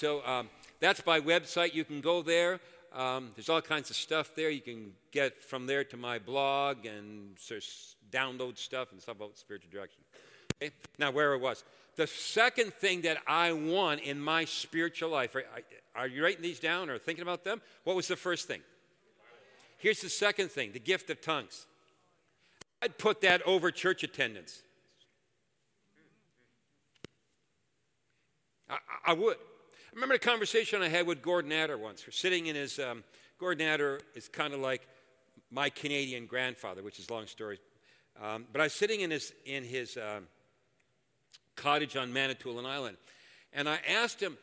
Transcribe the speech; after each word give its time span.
so 0.00 0.24
um, 0.24 0.48
that's 0.80 1.04
my 1.04 1.20
website. 1.20 1.74
You 1.74 1.84
can 1.84 2.00
go 2.00 2.22
there. 2.22 2.58
Um, 2.94 3.32
there's 3.36 3.50
all 3.50 3.60
kinds 3.60 3.90
of 3.90 3.96
stuff 3.96 4.34
there. 4.34 4.48
You 4.48 4.62
can 4.62 4.92
get 5.12 5.42
from 5.42 5.66
there 5.66 5.84
to 5.84 5.98
my 5.98 6.18
blog 6.18 6.86
and 6.86 7.36
download 8.10 8.56
stuff 8.56 8.92
and 8.92 9.02
stuff 9.02 9.16
about 9.16 9.36
spiritual 9.36 9.70
direction. 9.70 10.02
Okay? 10.56 10.72
Now, 10.98 11.10
where 11.10 11.34
it 11.34 11.42
was. 11.42 11.64
The 11.96 12.06
second 12.06 12.72
thing 12.72 13.02
that 13.02 13.18
I 13.26 13.52
want 13.52 14.00
in 14.00 14.18
my 14.18 14.46
spiritual 14.46 15.10
life, 15.10 15.36
are, 15.36 15.44
are 15.94 16.08
you 16.08 16.24
writing 16.24 16.40
these 16.40 16.60
down 16.60 16.88
or 16.88 16.96
thinking 16.96 17.22
about 17.22 17.44
them? 17.44 17.60
What 17.84 17.94
was 17.94 18.08
the 18.08 18.16
first 18.16 18.48
thing? 18.48 18.62
Here's 19.76 20.00
the 20.00 20.08
second 20.08 20.50
thing 20.50 20.72
the 20.72 20.80
gift 20.80 21.10
of 21.10 21.20
tongues. 21.20 21.66
I'd 22.80 22.96
put 22.96 23.20
that 23.20 23.42
over 23.42 23.70
church 23.70 24.02
attendance. 24.02 24.62
I, 28.70 28.78
I 29.04 29.12
would. 29.12 29.36
I 29.90 29.96
remember 29.96 30.14
a 30.14 30.20
conversation 30.20 30.82
I 30.82 30.88
had 30.88 31.04
with 31.04 31.20
Gordon 31.20 31.50
Atter 31.50 31.76
once. 31.76 32.06
We're 32.06 32.12
sitting 32.12 32.46
in 32.46 32.54
his, 32.54 32.78
um, 32.78 33.02
Gordon 33.40 33.66
Atter 33.66 34.00
is 34.14 34.28
kind 34.28 34.54
of 34.54 34.60
like 34.60 34.86
my 35.50 35.68
Canadian 35.68 36.26
grandfather, 36.26 36.80
which 36.80 37.00
is 37.00 37.10
long 37.10 37.26
story. 37.26 37.58
Um, 38.22 38.46
but 38.52 38.60
I 38.60 38.64
was 38.64 38.72
sitting 38.72 39.00
in 39.00 39.10
his, 39.10 39.32
in 39.46 39.64
his 39.64 39.96
um, 39.96 40.28
cottage 41.56 41.96
on 41.96 42.12
Manitoulin 42.12 42.66
Island, 42.66 42.98
and 43.52 43.68
I 43.68 43.80
asked 43.88 44.22
him, 44.22 44.38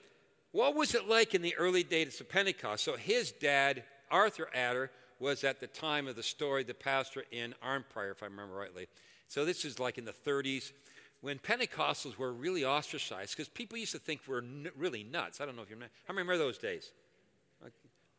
what 0.51 0.75
was 0.75 0.93
it 0.93 1.07
like 1.07 1.33
in 1.33 1.41
the 1.41 1.55
early 1.55 1.83
days 1.83 2.19
of 2.19 2.27
Pentecost? 2.27 2.83
So 2.83 2.97
his 2.97 3.31
dad, 3.31 3.85
Arthur 4.11 4.49
Atter, 4.53 4.91
was 5.17 5.45
at 5.45 5.61
the 5.61 5.67
time 5.67 6.09
of 6.09 6.17
the 6.17 6.23
story 6.23 6.65
the 6.65 6.73
pastor 6.73 7.23
in 7.31 7.55
Arnprior, 7.65 8.11
if 8.11 8.21
I 8.21 8.25
remember 8.25 8.53
rightly. 8.53 8.87
So 9.29 9.45
this 9.45 9.63
is 9.63 9.79
like 9.79 9.97
in 9.97 10.03
the 10.03 10.11
30s 10.11 10.73
when 11.21 11.39
Pentecostals 11.39 12.17
were 12.17 12.31
really 12.31 12.63
ostracized, 12.63 13.35
because 13.35 13.49
people 13.49 13.77
used 13.77 13.91
to 13.93 13.99
think 13.99 14.21
we're 14.27 14.39
n- 14.39 14.69
really 14.77 15.03
nuts. 15.03 15.41
I 15.41 15.45
don't 15.45 15.55
know 15.55 15.63
if 15.63 15.69
you 15.69 15.75
remember. 15.75 15.93
How 16.07 16.13
many 16.13 16.27
remember 16.27 16.43
those 16.43 16.57
days? 16.57 16.91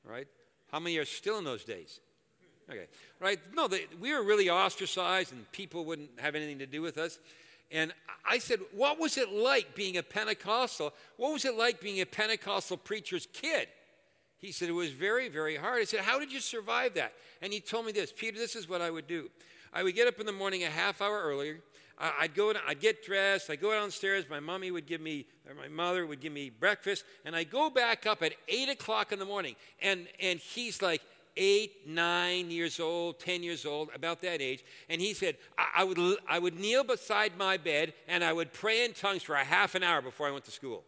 Right? 0.04 0.26
How 0.72 0.80
many 0.80 0.96
are 0.98 1.04
still 1.04 1.38
in 1.38 1.44
those 1.44 1.64
days? 1.64 2.00
Okay. 2.70 2.86
Right? 3.20 3.38
No, 3.54 3.68
they, 3.68 3.86
we 4.00 4.12
were 4.12 4.22
really 4.22 4.50
ostracized 4.50 5.32
and 5.32 5.50
people 5.52 5.84
wouldn't 5.84 6.10
have 6.18 6.34
anything 6.34 6.58
to 6.58 6.66
do 6.66 6.82
with 6.82 6.98
us. 6.98 7.18
And 7.70 7.92
I 8.28 8.38
said, 8.38 8.60
What 8.72 8.98
was 8.98 9.16
it 9.16 9.30
like 9.30 9.74
being 9.74 9.96
a 9.96 10.02
Pentecostal? 10.02 10.92
What 11.16 11.32
was 11.32 11.44
it 11.44 11.56
like 11.56 11.80
being 11.80 12.00
a 12.00 12.06
Pentecostal 12.06 12.76
preacher's 12.76 13.26
kid? 13.32 13.68
He 14.38 14.52
said, 14.52 14.68
It 14.68 14.72
was 14.72 14.90
very, 14.90 15.28
very 15.28 15.56
hard. 15.56 15.80
I 15.80 15.84
said, 15.84 16.00
How 16.00 16.18
did 16.18 16.32
you 16.32 16.40
survive 16.40 16.94
that? 16.94 17.12
And 17.42 17.52
he 17.52 17.60
told 17.60 17.86
me 17.86 17.92
this 17.92 18.12
Peter, 18.14 18.38
this 18.38 18.56
is 18.56 18.68
what 18.68 18.80
I 18.80 18.90
would 18.90 19.06
do. 19.06 19.30
I 19.72 19.82
would 19.82 19.94
get 19.94 20.08
up 20.08 20.18
in 20.18 20.26
the 20.26 20.32
morning 20.32 20.64
a 20.64 20.70
half 20.70 21.02
hour 21.02 21.22
earlier. 21.22 21.58
I'd 22.00 22.34
go, 22.34 22.52
I'd 22.66 22.80
get 22.80 23.04
dressed, 23.04 23.50
I'd 23.50 23.60
go 23.60 23.72
downstairs, 23.72 24.26
my 24.30 24.38
mommy 24.40 24.70
would 24.70 24.86
give 24.86 25.00
me, 25.00 25.26
or 25.48 25.54
my 25.54 25.68
mother 25.68 26.06
would 26.06 26.20
give 26.20 26.32
me 26.32 26.48
breakfast, 26.48 27.04
and 27.24 27.34
I 27.34 27.44
go 27.44 27.70
back 27.70 28.06
up 28.06 28.22
at 28.22 28.34
8 28.46 28.68
o'clock 28.68 29.12
in 29.12 29.18
the 29.18 29.24
morning. 29.24 29.56
And, 29.82 30.06
and 30.20 30.38
he's 30.38 30.80
like, 30.80 31.02
eight, 31.36 31.86
nine 31.86 32.50
years 32.50 32.80
old, 32.80 33.20
10 33.20 33.42
years 33.42 33.64
old, 33.64 33.90
about 33.94 34.20
that 34.22 34.42
age. 34.42 34.64
And 34.88 35.00
he 35.00 35.14
said, 35.14 35.36
I, 35.56 35.68
I, 35.76 35.84
would, 35.84 35.98
I 36.28 36.38
would 36.38 36.58
kneel 36.58 36.84
beside 36.84 37.36
my 37.38 37.56
bed 37.56 37.94
and 38.06 38.22
I 38.22 38.32
would 38.32 38.52
pray 38.52 38.84
in 38.84 38.92
tongues 38.92 39.22
for 39.22 39.34
a 39.34 39.44
half 39.44 39.74
an 39.74 39.82
hour 39.82 40.02
before 40.02 40.26
I 40.26 40.30
went 40.30 40.44
to 40.46 40.50
school. 40.50 40.84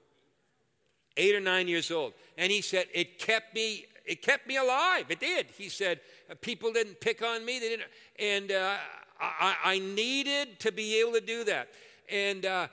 Eight 1.17 1.35
or 1.35 1.41
nine 1.41 1.69
years 1.69 1.91
old. 1.91 2.13
And 2.37 2.53
he 2.53 2.61
said, 2.61 2.87
it 2.93 3.19
kept 3.19 3.55
me, 3.55 3.87
it 4.05 4.23
kept 4.23 4.47
me 4.47 4.57
alive. 4.57 5.07
It 5.09 5.21
did. 5.21 5.47
He 5.57 5.69
said, 5.69 6.01
people 6.41 6.73
didn't 6.73 7.01
pick 7.01 7.23
on 7.23 7.45
me. 7.45 7.59
They 7.59 7.69
didn't, 7.69 7.89
and 8.19 8.53
uh, 8.53 8.77
I, 9.21 9.57
I, 9.65 9.79
needed 9.79 10.61
to 10.61 10.73
be 10.73 11.01
able 11.01 11.13
to 11.13 11.21
do 11.21 11.45
that. 11.45 11.69
And 12.11 12.47
uh, 12.47 12.69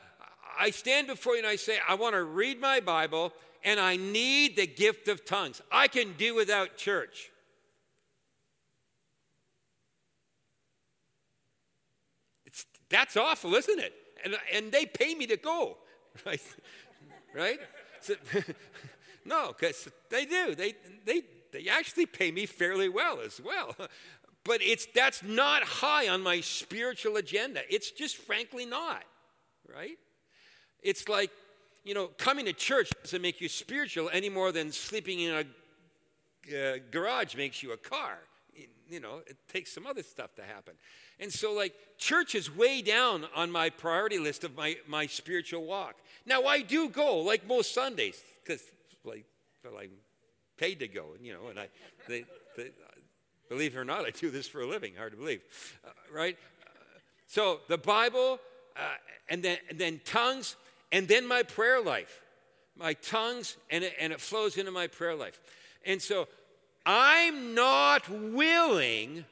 I 0.57 0.69
stand 0.71 1.07
before 1.07 1.33
you 1.33 1.39
and 1.39 1.47
I 1.47 1.57
say, 1.57 1.77
I 1.87 1.95
want 1.95 2.15
to 2.15 2.23
read 2.23 2.59
my 2.59 2.79
Bible 2.79 3.33
and 3.63 3.79
I 3.79 3.97
need 3.97 4.55
the 4.55 4.67
gift 4.67 5.07
of 5.07 5.25
tongues. 5.25 5.61
I 5.71 5.87
can 5.87 6.13
do 6.17 6.35
without 6.35 6.77
church. 6.77 7.31
It's, 12.45 12.65
that's 12.89 13.17
awful, 13.17 13.53
isn't 13.55 13.79
it? 13.79 13.93
And, 14.23 14.37
and 14.53 14.71
they 14.71 14.85
pay 14.85 15.15
me 15.15 15.27
to 15.27 15.37
go, 15.37 15.77
right? 16.25 16.41
right? 17.35 17.59
So, 18.01 18.15
no, 19.25 19.53
because 19.57 19.89
they 20.09 20.25
do. 20.25 20.55
They, 20.55 20.73
they, 21.05 21.21
they 21.51 21.67
actually 21.69 22.05
pay 22.05 22.31
me 22.31 22.45
fairly 22.45 22.89
well 22.89 23.19
as 23.19 23.41
well. 23.43 23.75
But 24.47 24.61
it's, 24.61 24.87
that's 24.95 25.21
not 25.23 25.61
high 25.63 26.07
on 26.07 26.23
my 26.23 26.39
spiritual 26.39 27.17
agenda. 27.17 27.61
It's 27.69 27.91
just 27.91 28.15
frankly 28.15 28.65
not, 28.65 29.03
right? 29.75 29.97
It's 30.81 31.09
like, 31.09 31.31
you 31.83 31.93
know, 31.93 32.07
coming 32.17 32.45
to 32.45 32.53
church 32.53 32.93
doesn't 33.03 33.21
make 33.21 33.41
you 33.41 33.49
spiritual 33.49 34.09
any 34.13 34.29
more 34.29 34.53
than 34.53 34.71
sleeping 34.71 35.19
in 35.19 35.33
a 35.33 35.45
uh, 36.47 36.77
garage 36.91 37.35
makes 37.35 37.61
you 37.61 37.73
a 37.73 37.77
car. 37.77 38.19
You 38.89 39.01
know, 39.01 39.19
it 39.27 39.35
takes 39.51 39.73
some 39.73 39.85
other 39.85 40.01
stuff 40.01 40.33
to 40.35 40.43
happen. 40.43 40.75
And 41.19 41.31
so, 41.31 41.51
like, 41.53 41.73
church 41.97 42.33
is 42.33 42.49
way 42.49 42.81
down 42.81 43.25
on 43.35 43.51
my 43.51 43.69
priority 43.69 44.17
list 44.17 44.45
of 44.45 44.55
my, 44.55 44.77
my 44.87 45.07
spiritual 45.07 45.65
walk. 45.65 45.95
Now, 46.25 46.45
I 46.45 46.61
do 46.61 46.87
go, 46.87 47.17
like 47.19 47.45
most 47.45 47.73
Sundays, 47.73 48.21
because, 48.41 48.61
like, 49.03 49.25
I'm 49.65 49.89
paid 50.55 50.79
to 50.79 50.87
go, 50.87 51.07
you 51.21 51.33
know, 51.33 51.49
and 51.49 51.59
I, 51.59 51.67
they, 52.07 52.23
they, 52.55 52.69
Believe 53.49 53.75
it 53.75 53.79
or 53.79 53.85
not, 53.85 54.05
I 54.05 54.11
do 54.11 54.29
this 54.29 54.47
for 54.47 54.61
a 54.61 54.67
living. 54.67 54.93
Hard 54.97 55.11
to 55.11 55.17
believe, 55.17 55.41
uh, 55.85 55.89
right? 56.13 56.37
Uh, 56.65 56.69
so 57.27 57.59
the 57.67 57.77
Bible, 57.77 58.39
uh, 58.75 58.79
and 59.29 59.41
then 59.41 59.57
and 59.69 59.79
then 59.79 60.01
tongues, 60.03 60.55
and 60.91 61.07
then 61.07 61.27
my 61.27 61.43
prayer 61.43 61.81
life, 61.81 62.21
my 62.77 62.93
tongues, 62.93 63.57
and 63.69 63.83
it, 63.83 63.93
and 63.99 64.11
it 64.11 64.19
flows 64.19 64.57
into 64.57 64.71
my 64.71 64.87
prayer 64.87 65.15
life. 65.15 65.39
And 65.85 66.01
so 66.01 66.27
I'm 66.85 67.53
not 67.53 68.09
willing 68.09 69.25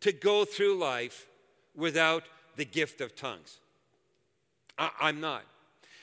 to 0.00 0.12
go 0.12 0.44
through 0.44 0.76
life 0.76 1.26
without 1.74 2.24
the 2.56 2.64
gift 2.64 3.00
of 3.00 3.14
tongues. 3.14 3.58
I, 4.78 5.08
am 5.08 5.20
not. 5.20 5.42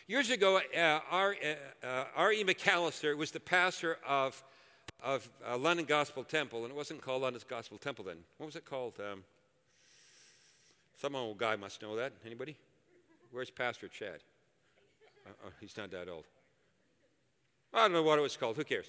Years 0.07 0.29
ago, 0.29 0.57
uh, 0.57 0.99
R.E. 1.11 1.37
Uh, 1.83 2.05
McAlister 2.15 3.15
was 3.15 3.31
the 3.31 3.39
pastor 3.39 3.97
of 4.07 4.41
of 5.03 5.29
uh, 5.47 5.57
London 5.57 5.85
Gospel 5.85 6.23
Temple, 6.23 6.63
and 6.63 6.71
it 6.71 6.75
wasn't 6.75 7.01
called 7.01 7.21
London's 7.21 7.43
Gospel 7.43 7.77
Temple 7.77 8.05
then. 8.05 8.17
What 8.37 8.47
was 8.47 8.55
it 8.55 8.65
called? 8.65 8.93
Um, 8.99 9.23
some 10.99 11.15
old 11.15 11.37
guy 11.37 11.55
must 11.55 11.81
know 11.81 11.95
that. 11.95 12.13
Anybody? 12.25 12.57
Where's 13.31 13.49
Pastor 13.49 13.87
Chad? 13.87 14.19
Uh, 15.25 15.31
oh, 15.47 15.51
he's 15.61 15.77
not 15.77 15.91
that 15.91 16.09
old. 16.09 16.25
I 17.73 17.83
don't 17.83 17.93
know 17.93 18.03
what 18.03 18.19
it 18.19 18.23
was 18.23 18.35
called. 18.35 18.57
Who 18.57 18.63
cares? 18.63 18.87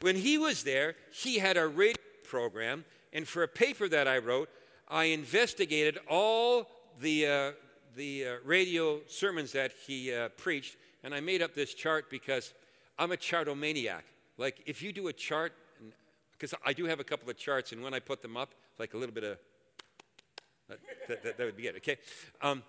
When 0.00 0.14
he 0.14 0.38
was 0.38 0.62
there, 0.62 0.94
he 1.12 1.38
had 1.38 1.56
a 1.56 1.66
radio 1.66 2.00
program, 2.28 2.84
and 3.12 3.26
for 3.26 3.42
a 3.42 3.48
paper 3.48 3.88
that 3.88 4.06
I 4.06 4.18
wrote, 4.18 4.48
I 4.88 5.04
investigated 5.04 5.98
all 6.08 6.68
the, 7.00 7.26
uh, 7.26 7.52
the 7.96 8.26
uh, 8.26 8.34
radio 8.44 9.00
sermons 9.08 9.52
that 9.52 9.72
he 9.86 10.12
uh, 10.14 10.28
preached, 10.30 10.76
and 11.02 11.14
I 11.14 11.20
made 11.20 11.42
up 11.42 11.54
this 11.54 11.74
chart 11.74 12.10
because 12.10 12.52
I'm 12.98 13.12
a 13.12 13.16
chartomaniac. 13.16 14.02
Like 14.38 14.62
if 14.64 14.82
you 14.82 14.92
do 14.92 15.08
a 15.08 15.12
chart, 15.12 15.52
because 16.32 16.54
I 16.64 16.72
do 16.72 16.84
have 16.86 17.00
a 17.00 17.04
couple 17.04 17.28
of 17.28 17.36
charts, 17.36 17.72
and 17.72 17.82
when 17.82 17.92
I 17.92 17.98
put 17.98 18.22
them 18.22 18.36
up, 18.36 18.54
like 18.78 18.94
a 18.94 18.96
little 18.96 19.14
bit 19.14 19.24
of 19.24 19.38
that, 20.68 21.22
that, 21.22 21.38
that 21.38 21.44
would 21.44 21.56
be 21.56 21.66
it, 21.66 21.76
okay? 21.76 21.96
Um, 22.40 22.62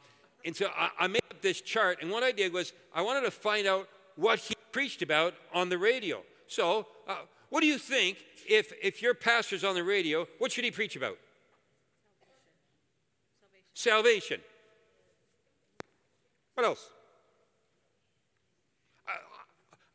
and 0.46 0.56
so 0.56 0.70
I, 0.76 0.90
I 1.02 1.08
made 1.08 1.22
up 1.30 1.42
this 1.42 1.62
chart, 1.62 2.00
and 2.02 2.10
what 2.10 2.24
I 2.24 2.32
did 2.32 2.52
was 2.52 2.74
I 2.94 3.02
wanted 3.02 3.22
to 3.22 3.32
find 3.32 3.68
out 3.68 3.88
what 4.16 4.40
he 4.40 4.56
preached 4.72 5.02
about 5.02 5.34
on 5.54 5.70
the 5.70 5.78
radio. 5.78 6.22
So, 6.48 6.88
uh, 7.08 7.18
what 7.50 7.62
do 7.62 7.68
you 7.68 7.78
think 7.78 8.18
if, 8.48 8.72
if 8.82 9.02
your 9.02 9.14
pastor's 9.14 9.64
on 9.64 9.76
the 9.76 9.84
radio, 9.84 10.28
what 10.38 10.52
should 10.52 10.64
he 10.64 10.72
preach 10.72 10.96
about? 10.96 11.18
Salvation. 13.74 14.40
Salvation. 14.40 14.42
What 16.56 16.66
else? 16.66 16.90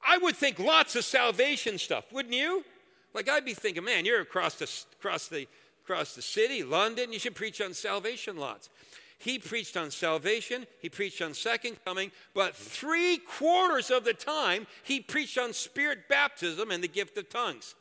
I 0.06 0.18
would 0.18 0.36
think 0.36 0.58
lots 0.58 0.96
of 0.96 1.04
salvation 1.04 1.78
stuff, 1.78 2.12
wouldn't 2.12 2.34
you? 2.34 2.64
Like 3.14 3.28
I'd 3.28 3.44
be 3.44 3.54
thinking, 3.54 3.84
man, 3.84 4.04
you're 4.04 4.20
across 4.20 4.54
the, 4.56 4.70
across 4.98 5.28
the, 5.28 5.48
across 5.84 6.14
the 6.14 6.22
city, 6.22 6.62
London, 6.62 7.12
you 7.12 7.18
should 7.18 7.34
preach 7.34 7.60
on 7.60 7.74
salvation 7.74 8.36
lots. 8.36 8.68
He 9.18 9.38
preached 9.38 9.76
on 9.76 9.90
salvation, 9.90 10.66
he 10.80 10.88
preached 10.88 11.22
on 11.22 11.32
second 11.32 11.82
coming, 11.84 12.10
but 12.34 12.54
three 12.54 13.16
quarters 13.16 13.90
of 13.90 14.04
the 14.04 14.12
time 14.12 14.66
he 14.82 15.00
preached 15.00 15.38
on 15.38 15.52
spirit 15.52 16.08
baptism 16.08 16.70
and 16.70 16.82
the 16.82 16.88
gift 16.88 17.16
of 17.16 17.30
tongues. 17.30 17.74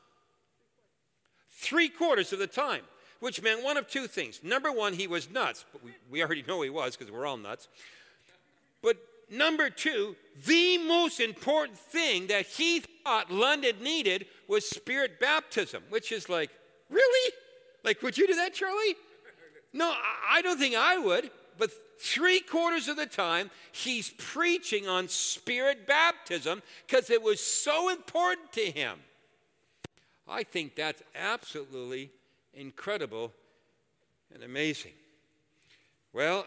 Three 1.49 1.89
quarters 1.89 2.31
of 2.31 2.39
the 2.39 2.47
time, 2.47 2.83
which 3.19 3.41
meant 3.41 3.63
one 3.63 3.77
of 3.77 3.87
two 3.87 4.07
things. 4.07 4.41
Number 4.43 4.71
one, 4.71 4.93
he 4.93 5.07
was 5.07 5.29
nuts, 5.29 5.65
but 5.71 5.83
we, 5.83 5.91
we 6.09 6.21
already 6.23 6.43
know 6.47 6.61
he 6.61 6.69
was 6.69 6.95
because 6.95 7.11
we're 7.11 7.25
all 7.25 7.37
nuts. 7.37 7.67
But 8.81 8.97
number 9.29 9.69
two, 9.69 10.15
the 10.45 10.77
most 10.79 11.19
important 11.19 11.77
thing 11.77 12.27
that 12.27 12.45
he 12.45 12.81
thought 13.03 13.31
London 13.31 13.75
needed 13.81 14.25
was 14.47 14.67
spirit 14.69 15.19
baptism, 15.19 15.83
which 15.89 16.11
is 16.11 16.29
like, 16.29 16.49
really? 16.89 17.33
Like, 17.83 18.01
would 18.01 18.17
you 18.17 18.27
do 18.27 18.35
that, 18.35 18.53
Charlie? 18.53 18.95
No, 19.73 19.93
I 20.29 20.41
don't 20.41 20.59
think 20.59 20.75
I 20.75 20.97
would. 20.97 21.29
But 21.57 21.71
three 21.99 22.39
quarters 22.39 22.87
of 22.87 22.95
the 22.95 23.05
time, 23.05 23.51
he's 23.71 24.09
preaching 24.17 24.87
on 24.87 25.07
spirit 25.07 25.85
baptism 25.87 26.61
because 26.87 27.09
it 27.09 27.21
was 27.21 27.39
so 27.39 27.89
important 27.89 28.51
to 28.53 28.61
him. 28.61 28.99
I 30.27 30.43
think 30.43 30.75
that's 30.75 31.03
absolutely 31.15 32.11
incredible 32.53 33.33
and 34.33 34.43
amazing. 34.43 34.93
Well, 36.11 36.45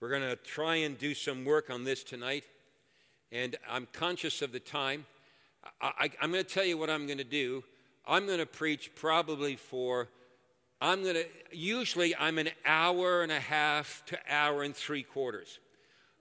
we're 0.00 0.08
going 0.08 0.22
to 0.22 0.36
try 0.36 0.76
and 0.76 0.96
do 0.96 1.12
some 1.12 1.44
work 1.44 1.68
on 1.68 1.84
this 1.84 2.02
tonight, 2.02 2.44
and 3.30 3.56
I'm 3.68 3.86
conscious 3.92 4.40
of 4.40 4.50
the 4.50 4.60
time. 4.60 5.04
I, 5.82 6.10
am 6.22 6.32
going 6.32 6.42
to 6.42 6.50
tell 6.50 6.64
you 6.64 6.78
what 6.78 6.88
I'm 6.88 7.06
going 7.06 7.18
to 7.18 7.24
do. 7.24 7.62
I'm 8.06 8.26
going 8.26 8.38
to 8.38 8.46
preach 8.46 8.94
probably 8.94 9.56
for 9.56 10.08
I'm 10.80 11.02
going 11.02 11.16
to, 11.16 11.26
usually 11.52 12.16
I'm 12.16 12.38
an 12.38 12.48
hour 12.64 13.22
and 13.22 13.30
a 13.30 13.40
half 13.40 14.02
to 14.06 14.18
hour 14.26 14.62
and 14.62 14.74
three 14.74 15.02
quarters. 15.02 15.58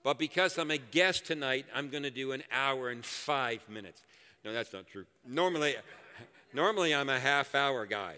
But 0.03 0.19
because 0.19 0.57
I'm 0.57 0.71
a 0.71 0.77
guest 0.77 1.25
tonight, 1.25 1.65
I'm 1.73 1.89
going 1.89 2.03
to 2.03 2.11
do 2.11 2.33
an 2.33 2.43
hour 2.51 2.89
and 2.89 3.03
five 3.05 3.67
minutes. 3.69 4.03
No, 4.43 4.51
that's 4.51 4.73
not 4.73 4.87
true. 4.87 5.05
Normally, 5.25 5.75
normally 6.53 6.93
I'm 6.93 7.07
a 7.07 7.19
half 7.19 7.55
hour 7.55 7.85
guy. 7.85 8.17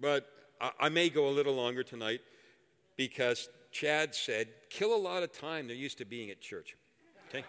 But 0.00 0.28
I, 0.60 0.70
I 0.80 0.88
may 0.88 1.08
go 1.08 1.28
a 1.28 1.30
little 1.30 1.54
longer 1.54 1.84
tonight 1.84 2.22
because 2.96 3.48
Chad 3.76 4.14
said, 4.14 4.48
kill 4.70 4.94
a 4.94 4.96
lot 4.96 5.22
of 5.22 5.32
time 5.32 5.66
they're 5.66 5.76
used 5.76 5.98
to 5.98 6.06
being 6.06 6.30
at 6.30 6.40
church. 6.40 6.78
Okay? 7.28 7.44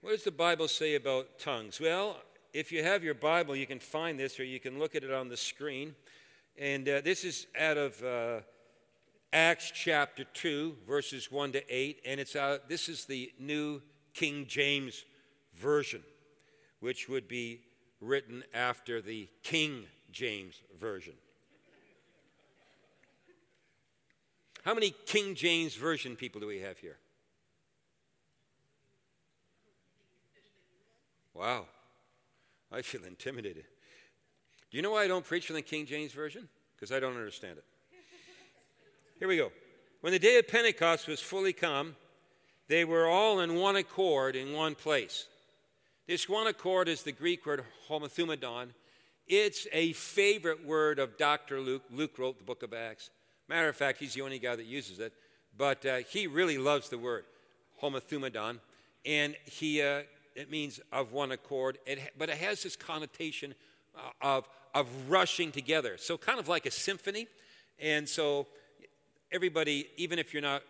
what 0.00 0.10
does 0.10 0.24
the 0.24 0.32
Bible 0.32 0.66
say 0.66 0.96
about 0.96 1.38
tongues? 1.38 1.80
Well, 1.80 2.16
if 2.52 2.72
you 2.72 2.82
have 2.82 3.04
your 3.04 3.14
Bible, 3.14 3.54
you 3.54 3.68
can 3.68 3.78
find 3.78 4.18
this 4.18 4.40
or 4.40 4.44
you 4.44 4.58
can 4.58 4.80
look 4.80 4.96
at 4.96 5.04
it 5.04 5.12
on 5.12 5.28
the 5.28 5.36
screen. 5.36 5.94
And 6.58 6.88
uh, 6.88 7.00
this 7.02 7.22
is 7.22 7.46
out 7.56 7.76
of 7.76 8.02
uh, 8.02 8.40
Acts 9.32 9.70
chapter 9.72 10.24
2, 10.24 10.78
verses 10.84 11.30
1 11.30 11.52
to 11.52 11.62
8. 11.72 12.00
And 12.04 12.18
it's 12.18 12.34
out, 12.34 12.68
this 12.68 12.88
is 12.88 13.04
the 13.04 13.30
New 13.38 13.82
King 14.14 14.46
James 14.48 15.04
Version, 15.54 16.02
which 16.80 17.08
would 17.08 17.28
be 17.28 17.60
written 18.00 18.42
after 18.52 19.00
the 19.00 19.28
King 19.44 19.84
James 20.10 20.60
Version. 20.76 21.14
How 24.64 24.74
many 24.74 24.94
King 25.06 25.34
James 25.34 25.74
Version 25.74 26.16
people 26.16 26.40
do 26.40 26.46
we 26.46 26.60
have 26.60 26.78
here? 26.78 26.98
Wow. 31.34 31.66
I 32.72 32.82
feel 32.82 33.04
intimidated. 33.04 33.64
Do 34.70 34.76
you 34.76 34.82
know 34.82 34.92
why 34.92 35.04
I 35.04 35.08
don't 35.08 35.24
preach 35.24 35.46
from 35.46 35.56
the 35.56 35.62
King 35.62 35.86
James 35.86 36.12
Version? 36.12 36.48
Because 36.76 36.92
I 36.92 37.00
don't 37.00 37.16
understand 37.16 37.58
it. 37.58 37.64
Here 39.18 39.28
we 39.28 39.36
go. 39.36 39.50
When 40.00 40.12
the 40.12 40.18
day 40.18 40.38
of 40.38 40.48
Pentecost 40.48 41.08
was 41.08 41.20
fully 41.20 41.52
come, 41.52 41.96
they 42.68 42.84
were 42.84 43.06
all 43.06 43.40
in 43.40 43.56
one 43.56 43.76
accord 43.76 44.36
in 44.36 44.52
one 44.52 44.74
place. 44.74 45.26
This 46.06 46.28
one 46.28 46.46
accord 46.46 46.88
is 46.88 47.02
the 47.02 47.12
Greek 47.12 47.44
word 47.44 47.64
homothumadon. 47.88 48.68
It's 49.26 49.66
a 49.72 49.92
favorite 49.92 50.64
word 50.64 50.98
of 50.98 51.18
Dr. 51.18 51.60
Luke. 51.60 51.82
Luke 51.90 52.18
wrote 52.18 52.38
the 52.38 52.44
book 52.44 52.62
of 52.62 52.72
Acts. 52.72 53.10
Matter 53.50 53.68
of 53.68 53.74
fact, 53.74 53.98
he's 53.98 54.14
the 54.14 54.22
only 54.22 54.38
guy 54.38 54.54
that 54.54 54.66
uses 54.66 55.00
it, 55.00 55.12
but 55.58 55.84
uh, 55.84 55.96
he 56.08 56.28
really 56.28 56.56
loves 56.56 56.88
the 56.88 56.98
word 56.98 57.24
homothumadon. 57.82 58.60
And 59.04 59.34
he 59.44 59.82
uh, 59.82 60.02
it 60.36 60.52
means 60.52 60.78
of 60.92 61.10
one 61.10 61.32
accord, 61.32 61.78
it, 61.84 61.98
but 62.16 62.28
it 62.28 62.36
has 62.36 62.62
this 62.62 62.76
connotation 62.76 63.56
uh, 63.96 64.10
of, 64.22 64.48
of 64.72 64.86
rushing 65.08 65.50
together. 65.50 65.96
So, 65.96 66.16
kind 66.16 66.38
of 66.38 66.46
like 66.46 66.64
a 66.64 66.70
symphony. 66.70 67.26
And 67.80 68.08
so, 68.08 68.46
everybody, 69.32 69.88
even 69.96 70.20
if 70.20 70.32
you're 70.32 70.42
not 70.42 70.62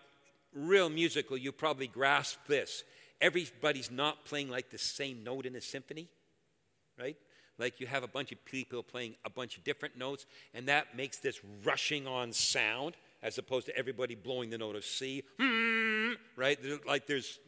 real 0.55 0.89
musical, 0.89 1.37
you 1.37 1.53
probably 1.53 1.87
grasp 1.87 2.39
this. 2.49 2.83
Everybody's 3.21 3.91
not 3.91 4.25
playing 4.25 4.49
like 4.49 4.71
the 4.71 4.79
same 4.79 5.23
note 5.23 5.45
in 5.45 5.55
a 5.55 5.61
symphony, 5.61 6.09
right? 6.99 7.19
Like 7.61 7.79
you 7.79 7.87
have 7.87 8.03
a 8.03 8.09
bunch 8.09 8.33
of 8.33 8.45
people 8.45 8.83
playing 8.83 9.15
a 9.25 9.31
bunch 9.31 9.57
of 9.59 9.65
different 9.65 9.97
notes, 9.97 10.27
and 10.55 10.67
that 10.69 10.97
makes 10.97 11.19
this 11.19 11.41
rushing 11.63 12.07
on 12.07 12.33
sound 12.33 12.95
as 13.23 13.37
opposed 13.37 13.67
to 13.67 13.77
everybody 13.77 14.15
blowing 14.15 14.49
the 14.49 14.59
note 14.59 14.77
of 14.77 14.85
C, 14.85 15.23
hmm, 15.39 16.13
right? 16.37 16.59
Like 16.87 17.07
there's 17.07 17.39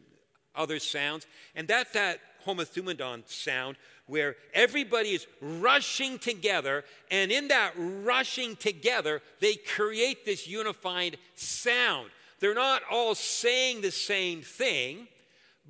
other 0.54 0.78
sounds. 0.78 1.26
And 1.54 1.66
that's 1.66 1.92
that 1.92 2.20
homothumadon 2.44 3.28
sound 3.28 3.76
where 4.06 4.36
everybody 4.52 5.10
is 5.10 5.26
rushing 5.40 6.18
together, 6.18 6.84
and 7.10 7.32
in 7.32 7.48
that 7.48 7.72
rushing 7.76 8.56
together, 8.56 9.22
they 9.40 9.54
create 9.54 10.26
this 10.26 10.46
unified 10.46 11.16
sound. 11.34 12.10
They're 12.40 12.54
not 12.54 12.82
all 12.90 13.14
saying 13.14 13.80
the 13.80 13.92
same 13.92 14.42
thing, 14.42 15.06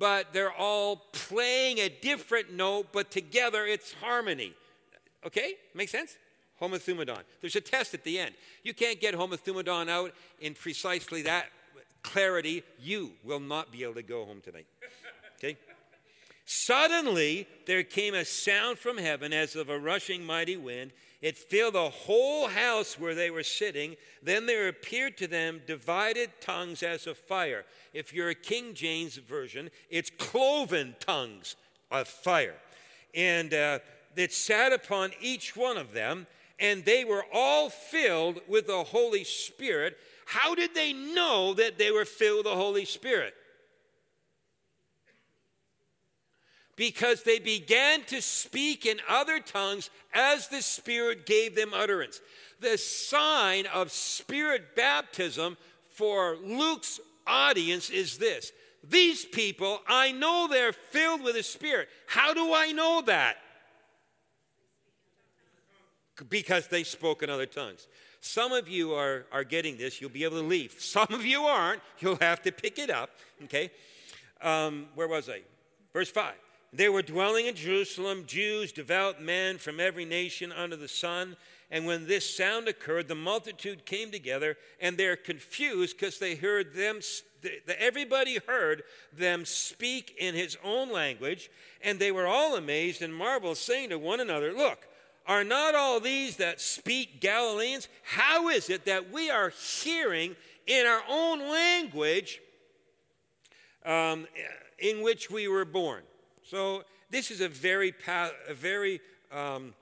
but 0.03 0.33
they're 0.33 0.51
all 0.51 0.97
playing 1.13 1.77
a 1.77 1.87
different 1.87 2.51
note, 2.51 2.87
but 2.91 3.09
together 3.09 3.65
it's 3.65 3.93
harmony. 3.93 4.53
Okay? 5.25 5.53
Make 5.73 5.87
sense? 5.87 6.17
Homothumadon. 6.61 7.21
There's 7.39 7.55
a 7.55 7.61
test 7.61 7.93
at 7.93 8.03
the 8.03 8.19
end. 8.19 8.35
You 8.63 8.73
can't 8.73 8.99
get 8.99 9.15
homothumadon 9.15 9.87
out 9.87 10.11
in 10.41 10.55
precisely 10.55 11.21
that 11.21 11.45
clarity, 12.01 12.63
you 12.81 13.11
will 13.23 13.39
not 13.39 13.71
be 13.71 13.83
able 13.83 13.93
to 13.93 14.03
go 14.03 14.25
home 14.25 14.41
tonight. 14.41 14.65
Okay? 15.37 15.55
Suddenly, 16.43 17.47
there 17.65 17.83
came 17.83 18.13
a 18.13 18.25
sound 18.25 18.79
from 18.79 18.97
heaven 18.97 19.31
as 19.31 19.55
of 19.55 19.69
a 19.69 19.79
rushing 19.79 20.25
mighty 20.25 20.57
wind. 20.57 20.91
It 21.23 21.37
filled 21.37 21.73
the 21.73 21.89
whole 21.89 22.47
house 22.47 22.99
where 22.99 23.15
they 23.15 23.31
were 23.31 23.41
sitting. 23.41 23.95
Then 24.21 24.45
there 24.45 24.67
appeared 24.67 25.17
to 25.17 25.27
them 25.27 25.61
divided 25.65 26.29
tongues 26.39 26.83
as 26.83 27.07
of 27.07 27.17
fire. 27.17 27.65
If 27.93 28.13
you're 28.13 28.29
a 28.29 28.35
King 28.35 28.75
James 28.75 29.15
version, 29.15 29.71
it's 29.89 30.11
cloven 30.19 30.95
tongues 30.99 31.55
of 31.89 32.07
fire. 32.07 32.57
And 33.15 33.55
uh, 33.55 33.79
it 34.15 34.33
sat 34.33 34.71
upon 34.71 35.11
each 35.19 35.55
one 35.55 35.77
of 35.77 35.93
them, 35.93 36.27
and 36.59 36.85
they 36.85 37.03
were 37.03 37.25
all 37.33 37.69
filled 37.69 38.41
with 38.47 38.67
the 38.67 38.83
Holy 38.83 39.23
Spirit 39.23 39.97
how 40.25 40.55
did 40.55 40.73
they 40.73 40.93
know 40.93 41.53
that 41.53 41.77
they 41.77 41.91
were 41.91 42.05
filled 42.05 42.37
with 42.37 42.45
the 42.45 42.55
Holy 42.55 42.85
Spirit? 42.85 43.33
Because 46.75 47.23
they 47.23 47.39
began 47.39 48.03
to 48.05 48.21
speak 48.21 48.85
in 48.85 48.99
other 49.07 49.39
tongues 49.39 49.89
as 50.13 50.47
the 50.47 50.61
Spirit 50.61 51.25
gave 51.25 51.55
them 51.55 51.71
utterance. 51.73 52.19
The 52.59 52.77
sign 52.77 53.67
of 53.67 53.91
Spirit 53.91 54.75
baptism 54.75 55.57
for 55.89 56.37
Luke's 56.43 56.99
audience 57.27 57.89
is 57.89 58.17
this 58.17 58.51
these 58.83 59.23
people, 59.23 59.79
I 59.87 60.11
know 60.11 60.47
they're 60.49 60.73
filled 60.73 61.23
with 61.23 61.35
the 61.35 61.43
Spirit. 61.43 61.87
How 62.05 62.33
do 62.33 62.53
I 62.53 62.73
know 62.73 63.01
that? 63.05 63.37
Because 66.29 66.67
they 66.67 66.83
spoke 66.83 67.23
in 67.23 67.29
other 67.29 67.45
tongues. 67.45 67.87
Some 68.19 68.51
of 68.51 68.67
you 68.67 68.93
are, 68.93 69.25
are 69.31 69.43
getting 69.43 69.77
this, 69.77 70.01
you'll 70.01 70.09
be 70.09 70.23
able 70.23 70.37
to 70.37 70.47
leave. 70.47 70.73
Some 70.79 71.07
of 71.11 71.25
you 71.25 71.43
aren't, 71.43 71.81
you'll 71.99 72.17
have 72.17 72.41
to 72.43 72.51
pick 72.51 72.77
it 72.77 72.89
up. 72.89 73.09
Okay? 73.45 73.71
Um, 74.41 74.87
where 74.95 75.07
was 75.07 75.29
I? 75.29 75.41
Verse 75.93 76.09
5. 76.09 76.33
They 76.75 76.89
were 76.89 77.03
dwelling 77.03 77.45
in 77.45 77.55
Jerusalem, 77.55 78.23
Jews, 78.25 78.71
devout 78.71 79.21
men 79.21 79.59
from 79.59 79.79
every 79.79 80.05
nation 80.05 80.51
under 80.51 80.75
the 80.75 80.87
sun. 80.87 81.37
And 81.69 81.85
when 81.85 82.07
this 82.07 82.35
sound 82.35 82.67
occurred, 82.67 83.07
the 83.07 83.15
multitude 83.15 83.85
came 83.85 84.09
together, 84.09 84.57
and 84.81 84.97
they're 84.97 85.15
confused 85.15 85.95
because 85.95 86.17
they 86.17 86.33
heard 86.33 86.73
them, 86.73 86.99
everybody 87.77 88.39
heard 88.47 88.81
them 89.15 89.45
speak 89.45 90.15
in 90.17 90.33
his 90.33 90.57
own 90.63 90.91
language, 90.91 91.51
and 91.83 91.99
they 91.99 92.11
were 92.11 92.25
all 92.25 92.55
amazed 92.55 93.03
and 93.03 93.13
marveled, 93.13 93.57
saying 93.57 93.89
to 93.89 93.99
one 93.99 94.19
another, 94.19 94.51
Look, 94.51 94.87
are 95.27 95.43
not 95.43 95.75
all 95.75 95.99
these 95.99 96.37
that 96.37 96.59
speak 96.59 97.21
Galileans? 97.21 97.87
How 98.01 98.49
is 98.49 98.71
it 98.71 98.85
that 98.85 99.11
we 99.11 99.29
are 99.29 99.49
hearing 99.49 100.35
in 100.65 100.87
our 100.87 101.03
own 101.07 101.39
language 101.39 102.41
um, 103.85 104.27
in 104.79 105.03
which 105.03 105.29
we 105.29 105.47
were 105.47 105.65
born? 105.65 106.01
So, 106.43 106.83
this 107.09 107.31
is 107.31 107.41
a 107.41 107.47
very, 107.47 107.93
a 108.47 108.53
very 108.53 108.99
um, 109.31 109.73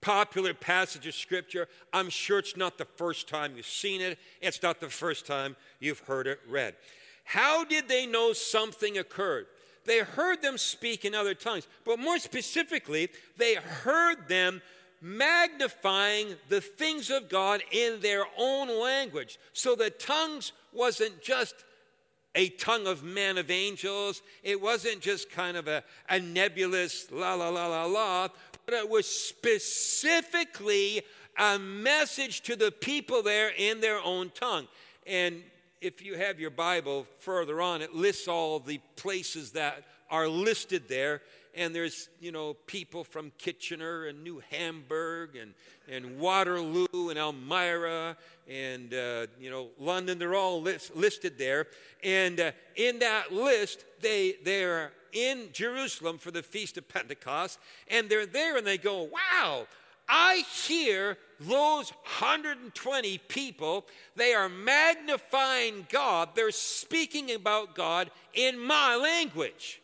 popular 0.00 0.54
passage 0.54 1.06
of 1.06 1.14
scripture. 1.14 1.68
I'm 1.92 2.08
sure 2.08 2.38
it's 2.38 2.56
not 2.56 2.78
the 2.78 2.84
first 2.84 3.28
time 3.28 3.54
you've 3.56 3.66
seen 3.66 4.00
it, 4.00 4.18
it's 4.40 4.62
not 4.62 4.80
the 4.80 4.88
first 4.88 5.26
time 5.26 5.56
you've 5.80 6.00
heard 6.00 6.26
it 6.26 6.40
read. 6.48 6.74
How 7.24 7.64
did 7.64 7.88
they 7.88 8.06
know 8.06 8.32
something 8.32 8.98
occurred? 8.98 9.46
They 9.84 9.98
heard 9.98 10.42
them 10.42 10.58
speak 10.58 11.04
in 11.04 11.14
other 11.14 11.34
tongues, 11.34 11.66
but 11.84 11.98
more 11.98 12.18
specifically, 12.18 13.08
they 13.36 13.54
heard 13.54 14.28
them 14.28 14.62
magnifying 15.00 16.36
the 16.48 16.60
things 16.60 17.10
of 17.10 17.28
God 17.28 17.62
in 17.72 18.00
their 18.00 18.24
own 18.38 18.68
language. 18.80 19.38
So 19.52 19.74
the 19.74 19.90
tongues 19.90 20.52
wasn't 20.72 21.20
just 21.20 21.56
a 22.34 22.48
tongue 22.50 22.86
of 22.86 23.02
men 23.02 23.38
of 23.38 23.50
angels, 23.50 24.22
it 24.42 24.60
wasn't 24.60 25.00
just 25.00 25.30
kind 25.30 25.56
of 25.56 25.68
a, 25.68 25.84
a 26.08 26.18
nebulous 26.18 27.10
la 27.10 27.34
la 27.34 27.48
la 27.48 27.66
la 27.66 27.84
la, 27.84 28.28
but 28.64 28.74
it 28.74 28.88
was 28.88 29.06
specifically 29.06 31.02
a 31.38 31.58
message 31.58 32.42
to 32.42 32.56
the 32.56 32.70
people 32.70 33.22
there 33.22 33.52
in 33.56 33.80
their 33.80 34.00
own 34.02 34.30
tongue. 34.30 34.66
And 35.06 35.42
if 35.80 36.02
you 36.04 36.16
have 36.16 36.38
your 36.38 36.50
Bible 36.50 37.06
further 37.18 37.60
on, 37.60 37.82
it 37.82 37.94
lists 37.94 38.28
all 38.28 38.60
the 38.60 38.80
places 38.96 39.52
that 39.52 39.84
are 40.10 40.28
listed 40.28 40.88
there. 40.88 41.22
And 41.54 41.74
there's, 41.74 42.08
you 42.20 42.32
know, 42.32 42.54
people 42.54 43.04
from 43.04 43.30
Kitchener 43.36 44.06
and 44.06 44.24
New 44.24 44.42
Hamburg 44.50 45.36
and, 45.36 45.52
and 45.86 46.18
Waterloo 46.18 47.10
and 47.10 47.18
Elmira 47.18 48.16
and, 48.48 48.94
uh, 48.94 49.26
you 49.38 49.50
know, 49.50 49.68
London. 49.78 50.18
They're 50.18 50.34
all 50.34 50.62
list, 50.62 50.96
listed 50.96 51.36
there. 51.36 51.66
And 52.02 52.40
uh, 52.40 52.52
in 52.76 53.00
that 53.00 53.32
list, 53.32 53.84
they, 54.00 54.36
they're 54.44 54.92
in 55.12 55.48
Jerusalem 55.52 56.16
for 56.16 56.30
the 56.30 56.42
Feast 56.42 56.78
of 56.78 56.88
Pentecost. 56.88 57.58
And 57.88 58.08
they're 58.08 58.26
there 58.26 58.56
and 58.56 58.66
they 58.66 58.78
go, 58.78 59.02
wow, 59.02 59.66
I 60.08 60.44
hear 60.66 61.18
those 61.38 61.90
120 61.90 63.18
people, 63.18 63.86
they 64.16 64.32
are 64.32 64.48
magnifying 64.48 65.86
God. 65.90 66.30
They're 66.34 66.50
speaking 66.50 67.32
about 67.32 67.74
God 67.74 68.10
in 68.32 68.58
my 68.58 68.96
language. 68.96 69.81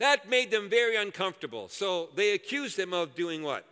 That 0.00 0.28
made 0.28 0.50
them 0.50 0.68
very 0.68 0.96
uncomfortable. 0.96 1.68
So 1.68 2.08
they 2.16 2.32
accused 2.32 2.76
them 2.76 2.92
of 2.92 3.14
doing 3.14 3.42
what? 3.44 3.64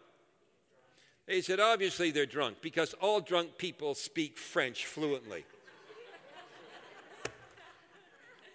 They 1.27 1.41
said, 1.41 1.59
obviously 1.59 2.11
they're 2.11 2.25
drunk 2.25 2.59
because 2.63 2.95
all 3.03 3.21
drunk 3.21 3.59
people 3.59 3.95
speak 3.97 4.39
French 4.39 4.87
fluently. 4.87 5.45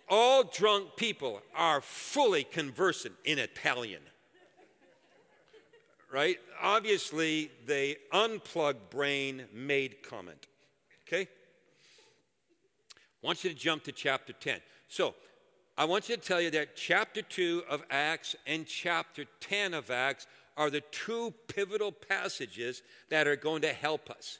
all 0.09 0.43
drunk 0.45 0.95
people 0.95 1.41
are 1.53 1.81
fully 1.81 2.45
conversant 2.45 3.15
in 3.25 3.37
Italian 3.39 4.01
right? 6.13 6.37
Obviously, 6.61 7.49
the 7.65 7.97
unplugged 8.13 8.91
brain 8.91 9.45
made 9.51 10.03
comment. 10.03 10.47
Okay? 11.07 11.27
I 13.23 13.25
want 13.25 13.43
you 13.43 13.49
to 13.49 13.55
jump 13.55 13.83
to 13.85 13.91
chapter 13.91 14.31
10. 14.31 14.59
So, 14.87 15.15
I 15.77 15.85
want 15.85 16.07
you 16.07 16.15
to 16.15 16.21
tell 16.21 16.39
you 16.39 16.51
that 16.51 16.75
chapter 16.75 17.21
2 17.21 17.63
of 17.67 17.83
Acts 17.89 18.35
and 18.45 18.67
chapter 18.67 19.25
10 19.39 19.73
of 19.73 19.89
Acts 19.89 20.27
are 20.55 20.69
the 20.69 20.81
two 20.91 21.33
pivotal 21.47 21.91
passages 21.91 22.83
that 23.09 23.27
are 23.27 23.35
going 23.35 23.63
to 23.63 23.73
help 23.73 24.11
us. 24.11 24.39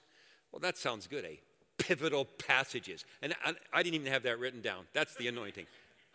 Well, 0.52 0.60
that 0.60 0.78
sounds 0.78 1.08
good, 1.08 1.26
eh? 1.26 1.38
Pivotal 1.80 2.26
passages. 2.26 3.06
And 3.24 3.34
I, 3.44 3.54
I 3.74 3.82
didn't 3.82 3.96
even 3.96 4.14
have 4.14 4.24
that 4.24 4.38
written 4.38 4.62
down. 4.62 4.86
That's 4.94 5.16
the 5.16 5.28
anointing. 5.28 5.66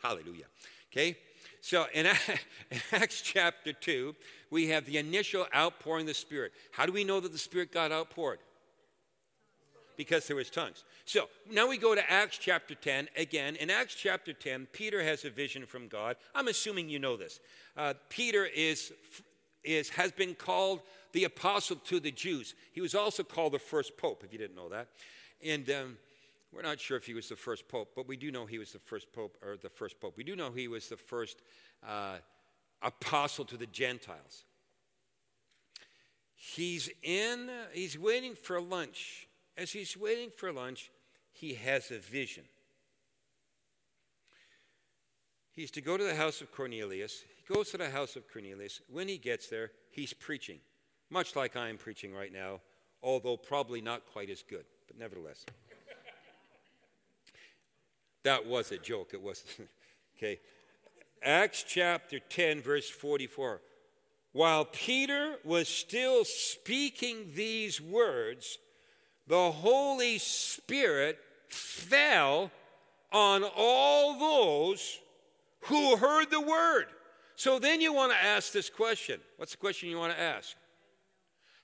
Hallelujah. 0.01 0.45
Okay? 0.93 1.17
So 1.61 1.87
in, 1.93 2.07
in 2.71 2.81
Acts 2.93 3.21
chapter 3.21 3.73
2, 3.73 4.15
we 4.51 4.69
have 4.69 4.87
the 4.87 4.99
initial 4.99 5.47
outpouring 5.55 6.03
of 6.03 6.09
the 6.09 6.15
Spirit. 6.15 6.53
How 6.71 6.87
do 6.87 6.93
we 6.93 7.03
know 7.03 7.19
that 7.19 7.33
the 7.33 7.39
Spirit 7.39 7.73
got 7.73 7.91
outpoured? 7.91 8.39
Because 9.99 10.27
there 10.27 10.37
was 10.37 10.49
tongues. 10.49 10.85
So 11.05 11.29
now 11.51 11.69
we 11.69 11.77
go 11.77 11.95
to 11.95 12.11
Acts 12.11 12.39
chapter 12.39 12.75
10. 12.75 13.09
Again, 13.17 13.57
in 13.57 13.69
Acts 13.69 13.95
chapter 13.95 14.33
10, 14.33 14.69
Peter 14.73 15.03
has 15.03 15.25
a 15.27 15.31
vision 15.31 15.67
from 15.67 15.89
God. 15.89 16.17
I'm 16.35 16.49
assuming 16.49 16.89
you 16.89 17.01
know 17.01 17.17
this. 17.17 17.41
Uh, 17.77 17.95
Peter 18.09 18.47
is, 18.47 18.93
is, 19.65 19.91
has 19.91 20.13
been 20.13 20.35
called 20.35 20.81
the 21.13 21.25
apostle 21.25 21.77
to 21.77 22.01
the 22.01 22.13
Jews. 22.13 22.55
He 22.73 22.81
was 22.81 22.95
also 22.95 23.23
called 23.23 23.53
the 23.53 23.59
first 23.59 23.99
pope, 23.99 24.23
if 24.25 24.33
you 24.33 24.39
didn't 24.39 24.57
know 24.57 24.69
that. 24.69 24.87
And 25.45 25.69
um, 25.71 25.99
we're 26.53 26.63
not 26.63 26.81
sure 26.81 26.97
if 26.97 27.05
he 27.05 27.15
was 27.15 27.29
the 27.29 27.37
first 27.37 27.69
pope, 27.69 27.91
but 27.95 28.09
we 28.09 28.17
do 28.17 28.31
know 28.31 28.47
he 28.47 28.59
was 28.59 28.73
the 28.73 28.79
first 28.79 29.13
pope, 29.13 29.37
or 29.43 29.57
the 29.57 29.69
first 29.69 30.01
pope. 30.01 30.17
We 30.17 30.25
do 30.25 30.37
know 30.37 30.51
he 30.51 30.69
was 30.69 30.89
the 30.89 30.97
first 30.97 31.43
uh, 31.87 32.17
apostle 32.83 33.45
to 33.47 33.57
the 33.57 33.67
Gentiles. 33.67 34.45
He's 36.35 36.89
in, 37.03 37.51
he's 37.73 37.99
waiting 37.99 38.35
for 38.35 38.61
lunch. 38.61 39.28
As 39.59 39.73
he's 39.73 39.97
waiting 39.97 40.31
for 40.31 40.53
lunch, 40.53 40.93
he 41.33 41.55
has 41.55 41.91
a 41.91 41.99
vision. 41.99 42.45
He's 45.51 45.73
to 45.73 45.81
go 45.81 45.97
to 45.97 46.05
the 46.05 46.15
house 46.15 46.41
of 46.41 46.53
Cornelius. 46.53 47.25
He 47.37 47.53
goes 47.53 47.73
to 47.73 47.79
the 47.79 47.91
house 47.91 48.15
of 48.15 48.33
Cornelius. 48.33 48.81
When 48.89 49.09
he 49.09 49.19
gets 49.19 49.49
there, 49.49 49.73
he's 49.91 50.13
preaching, 50.13 50.61
much 51.11 51.35
like 51.35 51.57
I 51.57 51.69
am 51.69 51.77
preaching 51.77 52.15
right 52.15 52.33
now, 52.33 52.61
although 53.03 53.37
probably 53.37 53.81
not 53.81 54.07
quite 54.07 54.31
as 54.31 54.45
good, 54.49 54.65
but 54.87 54.97
nevertheless. 54.97 55.45
that 58.23 58.47
was 58.47 58.71
a 58.71 58.79
joke. 58.79 59.11
It 59.13 59.21
was 59.21 59.45
okay. 60.17 60.39
Acts 61.21 61.65
chapter 61.67 62.21
10, 62.21 62.61
verse 62.61 62.89
44. 62.89 63.61
While 64.31 64.67
Peter 64.67 65.35
was 65.43 65.69
still 65.69 66.25
speaking 66.25 67.33
these 67.35 67.81
words, 67.81 68.59
the 69.29 69.53
Holy 69.53 70.19
Spirit 70.19 71.19
fell 71.49 72.51
on 73.13 73.45
all 73.57 74.19
those 74.19 74.99
who 75.63 75.97
heard 75.97 76.31
the 76.31 76.41
word. 76.41 76.87
So 77.37 77.59
then 77.59 77.81
you 77.81 77.93
want 77.93 78.13
to 78.13 78.19
ask 78.19 78.53
this 78.53 78.69
question. 78.69 79.21
What's 79.37 79.53
the 79.53 79.59
question 79.59 79.89
you 79.89 79.99
want 79.99 80.13
to 80.13 80.21
ask? 80.21 80.57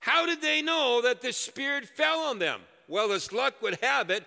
How 0.00 0.26
did 0.26 0.40
they 0.42 0.62
know 0.62 1.00
that 1.02 1.22
the 1.22 1.32
Spirit 1.32 1.86
fell 1.86 2.20
on 2.20 2.38
them? 2.38 2.60
Well, 2.86 3.12
as 3.12 3.32
luck 3.32 3.60
would 3.62 3.78
have 3.82 4.10
it, 4.10 4.24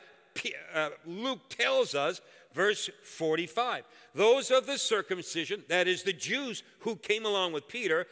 uh, 0.74 0.90
Luke 1.06 1.50
tells 1.50 1.96
us 1.96 2.22
verse 2.54 2.90
45. 3.04 3.84
Those 4.16 4.50
of 4.50 4.66
the 4.66 4.80
circumcision, 4.80 5.64
that 5.70 5.88
is 5.88 6.04
the 6.04 6.14
Jews 6.14 6.64
who 6.80 6.96
came 6.96 7.26
along 7.26 7.54
with 7.54 7.68
Peter, 7.68 8.08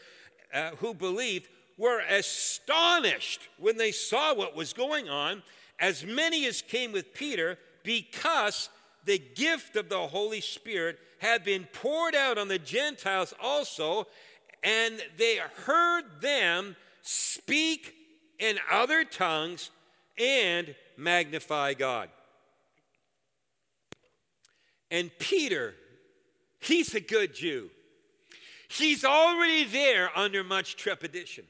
uh, 0.54 0.72
who 0.78 0.94
believed, 0.94 1.50
were 1.78 2.00
astonished 2.10 3.42
when 3.58 3.78
they 3.78 3.92
saw 3.92 4.34
what 4.34 4.56
was 4.56 4.74
going 4.74 5.10
on, 5.10 5.44
as 5.80 6.06
many 6.06 6.46
as 6.46 6.62
came 6.62 6.92
with 6.92 7.14
Peter, 7.14 7.58
because 7.84 8.70
the 9.04 9.20
gift 9.36 9.76
of 9.76 9.90
the 9.90 10.08
Holy 10.08 10.42
Spirit 10.42 10.98
had 11.20 11.44
been 11.44 11.68
poured 11.74 12.16
out 12.16 12.38
on 12.38 12.48
the 12.48 12.60
Gentiles 12.60 13.34
also, 13.42 14.08
and 14.64 15.02
they 15.18 15.40
heard 15.66 16.04
them 16.22 16.76
speak 17.02 17.94
in 18.40 18.58
other 18.72 19.04
tongues 19.04 19.70
and 20.18 20.76
magnify 20.98 21.74
God. 21.74 22.10
And 24.90 25.12
Peter, 25.20 25.76
he's 26.60 26.96
a 26.96 27.00
good 27.00 27.36
Jew. 27.36 27.70
He's 28.68 29.04
already 29.04 29.66
there 29.66 30.10
under 30.18 30.44
much 30.44 30.76
trepidation. 30.76 31.46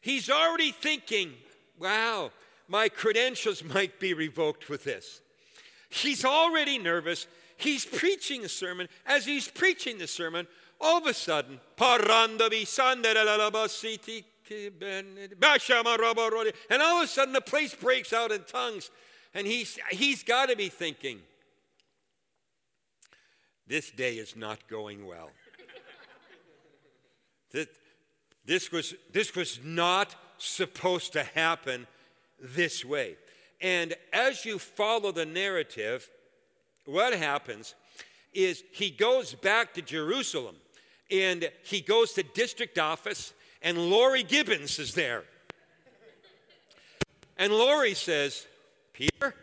He's 0.00 0.30
already 0.30 0.72
thinking, 0.72 1.32
wow, 1.78 2.30
my 2.68 2.88
credentials 2.88 3.64
might 3.64 3.98
be 3.98 4.14
revoked 4.14 4.68
with 4.68 4.84
this. 4.84 5.20
He's 5.88 6.24
already 6.24 6.78
nervous. 6.78 7.26
He's 7.56 7.84
preaching 7.84 8.44
a 8.44 8.48
sermon. 8.48 8.88
As 9.06 9.24
he's 9.24 9.48
preaching 9.48 9.98
the 9.98 10.06
sermon, 10.06 10.46
all 10.80 10.98
of 10.98 11.06
a 11.06 11.14
sudden, 11.14 11.60
and 16.70 16.82
all 16.82 16.98
of 16.98 17.04
a 17.04 17.06
sudden 17.06 17.32
the 17.32 17.40
place 17.40 17.74
breaks 17.74 18.12
out 18.12 18.30
in 18.32 18.42
tongues. 18.44 18.90
And 19.34 19.46
he's, 19.46 19.78
he's 19.90 20.22
got 20.22 20.48
to 20.48 20.56
be 20.56 20.68
thinking, 20.68 21.20
this 23.66 23.90
day 23.90 24.14
is 24.14 24.36
not 24.36 24.66
going 24.68 25.06
well. 25.06 25.30
This, 28.48 28.72
was, 28.72 28.94
this 29.12 29.36
was 29.36 29.60
not 29.62 30.16
supposed 30.38 31.12
to 31.12 31.22
happen 31.22 31.86
this 32.40 32.82
way. 32.82 33.16
And 33.60 33.94
as 34.10 34.46
you 34.46 34.58
follow 34.58 35.12
the 35.12 35.26
narrative, 35.26 36.08
what 36.86 37.12
happens 37.12 37.74
is 38.32 38.64
he 38.72 38.88
goes 38.88 39.34
back 39.34 39.74
to 39.74 39.82
Jerusalem 39.82 40.56
and 41.10 41.50
he 41.62 41.82
goes 41.82 42.14
to 42.14 42.22
district 42.22 42.78
office, 42.78 43.34
and 43.60 43.90
Lori 43.90 44.22
Gibbons 44.22 44.78
is 44.78 44.94
there. 44.94 45.24
And 47.36 47.52
Lori 47.52 47.94
says, 47.94 48.46
Peter, 48.94 49.34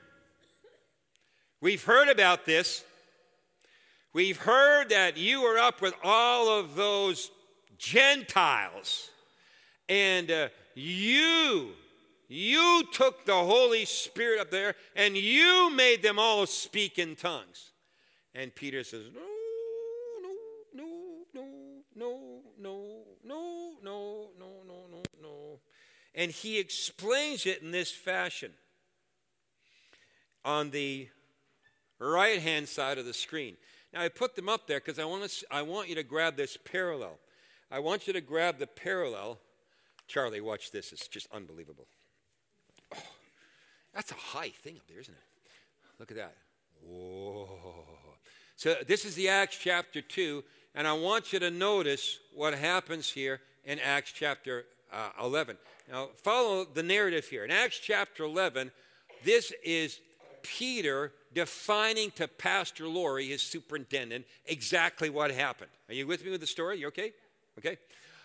we've 1.62 1.84
heard 1.84 2.10
about 2.10 2.46
this. 2.46 2.84
We've 4.14 4.38
heard 4.38 4.90
that 4.90 5.18
you 5.18 5.44
were 5.44 5.60
up 5.60 5.82
with 5.82 5.94
all 6.04 6.60
of 6.60 6.76
those 6.76 7.30
Gentiles. 7.78 9.10
And 9.88 10.32
uh, 10.32 10.50
you, 10.74 11.72
you 12.28 12.84
took 12.92 13.26
the 13.26 13.34
Holy 13.34 13.86
Spirit 13.86 14.40
up 14.40 14.52
there 14.52 14.76
and 14.96 15.16
you 15.16 15.70
made 15.72 16.02
them 16.02 16.20
all 16.20 16.46
speak 16.46 16.98
in 16.98 17.16
tongues. 17.16 17.72
And 18.34 18.54
Peter 18.54 18.84
says, 18.84 19.06
No, 19.14 19.22
no, 20.22 20.36
no, 20.74 21.24
no, 21.34 21.48
no, 21.96 22.42
no, 22.58 23.12
no, 23.24 23.72
no, 23.84 24.30
no, 24.38 24.48
no, 24.68 24.76
no, 24.92 25.04
no. 25.22 25.60
And 26.14 26.32
he 26.32 26.60
explains 26.60 27.46
it 27.46 27.62
in 27.62 27.72
this 27.72 27.92
fashion. 27.92 28.52
On 30.44 30.70
the 30.70 31.08
right 32.00 32.40
hand 32.40 32.68
side 32.68 32.98
of 32.98 33.06
the 33.06 33.14
screen. 33.14 33.58
Now, 33.94 34.02
I 34.02 34.10
put 34.10 34.36
them 34.36 34.50
up 34.50 34.68
there 34.68 34.80
because 34.80 35.00
I, 35.00 35.06
want 35.06 35.30
to, 35.30 35.46
I 35.50 35.62
want 35.62 35.90
you 35.90 35.96
to 35.96 36.04
grab 36.04 36.36
this 36.36 36.58
parallel. 36.58 37.18
I 37.76 37.80
want 37.80 38.08
you 38.08 38.14
to 38.14 38.22
grab 38.22 38.58
the 38.58 38.68
parallel. 38.68 39.38
Charlie, 40.08 40.40
watch 40.40 40.72
this. 40.72 40.94
It's 40.94 41.10
just 41.10 41.28
unbelievable. 41.34 41.88
Oh, 42.96 43.00
that's 43.94 44.12
a 44.12 44.16
high 44.16 44.48
thing 44.48 44.78
up 44.78 44.88
there, 44.88 45.02
isn't 45.02 45.14
it? 45.14 45.52
Look 46.00 46.10
at 46.10 46.16
that. 46.16 46.38
Whoa. 46.88 47.50
So, 48.56 48.78
this 48.88 49.04
is 49.04 49.16
the 49.16 49.28
Acts 49.28 49.58
chapter 49.58 50.00
2, 50.02 50.42
and 50.74 50.88
I 50.88 50.94
want 50.94 51.34
you 51.34 51.40
to 51.40 51.52
notice 51.52 52.20
what 52.34 52.54
happens 52.54 53.12
here 53.12 53.42
in 53.66 53.80
Acts 53.80 54.14
chapter 54.14 54.64
uh, 54.94 55.10
11. 55.22 55.58
Now, 55.92 56.12
follow 56.24 56.64
the 56.64 56.82
narrative 56.82 57.26
here. 57.26 57.44
In 57.44 57.52
Acts 57.52 57.78
chapter 57.78 58.24
11, 58.24 58.72
this 59.26 59.52
is 59.66 60.00
Peter 60.44 61.12
defining 61.34 62.12
to 62.12 62.30
Pastor 62.30 62.88
Laurie, 62.88 63.28
his 63.28 63.42
superintendent, 63.42 64.24
exactly 64.46 65.10
what 65.10 65.30
happened. 65.30 65.72
Are 65.90 65.94
you 65.94 66.08
with 66.08 66.24
me 66.24 66.32
with 66.32 66.40
the 66.40 66.48
story? 66.48 66.80
You 66.80 66.88
okay? 66.88 67.12
Okay. 67.58 67.78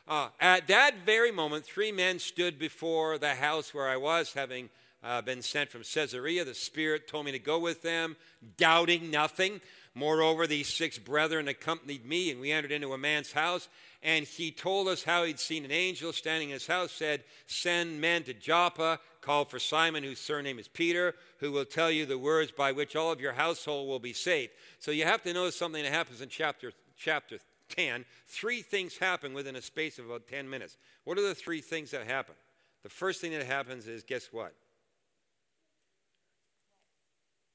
Uh, 0.08 0.28
at 0.40 0.66
that 0.66 0.99
very 1.06 1.30
moment, 1.30 1.64
three 1.64 1.92
men 1.92 2.18
stood 2.18 2.58
before 2.58 3.16
the 3.18 3.34
house 3.34 3.72
where 3.72 3.88
I 3.88 3.96
was, 3.96 4.32
having 4.32 4.70
uh, 5.04 5.22
been 5.22 5.40
sent 5.42 5.70
from 5.70 5.82
Caesarea. 5.82 6.44
The 6.44 6.54
Spirit 6.54 7.06
told 7.06 7.26
me 7.26 7.32
to 7.32 7.38
go 7.38 7.58
with 7.58 7.82
them, 7.82 8.16
doubting 8.56 9.10
nothing. 9.10 9.60
Moreover, 9.94 10.46
these 10.46 10.68
six 10.68 10.99
brethren 10.99 11.49
accompanied 11.49 12.04
me, 12.04 12.30
and 12.30 12.40
we 12.40 12.52
entered 12.52 12.72
into 12.72 12.92
a 12.92 12.99
man's 12.99 13.32
house. 13.32 13.68
And 14.02 14.25
he 14.25 14.50
told 14.50 14.88
us 14.88 15.04
how 15.04 15.25
he'd 15.25 15.38
seen 15.38 15.64
an 15.64 15.70
angel 15.70 16.12
standing 16.12 16.50
in 16.50 16.54
his 16.54 16.66
house, 16.66 16.92
said, 16.92 17.22
Send 17.46 18.00
men 18.00 18.22
to 18.25 18.34
Joppa, 18.34 18.99
call 19.20 19.44
for 19.44 19.58
Simon, 19.58 20.02
whose 20.02 20.18
surname 20.18 20.58
is 20.58 20.68
Peter, 20.68 21.14
who 21.38 21.52
will 21.52 21.64
tell 21.64 21.90
you 21.90 22.06
the 22.06 22.18
words 22.18 22.50
by 22.50 22.72
which 22.72 22.96
all 22.96 23.12
of 23.12 23.20
your 23.20 23.32
household 23.32 23.88
will 23.88 23.99
be 23.99 24.12
saved. 24.12 24.52
So 24.78 24.90
you 24.90 25.04
have 25.04 25.22
to 25.22 25.32
notice 25.32 25.56
something 25.56 25.82
that 25.82 25.92
happens 25.92 26.20
in 26.20 26.28
chapter, 26.28 26.72
chapter 26.96 27.38
10. 27.70 28.04
Three 28.26 28.62
things 28.62 28.98
happen 28.98 29.32
within 29.32 29.56
a 29.56 29.62
space 29.62 29.98
of 29.98 30.06
about 30.06 30.26
10 30.28 30.48
minutes. 30.48 30.76
What 31.04 31.18
are 31.18 31.22
the 31.22 31.34
three 31.34 31.60
things 31.60 31.90
that 31.92 32.06
happen? 32.06 32.34
The 32.82 32.88
first 32.88 33.20
thing 33.20 33.32
that 33.32 33.44
happens 33.44 33.86
is 33.86 34.02
guess 34.02 34.28
what? 34.32 34.54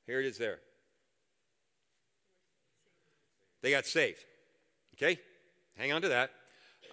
Here 0.05 0.19
it 0.19 0.25
is 0.25 0.38
there. 0.38 0.60
They 3.62 3.72
got 3.72 3.86
saved. 3.86 4.24
Okay? 4.95 5.19
Hang 5.77 5.91
on 5.91 6.01
to 6.03 6.10
that. 6.10 6.31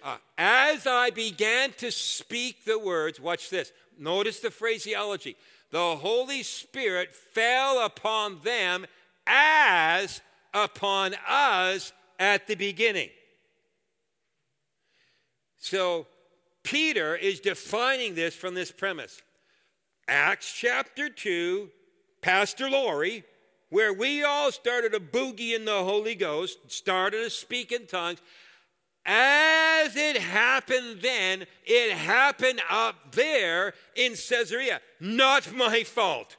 Uh, 0.03 0.17
as 0.37 0.87
I 0.87 1.11
began 1.11 1.71
to 1.77 1.91
speak 1.91 2.65
the 2.65 2.79
words, 2.79 3.19
watch 3.19 3.49
this. 3.49 3.71
Notice 3.97 4.39
the 4.39 4.51
phraseology. 4.51 5.35
The 5.71 5.95
Holy 5.95 6.43
Spirit 6.43 7.15
fell 7.15 7.85
upon 7.85 8.41
them 8.43 8.85
as 9.25 10.21
upon 10.53 11.15
us 11.27 11.93
at 12.23 12.47
the 12.47 12.55
beginning. 12.55 13.09
So 15.57 16.07
Peter 16.63 17.17
is 17.17 17.41
defining 17.41 18.15
this 18.15 18.33
from 18.33 18.53
this 18.53 18.71
premise. 18.71 19.21
Acts 20.07 20.53
chapter 20.53 21.09
2, 21.09 21.69
Pastor 22.21 22.69
Laurie, 22.69 23.25
where 23.69 23.91
we 23.91 24.23
all 24.23 24.53
started 24.53 24.93
a 24.93 24.99
boogie 24.99 25.53
in 25.53 25.65
the 25.65 25.83
Holy 25.83 26.15
Ghost, 26.15 26.59
started 26.71 27.25
to 27.25 27.29
speak 27.29 27.73
in 27.73 27.87
tongues. 27.87 28.19
As 29.05 29.93
it 29.97 30.15
happened 30.15 31.01
then, 31.01 31.45
it 31.65 31.91
happened 31.91 32.61
up 32.69 33.11
there 33.11 33.73
in 33.97 34.13
Caesarea. 34.13 34.79
Not 35.01 35.53
my 35.53 35.83
fault. 35.83 36.37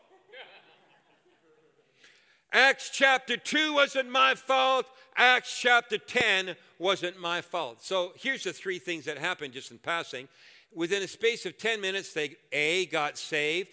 Acts 2.54 2.88
chapter 2.90 3.36
2 3.36 3.74
wasn't 3.74 4.10
my 4.10 4.34
fault. 4.34 4.86
Acts 5.16 5.56
chapter 5.60 5.96
10 5.96 6.56
wasn't 6.78 7.20
my 7.20 7.40
fault. 7.40 7.82
So 7.82 8.12
here's 8.16 8.44
the 8.44 8.52
three 8.52 8.78
things 8.78 9.04
that 9.04 9.16
happened 9.16 9.52
just 9.52 9.70
in 9.70 9.78
passing. 9.78 10.28
Within 10.74 11.02
a 11.02 11.08
space 11.08 11.46
of 11.46 11.56
10 11.56 11.80
minutes, 11.80 12.12
they 12.12 12.36
A, 12.50 12.86
got 12.86 13.16
saved. 13.16 13.68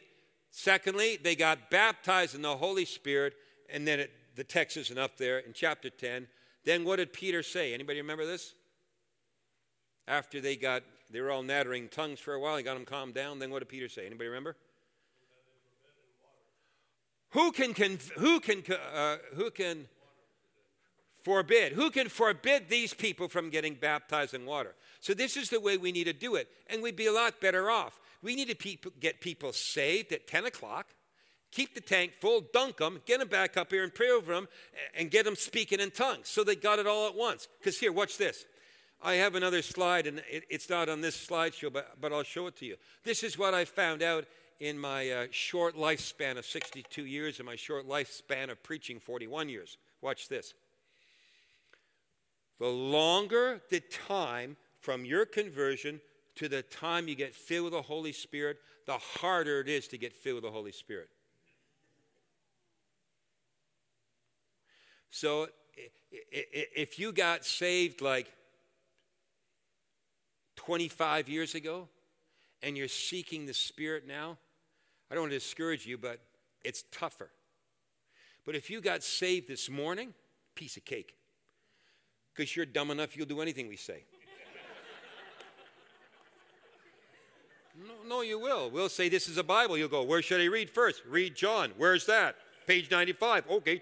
Secondly, 0.52 1.18
they 1.22 1.36
got 1.36 1.72
baptized 1.72 2.36
in 2.36 2.44
the 2.44 2.56
Holy 2.56 2.86
Spirit. 2.86 3.34
And 3.74 3.88
then 3.88 4.02
it, 4.02 4.12
the 4.36 4.44
text 4.44 4.78
isn't 4.78 4.98
up 4.98 5.18
there 5.18 5.40
in 5.40 5.54
chapter 5.54 5.90
10. 5.90 6.28
Then 6.64 6.84
what 6.84 6.98
did 6.98 7.12
Peter 7.12 7.42
say? 7.42 7.74
Anybody 7.74 8.00
remember 8.00 8.26
this? 8.26 8.54
After 10.08 10.42
they 10.42 10.56
got, 10.56 10.84
they 11.10 11.22
were 11.22 11.32
all 11.32 11.42
nattering 11.42 11.88
tongues 11.90 12.20
for 12.20 12.34
a 12.36 12.40
while, 12.40 12.58
he 12.58 12.64
got 12.64 12.76
them 12.76 12.86
calmed 12.86 13.16
down. 13.16 13.40
Then 13.40 13.50
what 13.50 13.60
did 13.60 13.70
Peter 13.70 13.90
say? 13.90 14.06
Anybody 14.06 14.28
remember? 14.28 14.56
Who 17.32 17.52
can, 17.52 17.74
who 18.18 18.40
can, 18.40 18.64
uh, 18.94 19.18
who 19.34 19.50
can 19.50 19.88
forbid? 21.24 21.74
Who 21.74 21.90
can 21.90 22.10
forbid 22.10 22.70
these 22.70 22.94
people 22.94 23.28
from 23.28 23.50
getting 23.50 23.76
baptized 23.76 24.34
in 24.34 24.46
water? 24.46 24.76
So 25.00 25.14
this 25.14 25.38
is 25.38 25.50
the 25.50 25.60
way 25.60 25.78
we 25.78 25.92
need 25.92 26.06
to 26.06 26.14
do 26.14 26.36
it, 26.36 26.48
and 26.68 26.82
we'd 26.82 26.96
be 26.96 27.08
a 27.08 27.12
lot 27.12 27.42
better 27.42 27.70
off. 27.70 28.00
We 28.22 28.36
need 28.36 28.50
to 28.50 28.92
get 29.00 29.22
people 29.22 29.54
saved 29.54 30.12
at 30.12 30.28
10 30.28 30.46
o'clock, 30.46 30.88
keep 31.52 31.74
the 31.74 31.82
tank 31.82 32.14
full, 32.14 32.44
dunk 32.54 32.78
them, 32.78 33.02
get 33.06 33.20
them 33.20 33.28
back 33.28 33.58
up 33.58 33.72
here 33.72 33.84
and 33.84 33.94
pray 33.94 34.10
over 34.10 34.34
them, 34.34 34.48
and 34.96 35.10
get 35.10 35.26
them 35.26 35.36
speaking 35.36 35.80
in 35.80 35.92
tongues. 35.92 36.30
So 36.30 36.44
they 36.44 36.56
got 36.56 36.80
it 36.80 36.88
all 36.88 37.08
at 37.08 37.16
once. 37.16 37.48
Because 37.60 37.80
here, 37.80 37.92
watch 37.92 38.18
this. 38.18 38.46
I 39.04 39.16
have 39.16 39.34
another 39.34 39.64
slide, 39.64 40.06
and 40.06 40.20
it, 40.30 40.44
it's 40.50 40.70
not 40.70 40.88
on 40.88 41.02
this 41.02 41.18
slideshow, 41.18 41.74
but, 41.74 42.00
but 42.00 42.14
I'll 42.14 42.24
show 42.24 42.46
it 42.48 42.56
to 42.58 42.66
you. 42.66 42.76
This 43.04 43.24
is 43.24 43.38
what 43.38 43.56
I 43.56 43.66
found 43.66 44.04
out 44.04 44.26
in 44.60 44.78
my 44.78 45.10
uh, 45.10 45.26
short 45.32 45.76
lifespan 45.76 46.38
of 46.38 46.46
62 46.46 47.08
years 47.08 47.40
and 47.40 47.48
my 47.48 47.56
short 47.56 47.90
lifespan 47.90 48.52
of 48.52 48.62
preaching 48.62 49.00
41 49.00 49.50
years. 49.50 49.78
Watch 50.02 50.30
this. 50.30 50.54
The 52.62 52.68
longer 52.68 53.60
the 53.72 53.80
time 53.80 54.56
from 54.82 55.04
your 55.04 55.26
conversion 55.26 56.00
to 56.36 56.48
the 56.48 56.62
time 56.62 57.08
you 57.08 57.16
get 57.16 57.34
filled 57.34 57.64
with 57.64 57.74
the 57.74 57.82
Holy 57.82 58.12
Spirit, 58.12 58.58
the 58.86 59.00
harder 59.00 59.62
it 59.62 59.68
is 59.68 59.88
to 59.88 59.98
get 59.98 60.16
filled 60.16 60.36
with 60.36 60.44
the 60.44 60.52
Holy 60.52 60.72
Spirit. 60.72 61.10
So 65.10 65.48
if 66.32 67.00
you 67.00 67.12
got 67.12 67.46
saved 67.46 68.00
like 68.00 68.32
25 70.58 71.30
years 71.30 71.56
ago 71.56 71.88
and 72.62 72.78
you're 72.78 72.88
seeking 72.88 73.48
the 73.48 73.56
Spirit 73.56 74.06
now, 74.08 74.38
I 75.10 75.16
don't 75.16 75.24
want 75.24 75.32
to 75.32 75.40
discourage 75.40 75.88
you, 75.88 75.98
but 75.98 76.20
it's 76.64 76.84
tougher. 76.92 77.32
But 78.46 78.56
if 78.56 78.70
you 78.70 78.82
got 78.82 79.02
saved 79.02 79.48
this 79.48 79.68
morning, 79.68 80.14
piece 80.54 80.78
of 80.78 80.86
cake. 80.86 81.16
Because 82.34 82.56
you're 82.56 82.66
dumb 82.66 82.92
enough, 82.92 83.16
you'll 83.18 83.26
do 83.26 83.42
anything 83.42 83.68
we 83.68 83.76
say. 83.76 84.04
no, 87.88 87.94
no, 88.08 88.22
you 88.22 88.40
will. 88.40 88.70
We'll 88.70 88.90
say 88.90 89.10
this 89.10 89.28
is 89.28 89.38
a 89.38 89.44
Bible. 89.44 89.78
You'll 89.78 89.90
go, 89.90 90.04
where 90.04 90.22
should 90.22 90.42
I 90.42 90.46
read 90.46 90.70
first? 90.70 91.02
Read 91.08 91.36
John. 91.36 91.72
Where's 91.78 92.06
that? 92.06 92.36
Page 92.68 92.90
95. 92.90 93.46
Okay. 93.50 93.82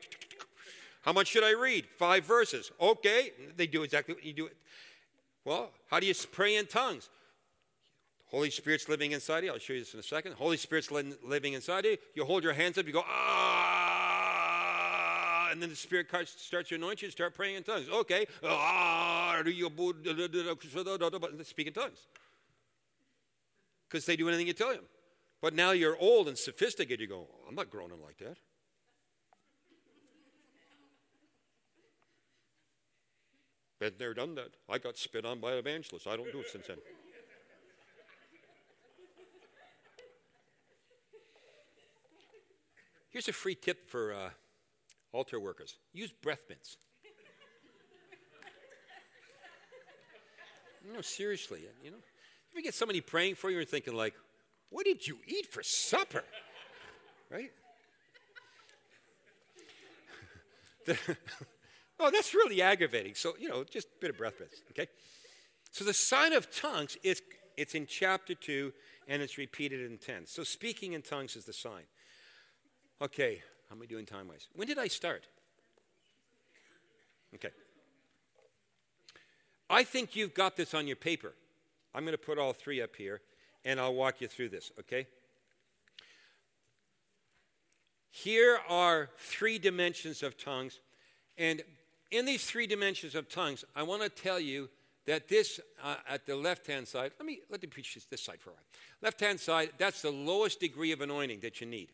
How 1.02 1.14
much 1.14 1.28
should 1.28 1.44
I 1.44 1.52
read? 1.52 1.86
Five 1.86 2.26
verses. 2.26 2.72
Okay. 2.82 3.32
They 3.56 3.68
do 3.68 3.84
exactly 3.84 4.16
what 4.16 4.24
you 4.24 4.34
do. 4.34 4.50
Well, 5.46 5.72
how 5.90 6.00
do 6.00 6.08
you 6.08 6.14
pray 6.32 6.56
in 6.56 6.66
tongues? 6.68 7.10
Holy 8.30 8.52
Spirit's 8.52 8.88
living 8.88 9.12
inside 9.12 9.44
you. 9.44 9.52
I'll 9.52 9.58
show 9.58 9.74
you 9.74 9.80
this 9.80 9.94
in 9.94 10.00
a 10.00 10.04
second. 10.04 10.34
Holy 10.34 10.58
Spirit's 10.58 10.92
living 10.92 11.54
inside 11.54 11.86
you. 11.86 11.98
You 12.14 12.26
hold 12.26 12.44
your 12.44 12.54
hands 12.54 12.78
up, 12.78 12.86
you 12.86 12.94
go, 12.94 13.04
ah, 13.08 14.09
and 15.60 15.64
then 15.64 15.72
the 15.72 15.76
Spirit 15.76 16.08
starts 16.26 16.70
to 16.70 16.76
anoint 16.76 17.02
you, 17.02 17.12
start 17.12 17.34
praying 17.34 17.58
in 17.58 17.64
tongues. 17.64 17.90
Okay, 17.90 18.26
speak 21.44 21.68
in 21.68 21.74
tongues. 21.74 22.08
Because 23.90 24.06
they 24.06 24.16
do 24.16 24.30
anything 24.30 24.48
you 24.48 24.54
tell 24.54 24.70
them. 24.70 24.86
But 25.42 25.54
now 25.54 25.72
you're 25.72 25.98
old 26.00 26.30
and 26.30 26.38
sophisticated, 26.38 27.02
you 27.02 27.08
go, 27.08 27.28
I'm 27.46 27.56
not 27.56 27.70
groaning 27.70 28.02
like 28.02 28.20
that. 28.20 28.38
Been 33.82 33.92
there, 34.00 34.14
done 34.14 34.36
that. 34.36 34.52
I 34.70 34.78
got 34.78 34.98
spit 34.98 35.26
on 35.26 35.42
by 35.42 35.52
evangelists. 35.56 36.08
I 36.08 36.16
don't 36.16 36.32
do 36.32 36.40
it 36.40 36.50
since 36.50 36.68
then. 36.68 36.78
Here's 43.10 43.28
a 43.28 43.34
free 43.34 43.56
tip 43.56 43.90
for 43.90 44.14
uh, 44.14 44.30
altar 45.12 45.40
workers 45.40 45.78
use 45.94 46.12
breath 46.12 46.42
mints. 46.50 46.78
No, 50.92 51.02
seriously, 51.02 51.62
you 51.84 51.92
know. 51.92 51.98
If 52.50 52.56
You 52.56 52.64
get 52.64 52.74
somebody 52.74 53.02
praying 53.02 53.36
for 53.36 53.52
you 53.52 53.60
and 53.60 53.68
thinking 53.68 53.94
like, 53.94 54.16
what 54.70 54.86
did 54.86 55.06
you 55.06 55.18
eat 55.28 55.52
for 55.52 55.62
supper? 55.62 56.24
Right? 57.30 57.52
oh, 62.00 62.10
that's 62.12 62.34
really 62.34 62.62
aggravating. 62.62 63.14
So, 63.14 63.36
you 63.40 63.50
know, 63.50 63.64
just 63.64 63.88
a 63.88 64.00
bit 64.00 64.10
of 64.10 64.18
breath 64.18 64.40
mints, 64.40 64.62
okay? 64.72 64.88
So 65.72 65.84
the 65.84 65.94
sign 65.94 66.34
of 66.34 66.50
tongues 66.50 66.98
is 67.04 67.22
it's 67.58 67.76
in 67.76 67.86
chapter 67.86 68.34
2 68.34 68.72
and 69.08 69.22
it's 69.22 69.38
repeated 69.38 69.90
in 69.90 69.98
10. 69.98 70.26
So 70.26 70.44
speaking 70.44 70.94
in 70.94 71.02
tongues 71.02 71.36
is 71.36 71.46
the 71.46 71.54
sign. 71.54 71.84
Okay, 73.02 73.42
how 73.70 73.76
am 73.76 73.82
I 73.82 73.86
doing 73.86 74.06
time 74.06 74.28
wise? 74.28 74.48
When 74.56 74.68
did 74.68 74.80
I 74.80 74.88
start? 74.88 75.28
Okay. 77.36 77.50
I 79.70 79.84
think 79.84 80.16
you've 80.16 80.34
got 80.34 80.58
this 80.58 80.74
on 80.74 80.88
your 80.88 80.96
paper. 80.96 81.34
I'm 81.94 82.04
going 82.04 82.14
to 82.14 82.18
put 82.18 82.40
all 82.40 82.54
three 82.54 82.82
up 82.82 82.96
here 82.96 83.22
and 83.64 83.80
I'll 83.80 83.94
walk 83.94 84.22
you 84.22 84.28
through 84.28 84.50
this, 84.50 84.72
okay? 84.80 85.06
Here 88.10 88.60
are 88.68 89.10
three 89.18 89.60
dimensions 89.60 90.24
of 90.24 90.38
tongues. 90.38 90.80
And 91.38 91.62
in 92.10 92.26
these 92.26 92.44
three 92.46 92.66
dimensions 92.66 93.14
of 93.14 93.30
tongues, 93.30 93.64
I 93.76 93.84
want 93.84 94.02
to 94.02 94.10
tell 94.10 94.40
you 94.40 94.70
that 95.06 95.28
this 95.28 95.60
uh, 95.84 95.96
at 96.08 96.26
the 96.26 96.36
left 96.36 96.68
hand 96.68 96.88
side, 96.88 97.12
let 97.20 97.26
me 97.26 97.40
let 97.50 97.62
me 97.62 97.68
preach 97.68 97.94
this, 97.94 98.06
this 98.06 98.22
side 98.22 98.40
for 98.42 98.52
a 98.52 98.54
while. 98.54 98.64
Left 99.02 99.20
hand 99.20 99.40
side, 99.40 99.72
that's 99.78 100.02
the 100.02 100.12
lowest 100.12 100.60
degree 100.60 100.92
of 100.92 101.02
anointing 101.02 101.40
that 101.42 101.62
you 101.62 101.68
need. 101.68 101.90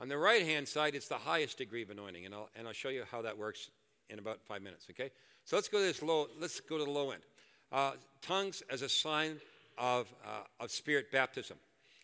On 0.00 0.08
the 0.08 0.16
right 0.16 0.42
hand 0.42 0.66
side, 0.66 0.94
it's 0.94 1.08
the 1.08 1.18
highest 1.18 1.58
degree 1.58 1.82
of 1.82 1.90
anointing, 1.90 2.24
and 2.24 2.34
I'll, 2.34 2.48
and 2.56 2.66
I'll 2.66 2.72
show 2.72 2.88
you 2.88 3.04
how 3.10 3.20
that 3.20 3.36
works 3.36 3.70
in 4.08 4.18
about 4.18 4.40
five 4.42 4.62
minutes, 4.62 4.86
okay? 4.90 5.10
So 5.44 5.56
let's 5.56 5.68
go 5.68 5.78
to 5.78 5.84
this 5.84 6.02
low, 6.02 6.28
let's 6.40 6.58
go 6.58 6.78
to 6.78 6.84
the 6.84 6.90
low 6.90 7.10
end. 7.10 7.22
Uh, 7.70 7.92
tongues 8.22 8.62
as 8.70 8.80
a 8.80 8.88
sign 8.88 9.40
of, 9.76 10.12
uh, 10.24 10.44
of 10.58 10.70
spirit 10.70 11.12
baptism. 11.12 11.58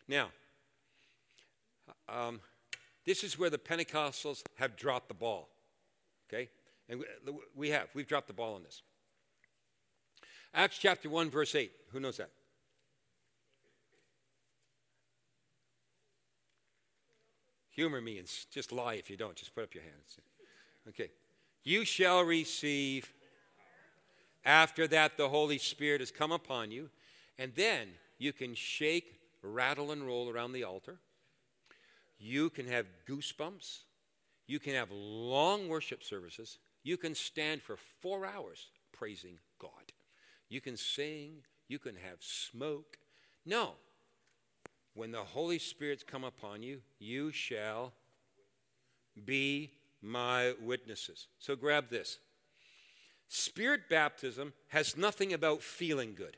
Now, 0.08 0.28
um, 2.06 2.40
this 3.06 3.24
is 3.24 3.38
where 3.38 3.48
the 3.48 3.58
Pentecostals 3.58 4.42
have 4.56 4.76
dropped 4.76 5.08
the 5.08 5.14
ball, 5.14 5.48
okay? 6.28 6.50
And 6.90 7.02
we 7.54 7.70
have, 7.70 7.88
we've 7.94 8.06
dropped 8.06 8.26
the 8.26 8.34
ball 8.34 8.56
on 8.56 8.62
this. 8.62 8.82
Acts 10.52 10.76
chapter 10.78 11.08
1, 11.08 11.30
verse 11.30 11.54
8. 11.54 11.72
Who 11.92 12.00
knows 12.00 12.18
that? 12.18 12.30
Humor 17.76 18.00
me 18.00 18.18
and 18.18 18.28
just 18.50 18.72
lie 18.72 18.94
if 18.94 19.10
you 19.10 19.16
don't. 19.16 19.36
Just 19.36 19.54
put 19.54 19.64
up 19.64 19.74
your 19.74 19.84
hands. 19.84 20.18
Okay. 20.88 21.10
You 21.62 21.84
shall 21.84 22.22
receive, 22.22 23.12
after 24.44 24.86
that, 24.88 25.16
the 25.16 25.28
Holy 25.28 25.58
Spirit 25.58 26.00
has 26.00 26.10
come 26.10 26.32
upon 26.32 26.70
you, 26.70 26.88
and 27.38 27.52
then 27.54 27.88
you 28.18 28.32
can 28.32 28.54
shake, 28.54 29.20
rattle, 29.42 29.92
and 29.92 30.06
roll 30.06 30.30
around 30.30 30.52
the 30.52 30.64
altar. 30.64 30.96
You 32.18 32.48
can 32.50 32.66
have 32.66 32.86
goosebumps. 33.06 33.80
You 34.46 34.58
can 34.58 34.74
have 34.74 34.90
long 34.90 35.68
worship 35.68 36.02
services. 36.02 36.58
You 36.82 36.96
can 36.96 37.14
stand 37.14 37.60
for 37.62 37.76
four 38.00 38.24
hours 38.24 38.68
praising 38.92 39.38
God. 39.58 39.92
You 40.48 40.60
can 40.60 40.76
sing. 40.76 41.42
You 41.68 41.78
can 41.78 41.96
have 41.96 42.18
smoke. 42.20 42.96
No, 43.44 43.72
when 44.96 45.12
the 45.12 45.22
Holy 45.22 45.58
Spirit's 45.58 46.02
come 46.02 46.24
upon 46.24 46.62
you, 46.62 46.80
you 46.98 47.30
shall 47.30 47.92
be 49.24 49.70
my 50.00 50.54
witnesses. 50.60 51.28
So 51.38 51.54
grab 51.54 51.90
this. 51.90 52.18
Spirit 53.28 53.82
baptism 53.90 54.54
has 54.68 54.96
nothing 54.96 55.32
about 55.32 55.62
feeling 55.62 56.14
good. 56.14 56.36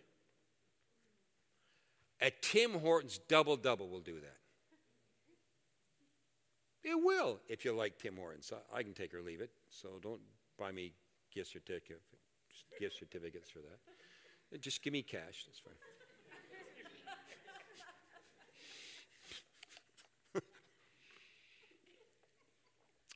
At 2.20 2.42
Tim 2.42 2.72
Hortons 2.80 3.20
Double 3.28 3.56
Double 3.56 3.88
will 3.88 4.00
do 4.00 4.20
that. 4.20 4.36
It 6.82 6.96
will 6.96 7.38
if 7.48 7.64
you 7.64 7.72
like 7.72 7.98
Tim 7.98 8.16
Hortons. 8.16 8.52
I 8.74 8.82
can 8.82 8.92
take 8.92 9.14
or 9.14 9.22
leave 9.22 9.40
it, 9.40 9.50
so 9.70 10.00
don't 10.02 10.20
buy 10.58 10.72
me 10.72 10.92
gift 11.32 11.52
certificates, 11.52 12.02
gift 12.80 12.98
certificates 12.98 13.50
for 13.50 13.60
that. 13.60 14.60
Just 14.60 14.82
give 14.82 14.92
me 14.92 15.02
cash. 15.02 15.44
That's 15.46 15.60
fine. 15.60 15.74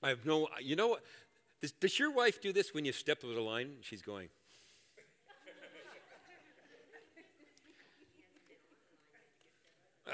I 0.02 0.08
have 0.08 0.26
no, 0.26 0.48
you 0.60 0.74
know 0.76 0.88
what? 0.88 1.02
Does, 1.60 1.72
does 1.72 1.98
your 1.98 2.10
wife 2.10 2.40
do 2.40 2.52
this 2.52 2.74
when 2.74 2.84
you 2.84 2.92
step 2.92 3.22
over 3.24 3.34
the 3.34 3.40
line? 3.40 3.74
She's 3.82 4.02
going. 4.02 4.28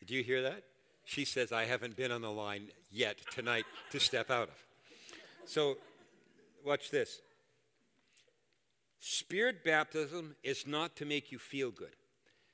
Did 0.00 0.10
you 0.10 0.22
hear 0.22 0.42
that? 0.42 0.64
She 1.04 1.24
says, 1.24 1.50
I 1.50 1.64
haven't 1.64 1.96
been 1.96 2.12
on 2.12 2.20
the 2.20 2.30
line 2.30 2.68
yet 2.92 3.16
tonight 3.32 3.64
to 3.90 3.98
step 3.98 4.30
out 4.30 4.48
of. 4.48 4.54
So, 5.46 5.78
watch 6.64 6.90
this. 6.90 7.20
Spirit 9.00 9.64
baptism 9.64 10.36
is 10.44 10.66
not 10.66 10.94
to 10.96 11.06
make 11.06 11.32
you 11.32 11.38
feel 11.38 11.70
good. 11.70 11.96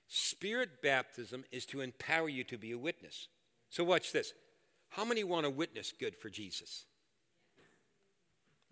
Spirit 0.06 0.80
baptism 0.80 1.44
is 1.50 1.66
to 1.66 1.80
empower 1.80 2.28
you 2.28 2.44
to 2.44 2.56
be 2.56 2.70
a 2.70 2.78
witness. 2.78 3.26
So, 3.76 3.84
watch 3.84 4.10
this. 4.10 4.32
How 4.88 5.04
many 5.04 5.22
want 5.22 5.44
to 5.44 5.50
witness 5.50 5.92
good 5.92 6.16
for 6.16 6.30
Jesus? 6.30 6.86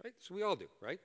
Right? 0.03 0.15
So, 0.19 0.35
we 0.35 0.43
all 0.43 0.57
do, 0.57 0.65
right? 0.81 0.99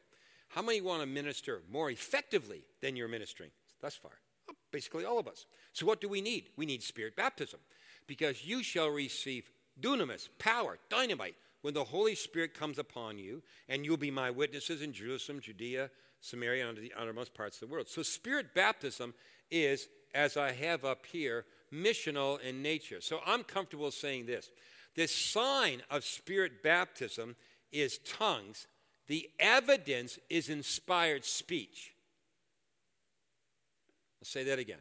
How 0.48 0.62
many 0.62 0.80
want 0.80 1.02
to 1.02 1.06
minister 1.06 1.64
more 1.70 1.92
effectively 1.92 2.64
than 2.82 2.96
you're 2.96 3.10
ministering 3.10 3.52
thus 3.82 3.96
far? 3.96 4.14
Well, 4.48 4.56
basically, 4.72 5.04
all 5.04 5.20
of 5.20 5.28
us. 5.28 5.46
So, 5.74 5.86
what 5.86 6.00
do 6.00 6.08
we 6.08 6.22
need? 6.22 6.48
We 6.56 6.66
need 6.66 6.82
spirit 6.82 7.18
baptism 7.18 7.60
because 8.08 8.46
you 8.46 8.64
shall 8.64 8.88
receive 8.88 9.52
dunamis, 9.82 10.30
power, 10.40 10.78
dynamite, 10.90 11.36
when 11.62 11.74
the 11.74 11.84
Holy 11.84 12.16
Spirit 12.16 12.54
comes 12.54 12.80
upon 12.80 13.20
you, 13.20 13.44
and 13.68 13.84
you'll 13.84 13.98
be 13.98 14.12
my 14.12 14.32
witnesses 14.32 14.82
in 14.82 14.94
Jerusalem, 14.94 15.42
Judea, 15.42 15.90
Samaria, 16.22 16.70
and 16.70 16.78
the 16.78 16.94
uttermost 16.98 17.34
parts 17.34 17.62
of 17.62 17.68
the 17.68 17.74
world. 17.74 17.90
So, 17.90 18.02
spirit 18.04 18.56
baptism 18.56 19.14
is, 19.52 19.90
as 20.16 20.38
I 20.38 20.54
have 20.54 20.86
up 20.86 21.06
here, 21.06 21.44
missional 21.74 22.42
in 22.42 22.62
nature. 22.62 23.02
So 23.02 23.20
I'm 23.26 23.44
comfortable 23.44 23.92
saying 23.92 24.26
this. 24.26 24.50
This 24.96 25.14
sign 25.14 25.82
of 25.90 26.04
spirit 26.04 26.64
baptism 26.64 27.36
is 27.72 28.00
tongues. 28.00 28.68
The 29.08 29.30
evidence 29.40 30.20
is 30.30 30.50
inspired 30.50 31.26
speech. 31.26 31.94
I'll 34.22 34.26
say 34.26 34.44
that 34.44 34.60
again. 34.60 34.80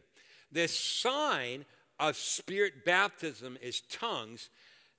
The 0.50 0.68
sign 0.68 1.64
of 2.00 2.16
spirit 2.16 2.84
baptism 2.84 3.58
is 3.60 3.82
tongues. 3.82 4.50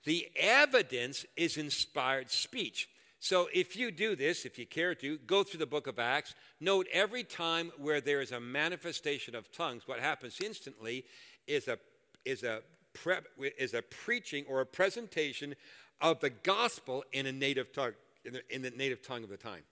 The 0.05 0.27
evidence 0.35 1.25
is 1.35 1.57
inspired 1.57 2.29
speech. 2.29 2.89
So 3.19 3.49
if 3.53 3.75
you 3.75 3.91
do 3.91 4.15
this, 4.15 4.45
if 4.45 4.57
you 4.57 4.65
care 4.65 4.95
to, 4.95 5.17
go 5.19 5.43
through 5.43 5.59
the 5.59 5.65
book 5.65 5.87
of 5.87 5.99
Acts. 5.99 6.35
Note 6.61 6.87
every 6.91 7.23
time 7.23 7.71
where 7.77 7.99
there 7.99 8.21
is 8.21 8.31
a 8.31 8.39
manifestation 8.39 9.35
of 9.35 9.51
tongues, 9.51 9.87
what 9.87 9.99
happens 9.99 10.39
instantly 10.43 11.03
is 11.49 11.67
a, 11.67 11.77
is 12.23 12.43
a, 12.43 12.61
pre, 12.93 13.15
is 13.57 13.73
a 13.73 13.81
preaching 13.81 14.45
or 14.47 14.61
a 14.61 14.65
presentation 14.65 15.55
of 15.99 16.19
the 16.19 16.29
gospel 16.29 17.03
in 17.11 17.25
a 17.25 17.31
native 17.31 17.73
tongue, 17.73 17.93
in 18.23 18.33
the, 18.33 18.55
in 18.55 18.61
the 18.61 18.71
native 18.71 19.01
tongue 19.01 19.23
of 19.23 19.29
the 19.29 19.37
time. 19.37 19.63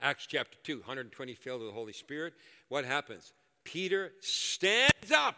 Acts 0.00 0.26
chapter 0.26 0.56
2, 0.64 0.78
120 0.78 1.34
filled 1.34 1.60
with 1.60 1.70
the 1.70 1.74
Holy 1.74 1.92
Spirit. 1.92 2.34
What 2.68 2.84
happens? 2.84 3.32
Peter 3.64 4.12
stands 4.20 5.12
up 5.14 5.36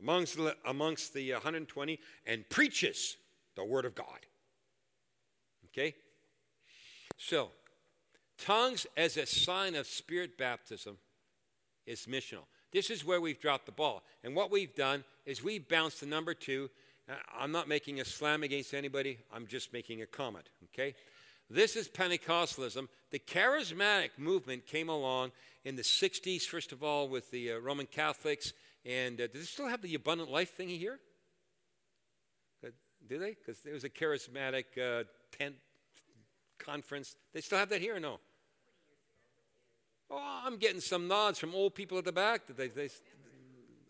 amongst 0.00 0.36
the, 0.36 0.56
amongst 0.64 1.14
the 1.14 1.32
120 1.32 1.98
and 2.26 2.48
preaches 2.48 3.16
the 3.54 3.64
word 3.64 3.84
of 3.84 3.94
God. 3.94 4.26
Okay? 5.66 5.94
So, 7.16 7.50
tongues 8.38 8.86
as 8.96 9.16
a 9.16 9.26
sign 9.26 9.74
of 9.74 9.86
spirit 9.86 10.38
baptism 10.38 10.98
is 11.86 12.06
missional. 12.06 12.44
This 12.72 12.90
is 12.90 13.04
where 13.04 13.20
we've 13.20 13.40
dropped 13.40 13.66
the 13.66 13.72
ball. 13.72 14.02
And 14.24 14.34
what 14.34 14.50
we've 14.50 14.74
done 14.74 15.04
is 15.24 15.42
we've 15.42 15.68
bounced 15.68 16.00
to 16.00 16.06
number 16.06 16.34
two. 16.34 16.70
I'm 17.38 17.52
not 17.52 17.68
making 17.68 18.00
a 18.00 18.04
slam 18.04 18.42
against 18.42 18.74
anybody, 18.74 19.18
I'm 19.32 19.46
just 19.46 19.72
making 19.72 20.02
a 20.02 20.06
comment, 20.06 20.48
okay? 20.64 20.94
This 21.48 21.76
is 21.76 21.88
Pentecostalism. 21.88 22.88
The 23.12 23.20
charismatic 23.20 24.10
movement 24.18 24.66
came 24.66 24.88
along 24.88 25.30
in 25.64 25.76
the 25.76 25.82
60s, 25.82 26.42
first 26.42 26.72
of 26.72 26.82
all, 26.82 27.08
with 27.08 27.30
the 27.30 27.52
uh, 27.52 27.58
Roman 27.58 27.86
Catholics. 27.86 28.52
And 28.84 29.20
uh, 29.20 29.28
do 29.28 29.38
they 29.38 29.44
still 29.44 29.68
have 29.68 29.82
the 29.82 29.94
abundant 29.94 30.30
life 30.30 30.56
thing 30.56 30.68
here? 30.68 30.98
Uh, 32.64 32.70
do 33.08 33.18
they? 33.18 33.30
Because 33.34 33.60
there 33.60 33.74
was 33.74 33.84
a 33.84 33.88
charismatic 33.88 34.64
uh, 34.76 35.04
tent 35.36 35.54
conference. 36.58 37.14
They 37.32 37.40
still 37.40 37.58
have 37.58 37.68
that 37.68 37.80
here 37.80 37.96
or 37.96 38.00
no? 38.00 38.18
Oh, 40.10 40.40
I'm 40.44 40.56
getting 40.56 40.80
some 40.80 41.08
nods 41.08 41.38
from 41.38 41.54
old 41.54 41.74
people 41.74 41.98
at 41.98 42.04
the 42.04 42.12
back. 42.12 42.46
that 42.46 42.56
They, 42.56 42.68
they, 42.68 42.88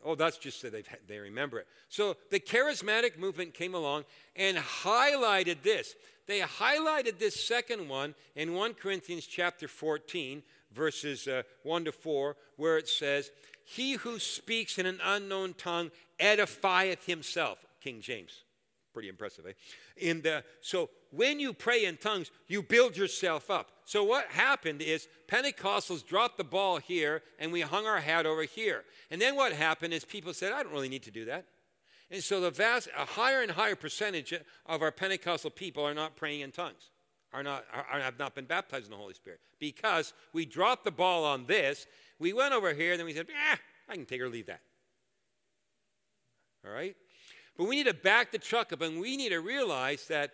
Oh, 0.04 0.14
that's 0.14 0.38
just 0.38 0.60
so 0.60 0.70
they 0.70 0.84
they 1.08 1.18
remember 1.18 1.58
it. 1.58 1.66
So 1.88 2.16
the 2.30 2.38
charismatic 2.38 3.18
movement 3.18 3.54
came 3.54 3.74
along 3.74 4.04
and 4.36 4.56
highlighted 4.56 5.62
this. 5.62 5.96
They 6.28 6.40
highlighted 6.40 7.18
this 7.18 7.44
second 7.44 7.88
one 7.88 8.14
in 8.36 8.54
1 8.54 8.74
Corinthians 8.74 9.26
chapter 9.26 9.66
14, 9.66 10.44
verses 10.72 11.26
uh, 11.26 11.42
1 11.64 11.86
to 11.86 11.92
4, 11.92 12.36
where 12.56 12.78
it 12.78 12.88
says, 12.88 13.30
He 13.64 13.94
who 13.94 14.20
speaks 14.20 14.78
in 14.78 14.86
an 14.86 15.00
unknown 15.04 15.54
tongue 15.54 15.90
edifieth 16.20 17.04
himself. 17.04 17.64
King 17.80 18.00
James. 18.00 18.44
Pretty 18.92 19.08
impressive, 19.08 19.46
eh? 19.46 19.52
In 19.96 20.22
the, 20.22 20.42
so 20.60 20.90
when 21.10 21.38
you 21.38 21.52
pray 21.52 21.84
in 21.84 21.96
tongues, 21.96 22.30
you 22.48 22.62
build 22.62 22.96
yourself 22.96 23.50
up. 23.50 23.70
So 23.86 24.02
what 24.02 24.26
happened 24.26 24.82
is 24.82 25.06
Pentecostals 25.28 26.04
dropped 26.04 26.38
the 26.38 26.44
ball 26.44 26.78
here 26.78 27.22
and 27.38 27.52
we 27.52 27.60
hung 27.60 27.86
our 27.86 28.00
hat 28.00 28.26
over 28.26 28.42
here. 28.42 28.82
And 29.12 29.22
then 29.22 29.36
what 29.36 29.52
happened 29.52 29.94
is 29.94 30.04
people 30.04 30.34
said, 30.34 30.52
I 30.52 30.64
don't 30.64 30.72
really 30.72 30.88
need 30.88 31.04
to 31.04 31.12
do 31.12 31.24
that. 31.26 31.46
And 32.10 32.22
so 32.22 32.40
the 32.40 32.50
vast, 32.50 32.88
a 32.98 33.04
higher 33.04 33.42
and 33.42 33.50
higher 33.50 33.76
percentage 33.76 34.34
of 34.66 34.82
our 34.82 34.90
Pentecostal 34.90 35.50
people 35.50 35.84
are 35.84 35.94
not 35.94 36.16
praying 36.16 36.40
in 36.40 36.50
tongues, 36.50 36.90
are 37.32 37.44
not, 37.44 37.64
are, 37.72 38.00
have 38.00 38.18
not 38.18 38.34
been 38.34 38.44
baptized 38.44 38.86
in 38.86 38.90
the 38.90 38.96
Holy 38.96 39.14
Spirit 39.14 39.38
because 39.60 40.12
we 40.32 40.44
dropped 40.44 40.82
the 40.82 40.90
ball 40.90 41.24
on 41.24 41.46
this. 41.46 41.86
We 42.18 42.32
went 42.32 42.54
over 42.54 42.74
here 42.74 42.90
and 42.90 42.98
then 42.98 43.06
we 43.06 43.14
said, 43.14 43.28
ah, 43.52 43.58
I 43.88 43.94
can 43.94 44.04
take 44.04 44.20
or 44.20 44.28
leave 44.28 44.46
that. 44.46 44.62
All 46.66 46.72
right? 46.72 46.96
But 47.56 47.68
we 47.68 47.76
need 47.76 47.86
to 47.86 47.94
back 47.94 48.32
the 48.32 48.38
truck 48.38 48.72
up 48.72 48.80
and 48.80 49.00
we 49.00 49.16
need 49.16 49.28
to 49.28 49.40
realize 49.40 50.08
that 50.08 50.32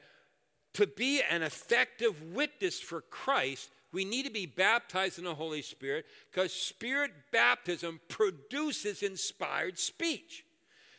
to 0.75 0.87
be 0.87 1.23
an 1.23 1.43
effective 1.43 2.23
witness 2.35 2.81
for 2.81 3.03
Christ, 3.03 3.71
we 3.93 4.05
need 4.05 4.25
to 4.25 4.33
be 4.33 4.47
baptized 4.47 5.19
in 5.19 5.25
the 5.25 5.35
Holy 5.35 5.63
Spirit 5.63 6.07
because 6.31 6.53
Spirit 6.53 7.13
baptism 7.31 8.01
produces 8.09 9.03
inspired 9.03 9.79
speech. 9.79 10.45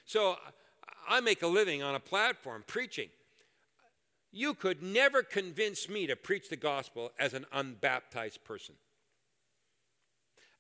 So 0.06 0.38
I 1.08 1.20
make 1.22 1.42
a 1.42 1.48
living 1.48 1.82
on 1.82 1.96
a 1.96 2.00
platform 2.00 2.64
preaching. 2.68 3.10
You 4.32 4.54
could 4.54 4.82
never 4.82 5.24
convince 5.24 5.90
me 5.90 6.08
to 6.08 6.16
preach 6.16 6.50
the 6.50 6.56
gospel 6.56 7.12
as 7.20 7.34
an 7.34 7.46
unbaptized 7.52 8.44
person. 8.44 8.76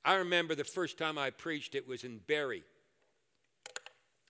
I 0.06 0.15
remember 0.15 0.54
the 0.54 0.63
first 0.63 0.97
time 0.97 1.17
I 1.17 1.30
preached, 1.30 1.76
it 1.76 1.88
was 1.88 2.04
in 2.04 2.19
Barrie. 2.28 2.63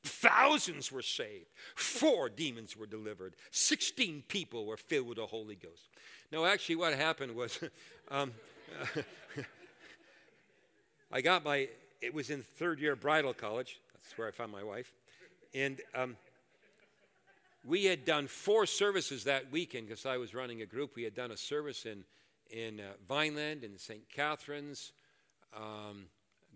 Thousands 0.04 0.92
were 0.92 1.02
saved. 1.02 1.48
Four 1.76 2.30
demons 2.30 2.76
were 2.76 2.86
delivered. 2.86 3.36
16 3.52 4.24
people 4.28 4.66
were 4.66 4.78
filled 4.78 5.08
with 5.08 5.18
the 5.18 5.26
Holy 5.26 5.56
Ghost. 5.56 5.90
No, 6.32 6.46
actually, 6.46 6.76
what 6.76 6.94
happened 6.94 7.36
was 7.36 7.60
um, 8.12 8.34
I 11.12 11.22
got 11.22 11.46
my, 11.46 11.70
it 12.02 12.14
was 12.14 12.30
in 12.30 12.42
third 12.42 12.80
year 12.80 12.96
bridal 12.96 13.34
college. 13.34 13.80
That's 13.94 14.18
where 14.18 14.28
I 14.28 14.32
found 14.32 14.52
my 14.52 14.64
wife. 14.64 14.92
And 15.54 15.80
um, 15.96 16.18
we 17.64 17.86
had 17.86 18.04
done 18.04 18.28
four 18.28 18.66
services 18.66 19.24
that 19.24 19.52
weekend 19.52 19.88
because 19.88 20.06
I 20.06 20.18
was 20.18 20.34
running 20.34 20.62
a 20.62 20.66
group. 20.66 20.96
We 20.96 21.04
had 21.04 21.16
done 21.16 21.32
a 21.32 21.38
service 21.38 21.86
in, 21.86 22.04
in 22.50 22.82
uh, 22.82 22.94
Vineland, 23.08 23.64
in 23.64 23.78
St. 23.78 24.10
Catharines, 24.10 24.92
um, 25.56 26.08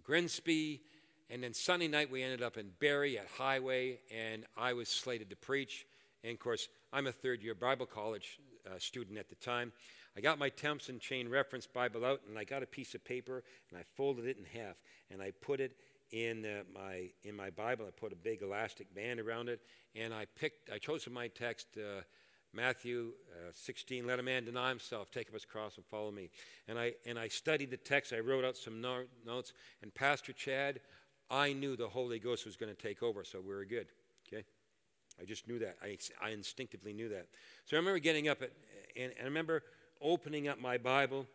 Grimsby, 0.03 0.81
and 1.29 1.43
then 1.43 1.53
Sunday 1.53 1.87
night, 1.89 2.09
we 2.09 2.23
ended 2.23 2.41
up 2.41 2.57
in 2.57 2.71
Barrie 2.79 3.17
at 3.17 3.27
Highway, 3.37 3.99
and 4.15 4.45
I 4.55 4.73
was 4.73 4.87
slated 4.87 5.29
to 5.29 5.35
preach. 5.35 5.85
And 6.23 6.33
of 6.33 6.39
course, 6.39 6.69
I'm 6.93 7.05
a 7.05 7.11
third 7.11 7.43
year 7.43 7.53
Bible 7.53 7.85
college 7.85 8.39
uh, 8.65 8.79
student 8.79 9.17
at 9.17 9.27
the 9.29 9.35
time. 9.35 9.73
I 10.15 10.21
got 10.21 10.39
my 10.39 10.49
Thompson 10.49 10.99
Chain 10.99 11.27
Reference 11.27 11.67
Bible 11.67 12.05
out, 12.05 12.21
and 12.27 12.39
I 12.39 12.45
got 12.45 12.63
a 12.63 12.65
piece 12.65 12.95
of 12.95 13.03
paper, 13.03 13.43
and 13.69 13.79
I 13.79 13.83
folded 13.95 14.25
it 14.25 14.37
in 14.37 14.59
half, 14.59 14.77
and 15.11 15.21
I 15.21 15.31
put 15.41 15.59
it 15.59 15.73
in 16.11 16.45
uh, 16.45 16.63
my 16.73 17.09
in 17.25 17.35
my 17.35 17.49
Bible. 17.49 17.85
I 17.85 17.91
put 17.91 18.13
a 18.13 18.15
big 18.15 18.41
elastic 18.41 18.95
band 18.95 19.19
around 19.19 19.49
it, 19.49 19.59
and 19.95 20.13
I 20.13 20.25
picked. 20.39 20.69
I 20.69 20.77
chose 20.77 21.07
my 21.11 21.27
text. 21.27 21.67
Uh, 21.77 22.01
Matthew 22.53 23.11
uh, 23.33 23.51
16, 23.53 24.07
let 24.07 24.19
a 24.19 24.23
man 24.23 24.45
deny 24.45 24.69
himself, 24.69 25.11
take 25.11 25.27
up 25.27 25.33
his 25.33 25.45
cross, 25.45 25.75
and 25.75 25.85
follow 25.85 26.11
me. 26.11 26.29
And 26.67 26.79
I, 26.79 26.93
and 27.05 27.19
I 27.19 27.27
studied 27.27 27.69
the 27.69 27.77
text. 27.77 28.13
I 28.13 28.19
wrote 28.19 28.45
out 28.45 28.55
some 28.55 28.81
no- 28.81 29.03
notes. 29.25 29.53
And 29.83 29.93
Pastor 29.93 30.33
Chad 30.33 30.79
I 31.29 31.53
knew 31.53 31.75
the 31.75 31.89
Holy 31.89 32.19
Ghost 32.19 32.45
was 32.45 32.55
going 32.55 32.73
to 32.73 32.81
take 32.81 33.03
over, 33.03 33.23
so 33.23 33.41
we 33.41 33.53
were 33.53 33.65
good. 33.65 33.87
Okay? 34.27 34.45
I 35.21 35.25
just 35.25 35.47
knew 35.47 35.59
that. 35.59 35.77
I, 35.83 35.97
I 36.21 36.29
instinctively 36.29 36.93
knew 36.93 37.09
that. 37.09 37.27
So 37.65 37.75
I 37.75 37.79
remember 37.79 37.99
getting 37.99 38.27
up 38.27 38.41
at, 38.41 38.51
and, 38.95 39.11
and 39.17 39.21
I 39.21 39.25
remember 39.25 39.63
opening 40.01 40.47
up 40.47 40.59
my 40.59 40.77
Bible, 40.77 41.25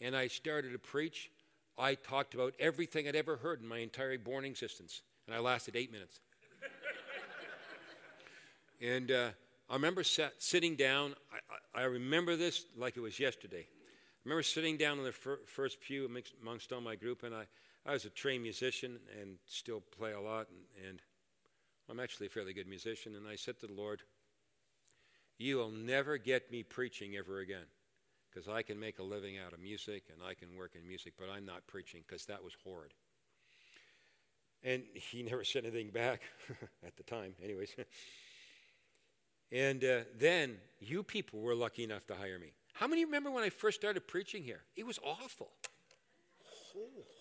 and 0.00 0.16
I 0.16 0.28
started 0.28 0.72
to 0.72 0.78
preach. 0.78 1.30
I 1.76 1.94
talked 1.94 2.34
about 2.34 2.54
everything 2.58 3.08
I'd 3.08 3.16
ever 3.16 3.36
heard 3.36 3.60
in 3.60 3.68
my 3.68 3.78
entire 3.78 4.16
born 4.18 4.44
existence, 4.44 5.02
and 5.26 5.34
I 5.34 5.40
lasted 5.40 5.76
eight 5.76 5.92
minutes. 5.92 6.20
and 8.80 9.10
uh, 9.10 9.28
I 9.68 9.74
remember 9.74 10.02
sat, 10.02 10.34
sitting 10.38 10.76
down. 10.76 11.14
I, 11.74 11.80
I, 11.80 11.84
remember 11.84 12.36
this 12.36 12.64
like 12.76 12.96
it 12.96 13.00
was 13.00 13.20
yesterday. 13.20 13.66
I 13.66 14.20
remember 14.24 14.42
sitting 14.42 14.76
down 14.76 14.98
in 14.98 15.04
the 15.04 15.12
fir- 15.12 15.40
first 15.46 15.80
pew 15.80 16.06
amongst, 16.06 16.34
amongst 16.40 16.72
all 16.72 16.80
my 16.80 16.96
group, 16.96 17.22
and 17.22 17.34
I, 17.34 17.44
I 17.88 17.92
was 17.92 18.04
a 18.04 18.10
trained 18.10 18.42
musician 18.42 18.98
and 19.18 19.36
still 19.46 19.80
play 19.80 20.12
a 20.12 20.20
lot, 20.20 20.48
and, 20.50 20.88
and 20.88 21.02
I'm 21.88 21.98
actually 21.98 22.26
a 22.26 22.30
fairly 22.30 22.52
good 22.52 22.68
musician. 22.68 23.16
And 23.16 23.26
I 23.26 23.34
said 23.34 23.58
to 23.60 23.66
the 23.66 23.72
Lord, 23.72 24.02
You 25.38 25.56
will 25.56 25.70
never 25.70 26.18
get 26.18 26.52
me 26.52 26.62
preaching 26.62 27.16
ever 27.16 27.38
again 27.38 27.64
because 28.30 28.46
I 28.46 28.60
can 28.60 28.78
make 28.78 28.98
a 28.98 29.02
living 29.02 29.38
out 29.38 29.54
of 29.54 29.60
music 29.60 30.04
and 30.12 30.20
I 30.22 30.34
can 30.34 30.54
work 30.54 30.72
in 30.74 30.86
music, 30.86 31.14
but 31.18 31.30
I'm 31.34 31.46
not 31.46 31.66
preaching 31.66 32.04
because 32.06 32.26
that 32.26 32.44
was 32.44 32.52
horrid. 32.62 32.92
And 34.62 34.82
he 34.92 35.22
never 35.22 35.42
said 35.42 35.64
anything 35.64 35.88
back 35.88 36.20
at 36.86 36.94
the 36.98 37.04
time, 37.04 37.36
anyways. 37.42 37.74
and 39.50 39.82
uh, 39.82 40.00
then 40.18 40.58
you 40.78 41.02
people 41.02 41.40
were 41.40 41.54
lucky 41.54 41.84
enough 41.84 42.06
to 42.08 42.14
hire 42.14 42.38
me. 42.38 42.52
How 42.74 42.86
many 42.86 43.06
remember 43.06 43.30
when 43.30 43.44
I 43.44 43.48
first 43.48 43.80
started 43.80 44.06
preaching 44.06 44.42
here? 44.42 44.60
It 44.76 44.84
was 44.84 44.98
awful. 45.02 45.52
Oh 46.76 47.17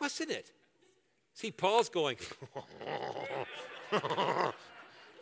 wasn't 0.00 0.30
it? 0.30 0.52
See, 1.34 1.50
Paul's 1.50 1.88
going, 1.88 2.16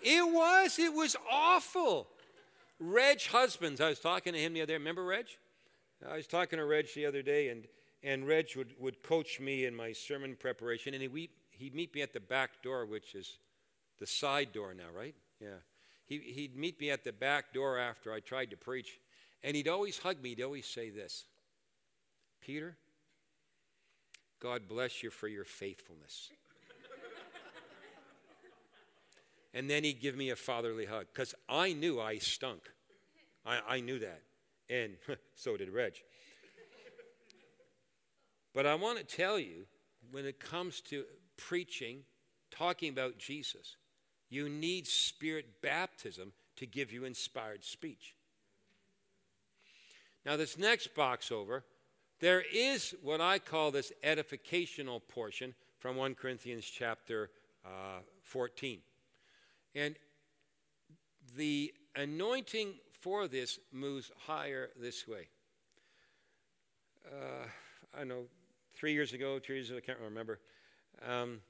it 0.03 0.33
was, 0.33 0.79
it 0.79 0.93
was 0.93 1.17
awful. 1.31 2.09
Reg 2.79 3.23
Husbands, 3.27 3.81
I 3.81 3.91
was 3.91 4.01
talking 4.01 4.33
to 4.33 4.39
him 4.39 4.55
the 4.55 4.63
other 4.63 4.69
day. 4.69 4.79
Remember 4.79 5.05
Reg? 5.05 5.27
I 6.09 6.17
was 6.17 6.27
talking 6.27 6.59
to 6.59 6.65
Reg 6.65 6.89
the 6.95 7.07
other 7.07 7.23
day, 7.23 7.49
and, 7.49 7.67
and 8.03 8.27
Reg 8.27 8.49
would, 8.57 8.75
would 8.79 9.03
coach 9.03 9.41
me 9.41 9.65
in 9.65 9.75
my 9.75 9.93
sermon 9.93 10.37
preparation, 10.39 10.95
and 10.95 11.03
he, 11.03 11.31
he'd 11.51 11.75
meet 11.75 11.95
me 11.95 12.03
at 12.03 12.13
the 12.13 12.21
back 12.21 12.63
door, 12.63 12.87
which 12.87 13.15
is 13.15 13.39
the 13.99 14.07
side 14.07 14.53
door 14.53 14.75
now, 14.75 14.89
right? 14.95 15.15
Yeah. 15.41 15.59
He, 16.07 16.19
he'd 16.19 16.57
meet 16.57 16.81
me 16.81 16.91
at 16.91 17.05
the 17.05 17.13
back 17.13 17.53
door 17.53 17.79
after 17.79 18.13
I 18.13 18.21
tried 18.21 18.51
to 18.51 18.57
preach, 18.57 19.01
and 19.43 19.57
he'd 19.57 19.69
always 19.69 19.99
hug 19.99 20.23
me. 20.23 20.31
He'd 20.31 20.43
always 20.43 20.67
say 20.67 20.91
this 20.91 21.25
Peter, 22.41 22.77
God 24.47 24.69
bless 24.69 25.03
you 25.03 25.11
for 25.11 25.27
your 25.27 25.43
faithfulness. 25.43 26.31
and 29.53 29.69
then 29.69 29.83
he'd 29.83 30.01
give 30.01 30.17
me 30.17 30.31
a 30.31 30.37
fatherly 30.37 30.87
hug 30.87 31.07
because 31.13 31.35
I 31.49 31.73
knew 31.73 32.01
I 32.01 32.19
stunk. 32.19 32.61
I, 33.45 33.59
I 33.69 33.81
knew 33.81 33.99
that. 33.99 34.23
And 34.71 34.99
so 35.35 35.57
did 35.57 35.69
Reg. 35.69 35.95
But 38.55 38.67
I 38.67 38.77
want 38.77 38.99
to 38.99 39.05
tell 39.05 39.37
you 39.37 39.67
when 40.13 40.25
it 40.25 40.39
comes 40.39 40.81
to 40.83 41.03
preaching, 41.37 42.05
talking 42.53 42.91
about 42.91 43.19
Jesus, 43.19 43.75
you 44.31 44.49
need 44.49 44.87
spirit 44.87 45.61
baptism 45.61 46.33
to 46.55 46.67
give 46.67 46.93
you 46.93 47.05
inspired 47.05 47.65
speech. 47.65 48.15
Now, 50.25 50.37
this 50.37 50.57
next 50.57 50.95
box 50.95 51.33
over 51.33 51.65
there 52.21 52.43
is 52.53 52.95
what 53.03 53.21
I 53.21 53.39
call 53.39 53.71
this 53.71 53.93
edificational 54.03 55.01
portion 55.09 55.55
from 55.79 55.97
1 55.97 56.15
Corinthians 56.15 56.65
chapter 56.65 57.31
uh, 57.65 58.01
14. 58.23 58.81
And 59.75 59.97
the 61.37 61.75
anointing 61.95 62.75
for 63.01 63.29
this 63.29 63.59
moves 63.73 64.11
higher 64.27 64.71
this 64.81 65.07
way. 65.07 65.29
Uh, 67.07 67.47
I 67.99 68.05
know, 68.05 68.25
three 68.75 68.93
years 68.93 69.13
ago, 69.13 69.39
two 69.39 69.55
years 69.55 69.71
ago, 69.71 69.79
I 69.79 69.81
can't 69.81 69.99
remember. 70.01 70.41
Um, 71.07 71.41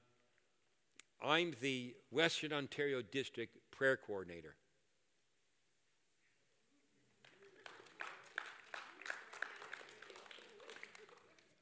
I'm 1.24 1.54
the 1.60 1.94
Western 2.10 2.52
Ontario 2.52 3.00
District 3.00 3.56
Prayer 3.70 3.96
Coordinator. 3.96 4.54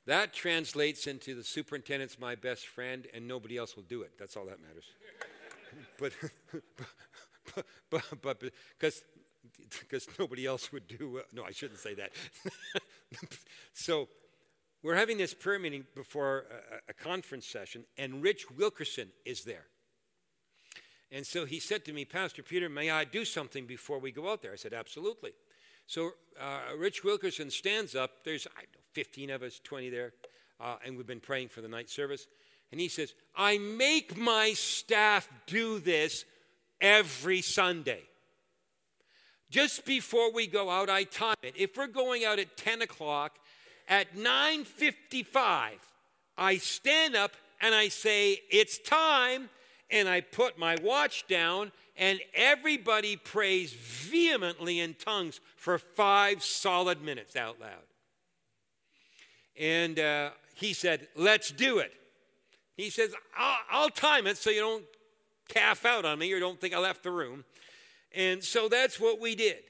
That 0.07 0.33
translates 0.33 1.07
into 1.07 1.35
the 1.35 1.45
superintendent's 1.45 2.19
my 2.19 2.35
best 2.35 2.67
friend 2.67 3.07
and 3.15 3.27
nobody 3.27 3.57
else 3.57 3.77
will 3.77 3.85
do 3.85 4.03
it. 4.03 4.13
That's 4.19 4.37
all 4.37 4.47
that 4.47 4.59
matters. 4.61 4.85
but, 5.99 6.13
but, 7.91 8.23
but, 8.23 8.53
because 8.79 9.03
because 9.81 10.09
nobody 10.19 10.47
else 10.47 10.73
would 10.73 10.89
do 10.89 11.21
no 11.35 11.45
i 11.45 11.51
shouldn't 11.51 11.79
say 11.79 11.95
that 11.95 12.11
so 13.75 14.09
we're 14.85 14.97
having 14.97 15.17
this 15.17 15.33
prayer 15.33 15.59
meeting 15.59 15.87
before 15.95 16.45
a, 16.71 16.91
a 16.91 16.93
conference 16.93 17.47
session, 17.47 17.87
and 17.97 18.23
Rich 18.23 18.51
Wilkerson 18.51 19.09
is 19.25 19.43
there. 19.43 19.65
And 21.11 21.27
so 21.27 21.47
he 21.47 21.59
said 21.59 21.87
to 21.87 21.93
me, 21.95 22.05
Pastor 22.05 22.43
Peter, 22.43 22.69
may 22.69 22.91
I 22.91 23.05
do 23.05 23.25
something 23.25 23.65
before 23.65 23.99
we 23.99 24.13
go 24.13 24.31
out 24.31 24.43
there? 24.43 24.53
I 24.53 24.57
said, 24.57 24.75
Absolutely. 24.75 25.31
So 25.87 26.11
uh, 26.39 26.77
Rich 26.77 27.03
Wilkerson 27.03 27.51
stands 27.51 27.95
up. 27.95 28.25
There's 28.25 28.47
I 28.47 28.61
know, 28.61 28.84
15 28.95 29.31
of 29.31 29.43
us, 29.43 29.61
20 29.63 29.91
there, 29.91 30.13
uh, 30.61 30.77
and 30.85 30.97
we've 30.97 31.07
been 31.07 31.21
praying 31.21 31.49
for 31.49 31.61
the 31.61 31.69
night 31.69 31.91
service. 31.91 32.27
And 32.73 32.81
he 32.81 32.89
says, 32.89 33.15
I 33.37 33.59
make 33.59 34.17
my 34.17 34.53
staff 34.55 35.29
do 35.47 35.79
this 35.79 36.25
every 36.81 37.43
Sunday. 37.43 38.03
Just 39.51 39.85
before 39.85 40.33
we 40.33 40.47
go 40.47 40.71
out, 40.71 40.89
I 40.89 41.05
time 41.05 41.37
it. 41.43 41.55
If 41.57 41.77
we're 41.77 41.87
going 41.87 42.25
out 42.25 42.39
at 42.39 42.57
10 42.57 42.83
o'clock, 42.83 43.39
at 43.89 44.17
9:55, 44.17 45.79
I 46.37 46.57
stand 46.57 47.15
up 47.15 47.37
and 47.61 47.75
I 47.75 47.89
say, 47.89 48.43
"It's 48.51 48.79
time." 48.79 49.51
And 49.91 50.09
I 50.09 50.23
put 50.23 50.59
my 50.59 50.77
watch 50.77 51.27
down 51.27 51.71
and 51.97 52.21
everybody 52.33 53.17
prays 53.17 53.73
vehemently 53.73 54.81
in 54.81 54.95
tongues 54.95 55.41
for 55.57 55.79
five 55.79 56.43
solid 56.43 57.03
minutes 57.03 57.37
out 57.37 57.61
loud. 57.61 57.85
And 59.59 59.99
uh, 59.99 60.31
he 60.55 60.73
said, 60.73 61.09
Let's 61.17 61.51
do 61.51 61.79
it. 61.79 61.93
He 62.77 62.91
says, 62.91 63.15
I'll, 63.37 63.59
I'll 63.71 63.91
time 63.91 64.27
it 64.27 64.37
so 64.37 64.51
you 64.51 64.61
don't 64.61 64.85
calf 65.49 65.85
out 65.85 66.05
on 66.05 66.19
me 66.19 66.33
or 66.33 66.41
don't 66.41 66.61
think 66.61 66.75
I 66.75 66.79
left 66.79 67.03
the 67.03 67.11
room. 67.11 67.45
And 68.13 68.43
so 68.43 68.69
that's 68.69 68.99
what 68.99 69.21
we 69.21 69.35
did. 69.35 69.63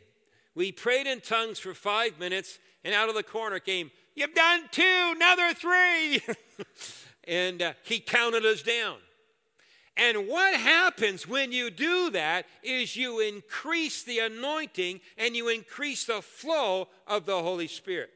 We 0.55 0.73
prayed 0.73 1.07
in 1.07 1.20
tongues 1.20 1.59
for 1.59 1.75
five 1.75 2.18
minutes, 2.18 2.59
and 2.85 2.94
out 2.94 3.09
of 3.09 3.14
the 3.14 3.23
corner 3.23 3.59
came, 3.59 3.90
You've 4.14 4.35
done 4.35 4.68
two, 4.70 5.12
another 5.16 5.53
three. 5.55 6.23
and 7.27 7.61
uh, 7.61 7.73
he 7.83 7.99
counted 7.99 8.47
us 8.47 8.62
down. 8.62 8.99
And 9.97 10.29
what 10.29 10.55
happens 10.55 11.27
when 11.27 11.53
you 11.53 11.70
do 11.70 12.11
that 12.11 12.47
is 12.62 12.97
you 12.97 13.20
increase 13.20 14.03
the 14.03 14.20
anointing 14.20 15.01
and 15.16 15.37
you 15.37 15.49
increase 15.49 16.05
the 16.05 16.23
flow 16.23 16.88
of 17.07 17.27
the 17.27 17.40
Holy 17.40 17.68
Spirit. 17.68 18.11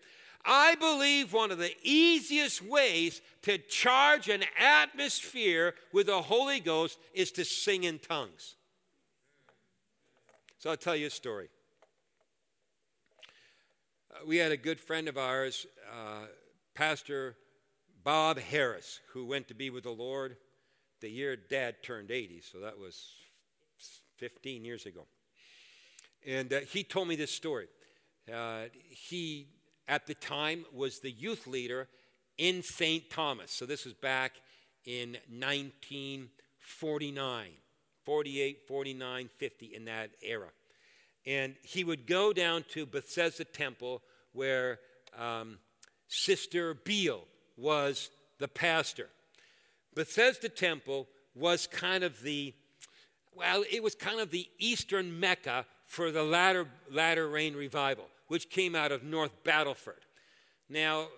I 0.49 0.77
believe 0.77 1.35
one 1.35 1.51
of 1.51 1.59
the 1.59 1.75
easiest 1.83 2.63
ways 2.63 3.21
to 3.43 3.59
charge 3.59 4.31
an 4.31 4.45
atmosphere 4.59 5.75
with 5.93 6.07
the 6.07 6.23
Holy 6.23 6.59
Ghost 6.59 6.99
is 7.13 7.31
to 7.33 7.45
sing 7.45 7.85
in 7.85 7.99
tongues. 7.99 8.57
So 10.59 10.71
I'll 10.71 10.77
tell 10.77 10.97
you 10.97 11.09
a 11.09 11.11
story. 11.11 11.51
Uh, 14.11 14.27
we 14.27 14.39
had 14.39 14.51
a 14.51 14.57
good 14.57 14.81
friend 14.81 15.07
of 15.07 15.19
ours, 15.19 15.67
uh, 15.93 16.27
Pastor 16.75 17.37
Bob 18.03 18.39
Harris, 18.39 19.01
who 19.13 19.27
went 19.27 19.49
to 19.49 19.55
be 19.55 19.69
with 19.69 19.85
the 19.85 19.91
Lord 19.91 20.39
the 21.01 21.11
year 21.11 21.37
dad 21.37 21.77
turned 21.83 22.11
80, 22.11 22.41
so 22.41 22.61
that 22.61 22.79
was 22.79 23.13
15 24.17 24.65
years 24.65 24.87
ago. 24.87 25.07
And 26.27 26.53
uh, 26.53 26.61
he 26.61 26.83
told 26.83 27.07
me 27.07 27.17
this 27.17 27.31
story. 27.31 27.69
Uh, 28.33 28.65
he, 28.89 29.47
at 29.89 30.07
the 30.07 30.15
time, 30.15 30.65
was 30.73 31.01
the 31.01 31.11
youth 31.11 31.47
leader 31.47 31.89
in 32.37 32.63
St. 32.63 33.11
Thomas. 33.11 33.51
So 33.51 33.67
this 33.67 33.85
was 33.85 33.95
back 33.95 34.41
in 34.85 35.19
1949, 35.29 37.49
48, 38.05 38.59
49, 38.69 39.31
50, 39.37 39.67
in 39.75 39.85
that 39.87 40.11
era. 40.23 40.51
And 41.27 41.57
he 41.63 41.83
would 41.85 42.07
go 42.07 42.33
down 42.33 42.65
to 42.71 42.87
Bethesda 42.87 43.45
Temple 43.45 44.03
where 44.33 44.79
um, 45.19 45.59
Sister 46.07 46.75
Beall 46.75 47.27
was 47.57 48.11
the 48.39 48.49
pastor. 48.49 49.09
Bethesda 49.95 50.49
Temple 50.49 51.09
was 51.35 51.67
kind 51.67 52.05
of 52.05 52.23
the, 52.23 52.55
well, 53.35 53.65
it 53.71 53.83
was 53.83 53.95
kind 53.95 54.21
of 54.21 54.31
the 54.31 54.47
eastern 54.59 55.19
Mecca 55.19 55.67
for 55.87 56.11
the 56.11 56.23
latter, 56.23 56.67
latter 56.91 57.29
rain 57.29 57.57
revival, 57.57 58.07
which 58.29 58.51
came 58.51 58.75
out 58.75 58.93
of 58.93 59.03
North 59.03 59.43
Battleford. 59.45 60.05
Now, 60.69 61.09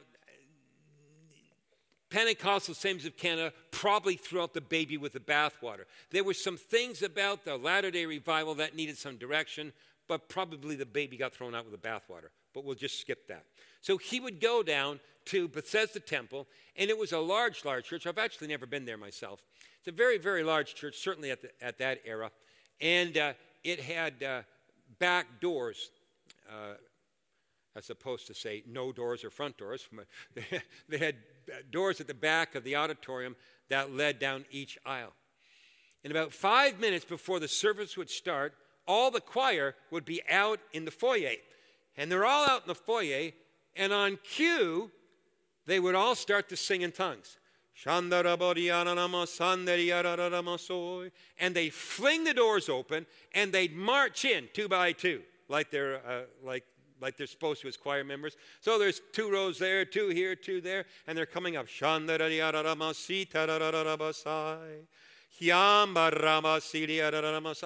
Pentecostal 2.10 2.74
Saints 2.74 3.04
of 3.04 3.16
Canada 3.16 3.52
probably 3.70 4.16
threw 4.16 4.42
out 4.42 4.52
the 4.52 4.60
baby 4.60 4.96
with 4.96 5.12
the 5.12 5.20
bathwater. 5.20 5.84
There 6.10 6.24
were 6.24 6.34
some 6.34 6.56
things 6.56 7.02
about 7.02 7.44
the 7.44 7.56
Latter 7.56 7.90
day 7.90 8.04
revival 8.04 8.54
that 8.56 8.74
needed 8.74 8.98
some 8.98 9.16
direction, 9.16 9.72
but 10.08 10.28
probably 10.28 10.74
the 10.74 10.86
baby 10.86 11.16
got 11.16 11.32
thrown 11.32 11.54
out 11.54 11.70
with 11.70 11.80
the 11.80 11.88
bathwater. 11.88 12.30
But 12.52 12.64
we'll 12.64 12.74
just 12.74 13.00
skip 13.00 13.28
that. 13.28 13.44
So 13.80 13.96
he 13.96 14.18
would 14.18 14.40
go 14.40 14.64
down 14.64 14.98
to 15.26 15.46
Bethesda 15.46 16.00
Temple, 16.00 16.48
and 16.76 16.90
it 16.90 16.98
was 16.98 17.12
a 17.12 17.20
large, 17.20 17.64
large 17.64 17.84
church. 17.84 18.06
I've 18.06 18.18
actually 18.18 18.48
never 18.48 18.66
been 18.66 18.84
there 18.84 18.96
myself. 18.96 19.44
It's 19.78 19.86
a 19.86 19.92
very, 19.92 20.18
very 20.18 20.42
large 20.42 20.74
church, 20.74 20.98
certainly 20.98 21.30
at, 21.30 21.42
the, 21.42 21.50
at 21.62 21.78
that 21.78 22.00
era. 22.04 22.32
And 22.80 23.16
uh, 23.16 23.32
it 23.62 23.80
had 23.80 24.22
uh, 24.22 24.42
back 24.98 25.40
doors, 25.40 25.90
uh, 26.48 26.74
as 27.76 27.90
opposed 27.90 28.26
to 28.26 28.34
say 28.34 28.62
no 28.66 28.92
doors 28.92 29.24
or 29.24 29.30
front 29.30 29.56
doors. 29.56 29.88
they 30.88 30.98
had 30.98 31.16
doors 31.70 32.00
at 32.00 32.06
the 32.06 32.14
back 32.14 32.54
of 32.54 32.64
the 32.64 32.76
auditorium 32.76 33.36
that 33.68 33.94
led 33.94 34.18
down 34.18 34.44
each 34.50 34.78
aisle. 34.84 35.12
In 36.02 36.10
about 36.10 36.32
five 36.32 36.80
minutes 36.80 37.04
before 37.04 37.40
the 37.40 37.48
service 37.48 37.96
would 37.96 38.10
start, 38.10 38.54
all 38.86 39.10
the 39.10 39.20
choir 39.20 39.74
would 39.90 40.04
be 40.04 40.22
out 40.28 40.58
in 40.72 40.84
the 40.84 40.90
foyer. 40.90 41.36
And 41.96 42.10
they're 42.10 42.24
all 42.24 42.48
out 42.48 42.62
in 42.62 42.68
the 42.68 42.74
foyer, 42.74 43.30
and 43.76 43.92
on 43.92 44.18
cue, 44.24 44.90
they 45.66 45.78
would 45.78 45.94
all 45.94 46.14
start 46.14 46.48
to 46.48 46.56
sing 46.56 46.82
in 46.82 46.92
tongues. 46.92 47.36
And 51.38 51.54
they 51.54 51.70
fling 51.70 52.24
the 52.24 52.34
doors 52.34 52.68
open 52.68 53.06
and 53.32 53.52
they'd 53.52 53.74
march 53.74 54.24
in 54.24 54.48
two 54.52 54.68
by 54.68 54.92
two, 54.92 55.22
like 55.48 55.70
they're, 55.70 56.06
uh, 56.06 56.22
like, 56.42 56.64
like 57.00 57.16
they're 57.16 57.26
supposed 57.26 57.62
to 57.62 57.68
as 57.68 57.76
choir 57.76 58.04
members. 58.04 58.36
So 58.60 58.78
there's 58.78 59.00
two 59.12 59.30
rows 59.30 59.58
there, 59.58 59.84
two 59.84 60.08
here, 60.08 60.34
two 60.36 60.60
there, 60.60 60.84
and 61.06 61.16
they're 61.16 61.26
coming 61.26 61.56
up. 61.56 61.66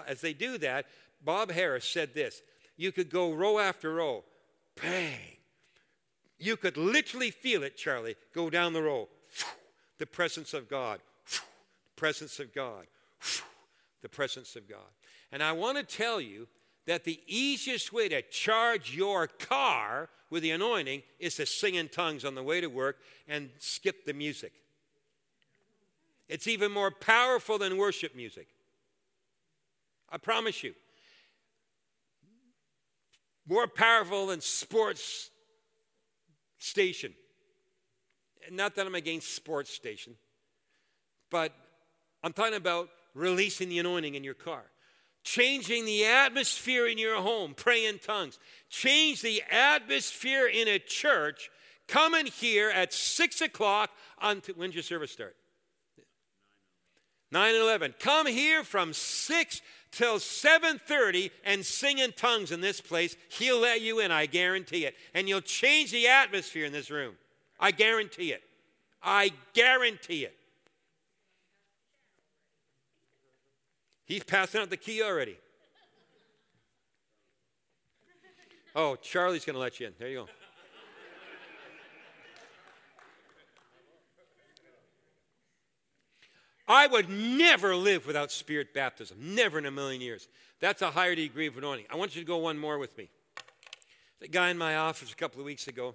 As 0.06 0.20
they 0.20 0.32
do 0.32 0.58
that, 0.58 0.86
Bob 1.24 1.50
Harris 1.50 1.84
said 1.84 2.14
this 2.14 2.42
You 2.76 2.92
could 2.92 3.10
go 3.10 3.32
row 3.32 3.58
after 3.58 3.94
row, 3.94 4.24
bang, 4.80 5.18
you 6.38 6.56
could 6.56 6.76
literally 6.76 7.30
feel 7.30 7.62
it, 7.62 7.76
Charlie, 7.76 8.16
go 8.34 8.50
down 8.50 8.72
the 8.72 8.82
row. 8.82 9.08
The 9.98 10.06
presence 10.06 10.52
of 10.54 10.68
God. 10.68 11.00
The 11.30 11.40
presence 11.96 12.40
of 12.40 12.54
God. 12.54 12.86
The 14.02 14.08
presence 14.08 14.56
of 14.56 14.68
God. 14.68 14.80
And 15.32 15.42
I 15.42 15.52
want 15.52 15.78
to 15.78 15.84
tell 15.84 16.20
you 16.20 16.48
that 16.86 17.04
the 17.04 17.20
easiest 17.26 17.92
way 17.92 18.08
to 18.08 18.22
charge 18.22 18.94
your 18.94 19.26
car 19.26 20.08
with 20.30 20.42
the 20.42 20.50
anointing 20.50 21.02
is 21.18 21.36
to 21.36 21.46
sing 21.46 21.76
in 21.76 21.88
tongues 21.88 22.24
on 22.24 22.34
the 22.34 22.42
way 22.42 22.60
to 22.60 22.66
work 22.68 22.98
and 23.26 23.50
skip 23.58 24.04
the 24.04 24.12
music. 24.12 24.52
It's 26.28 26.46
even 26.46 26.72
more 26.72 26.90
powerful 26.90 27.58
than 27.58 27.76
worship 27.76 28.14
music. 28.14 28.48
I 30.10 30.18
promise 30.18 30.62
you. 30.62 30.74
More 33.46 33.66
powerful 33.66 34.28
than 34.28 34.40
sports 34.40 35.30
station. 36.58 37.12
Not 38.50 38.74
that 38.74 38.86
I'm 38.86 38.94
against 38.94 39.34
sports 39.34 39.70
station, 39.70 40.14
but 41.30 41.52
I'm 42.22 42.32
talking 42.32 42.54
about 42.54 42.88
releasing 43.14 43.68
the 43.68 43.78
anointing 43.78 44.14
in 44.14 44.24
your 44.24 44.34
car. 44.34 44.64
Changing 45.24 45.86
the 45.86 46.04
atmosphere 46.04 46.86
in 46.86 46.98
your 46.98 47.16
home, 47.16 47.54
pray 47.54 47.86
in 47.86 47.98
tongues. 47.98 48.38
Change 48.68 49.22
the 49.22 49.42
atmosphere 49.50 50.46
in 50.46 50.68
a 50.68 50.78
church. 50.78 51.50
Come 51.88 52.14
in 52.14 52.26
here 52.26 52.70
at 52.70 52.92
6 52.92 53.40
o'clock 53.40 53.90
on, 54.18 54.42
when's 54.54 54.74
your 54.74 54.82
service 54.82 55.10
start? 55.10 55.34
9 57.32 57.54
11. 57.54 57.94
Come 57.98 58.26
here 58.26 58.62
from 58.62 58.92
6 58.92 59.60
till 59.90 60.18
7:30 60.18 61.30
and 61.44 61.64
sing 61.64 61.98
in 61.98 62.12
tongues 62.12 62.52
in 62.52 62.60
this 62.60 62.80
place, 62.80 63.16
he'll 63.28 63.60
let 63.60 63.80
you 63.80 64.00
in, 64.00 64.10
I 64.10 64.26
guarantee 64.26 64.84
it. 64.84 64.96
And 65.14 65.28
you'll 65.28 65.40
change 65.40 65.90
the 65.90 66.08
atmosphere 66.08 66.66
in 66.66 66.72
this 66.72 66.90
room. 66.90 67.16
I 67.58 67.70
guarantee 67.70 68.32
it. 68.32 68.42
I 69.02 69.32
guarantee 69.52 70.24
it. 70.24 70.36
He's 74.06 74.22
passing 74.22 74.60
out 74.60 74.70
the 74.70 74.76
key 74.76 75.02
already. 75.02 75.38
Oh, 78.76 78.96
Charlie's 78.96 79.44
going 79.44 79.54
to 79.54 79.60
let 79.60 79.78
you 79.78 79.86
in. 79.86 79.94
There 79.98 80.08
you 80.08 80.16
go. 80.16 80.28
I 86.66 86.86
would 86.86 87.10
never 87.10 87.76
live 87.76 88.06
without 88.06 88.32
spirit 88.32 88.72
baptism, 88.72 89.18
never 89.20 89.58
in 89.58 89.66
a 89.66 89.70
million 89.70 90.00
years. 90.00 90.28
That's 90.60 90.80
a 90.80 90.90
higher 90.90 91.14
degree 91.14 91.46
of 91.46 91.58
anointing. 91.58 91.86
I 91.90 91.96
want 91.96 92.16
you 92.16 92.22
to 92.22 92.26
go 92.26 92.38
one 92.38 92.58
more 92.58 92.78
with 92.78 92.96
me. 92.96 93.10
The 94.20 94.28
guy 94.28 94.48
in 94.48 94.56
my 94.56 94.76
office 94.76 95.12
a 95.12 95.16
couple 95.16 95.40
of 95.40 95.44
weeks 95.44 95.68
ago, 95.68 95.94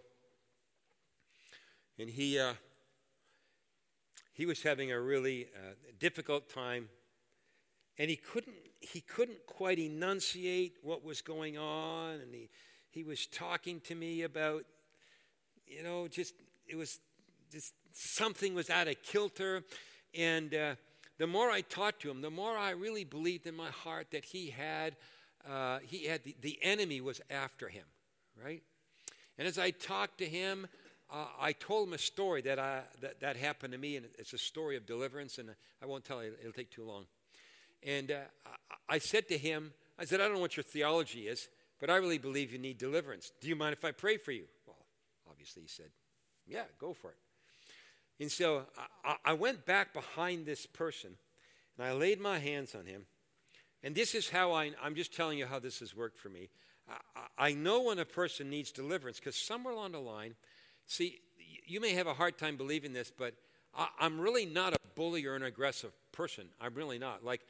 and 1.97 2.09
he, 2.09 2.37
uh, 2.37 2.53
he 4.33 4.45
was 4.45 4.61
having 4.61 4.91
a 4.91 4.99
really 5.01 5.47
uh, 5.55 5.73
difficult 5.99 6.49
time, 6.49 6.87
and 7.99 8.09
he 8.09 8.15
couldn't, 8.15 8.55
he 8.79 9.01
couldn't 9.01 9.45
quite 9.45 9.77
enunciate 9.77 10.77
what 10.81 11.03
was 11.03 11.21
going 11.21 11.57
on, 11.57 12.13
and 12.21 12.33
he, 12.33 12.49
he 12.89 13.03
was 13.03 13.27
talking 13.27 13.81
to 13.81 13.93
me 13.93 14.23
about, 14.23 14.63
you 15.67 15.83
know, 15.83 16.07
just, 16.07 16.33
it 16.65 16.77
was 16.77 16.99
just 17.51 17.73
something 17.91 18.55
was 18.55 18.69
out 18.69 18.87
of 18.87 18.95
kilter, 19.03 19.63
and 20.15 20.55
uh, 20.55 20.75
the 21.17 21.27
more 21.27 21.51
I 21.51 21.59
talked 21.59 22.01
to 22.03 22.09
him, 22.09 22.21
the 22.21 22.31
more 22.31 22.57
I 22.57 22.71
really 22.71 23.03
believed 23.03 23.45
in 23.45 23.55
my 23.55 23.69
heart 23.69 24.07
that 24.11 24.23
he 24.23 24.49
had, 24.49 24.95
uh, 25.47 25.79
he 25.83 26.05
had 26.05 26.23
the, 26.23 26.35
the 26.41 26.57
enemy 26.61 27.01
was 27.01 27.19
after 27.29 27.67
him, 27.67 27.85
right? 28.41 28.63
And 29.37 29.45
as 29.45 29.59
I 29.59 29.71
talked 29.71 30.19
to 30.19 30.25
him, 30.25 30.67
uh, 31.11 31.25
I 31.39 31.51
told 31.51 31.89
him 31.89 31.93
a 31.93 31.97
story 31.97 32.41
that, 32.43 32.59
I, 32.59 32.81
that, 33.01 33.19
that 33.19 33.35
happened 33.35 33.73
to 33.73 33.79
me, 33.79 33.97
and 33.97 34.05
it's 34.17 34.31
a 34.31 34.37
story 34.37 34.77
of 34.77 34.85
deliverance, 34.85 35.37
and 35.37 35.49
I 35.83 35.85
won't 35.85 36.05
tell 36.05 36.23
you, 36.23 36.31
it'll 36.39 36.53
take 36.53 36.71
too 36.71 36.85
long. 36.85 37.05
And 37.83 38.11
uh, 38.11 38.49
I, 38.87 38.97
said 38.97 39.27
to 39.29 39.37
him, 39.37 39.73
I 39.97 40.05
said, 40.05 40.19
I 40.19 40.25
don't 40.25 40.35
know 40.35 40.41
what 40.41 40.57
your 40.57 40.63
theology 40.63 41.27
is, 41.27 41.47
but 41.79 41.89
I 41.89 41.95
really 41.95 42.17
believe 42.17 42.51
you 42.51 42.59
need 42.59 42.77
deliverance. 42.77 43.31
Do 43.41 43.47
you 43.47 43.55
mind 43.55 43.73
if 43.73 43.85
I 43.85 43.91
pray 43.91 44.17
for 44.17 44.31
you? 44.31 44.45
Well, 44.67 44.75
obviously, 45.29 45.61
he 45.61 45.67
said, 45.67 45.89
Yeah, 46.47 46.63
go 46.79 46.93
for 46.93 47.11
it. 47.11 47.17
And 48.19 48.31
so 48.31 48.63
I, 49.05 49.15
I 49.25 49.33
went 49.33 49.65
back 49.65 49.93
behind 49.93 50.45
this 50.45 50.65
person 50.65 51.11
and 51.77 51.87
I 51.87 51.93
laid 51.93 52.19
my 52.19 52.39
hands 52.39 52.75
on 52.75 52.85
him. 52.85 53.05
And 53.81 53.95
this 53.95 54.13
is 54.13 54.29
how 54.29 54.51
I, 54.51 54.71
I'm 54.83 54.95
just 54.95 55.13
telling 55.13 55.37
you 55.37 55.45
how 55.45 55.59
this 55.59 55.79
has 55.79 55.95
worked 55.95 56.17
for 56.17 56.27
me. 56.27 56.49
I, 56.89 57.47
I 57.47 57.53
know 57.53 57.83
when 57.83 57.99
a 57.99 58.05
person 58.05 58.49
needs 58.49 58.71
deliverance 58.71 59.19
because 59.19 59.37
somewhere 59.37 59.73
along 59.73 59.93
the 59.93 59.99
line, 59.99 60.35
see, 60.85 61.19
you 61.65 61.79
may 61.79 61.93
have 61.93 62.07
a 62.07 62.13
hard 62.13 62.37
time 62.37 62.57
believing 62.57 62.91
this, 62.91 63.11
but 63.15 63.35
I, 63.73 63.87
am 64.01 64.19
really 64.19 64.45
not 64.45 64.73
a 64.73 64.77
bully 64.95 65.25
or 65.25 65.35
an 65.35 65.43
aggressive 65.43 65.91
person. 66.11 66.47
I'm 66.59 66.73
really 66.73 66.99
not. 66.99 67.23
Like, 67.23 67.41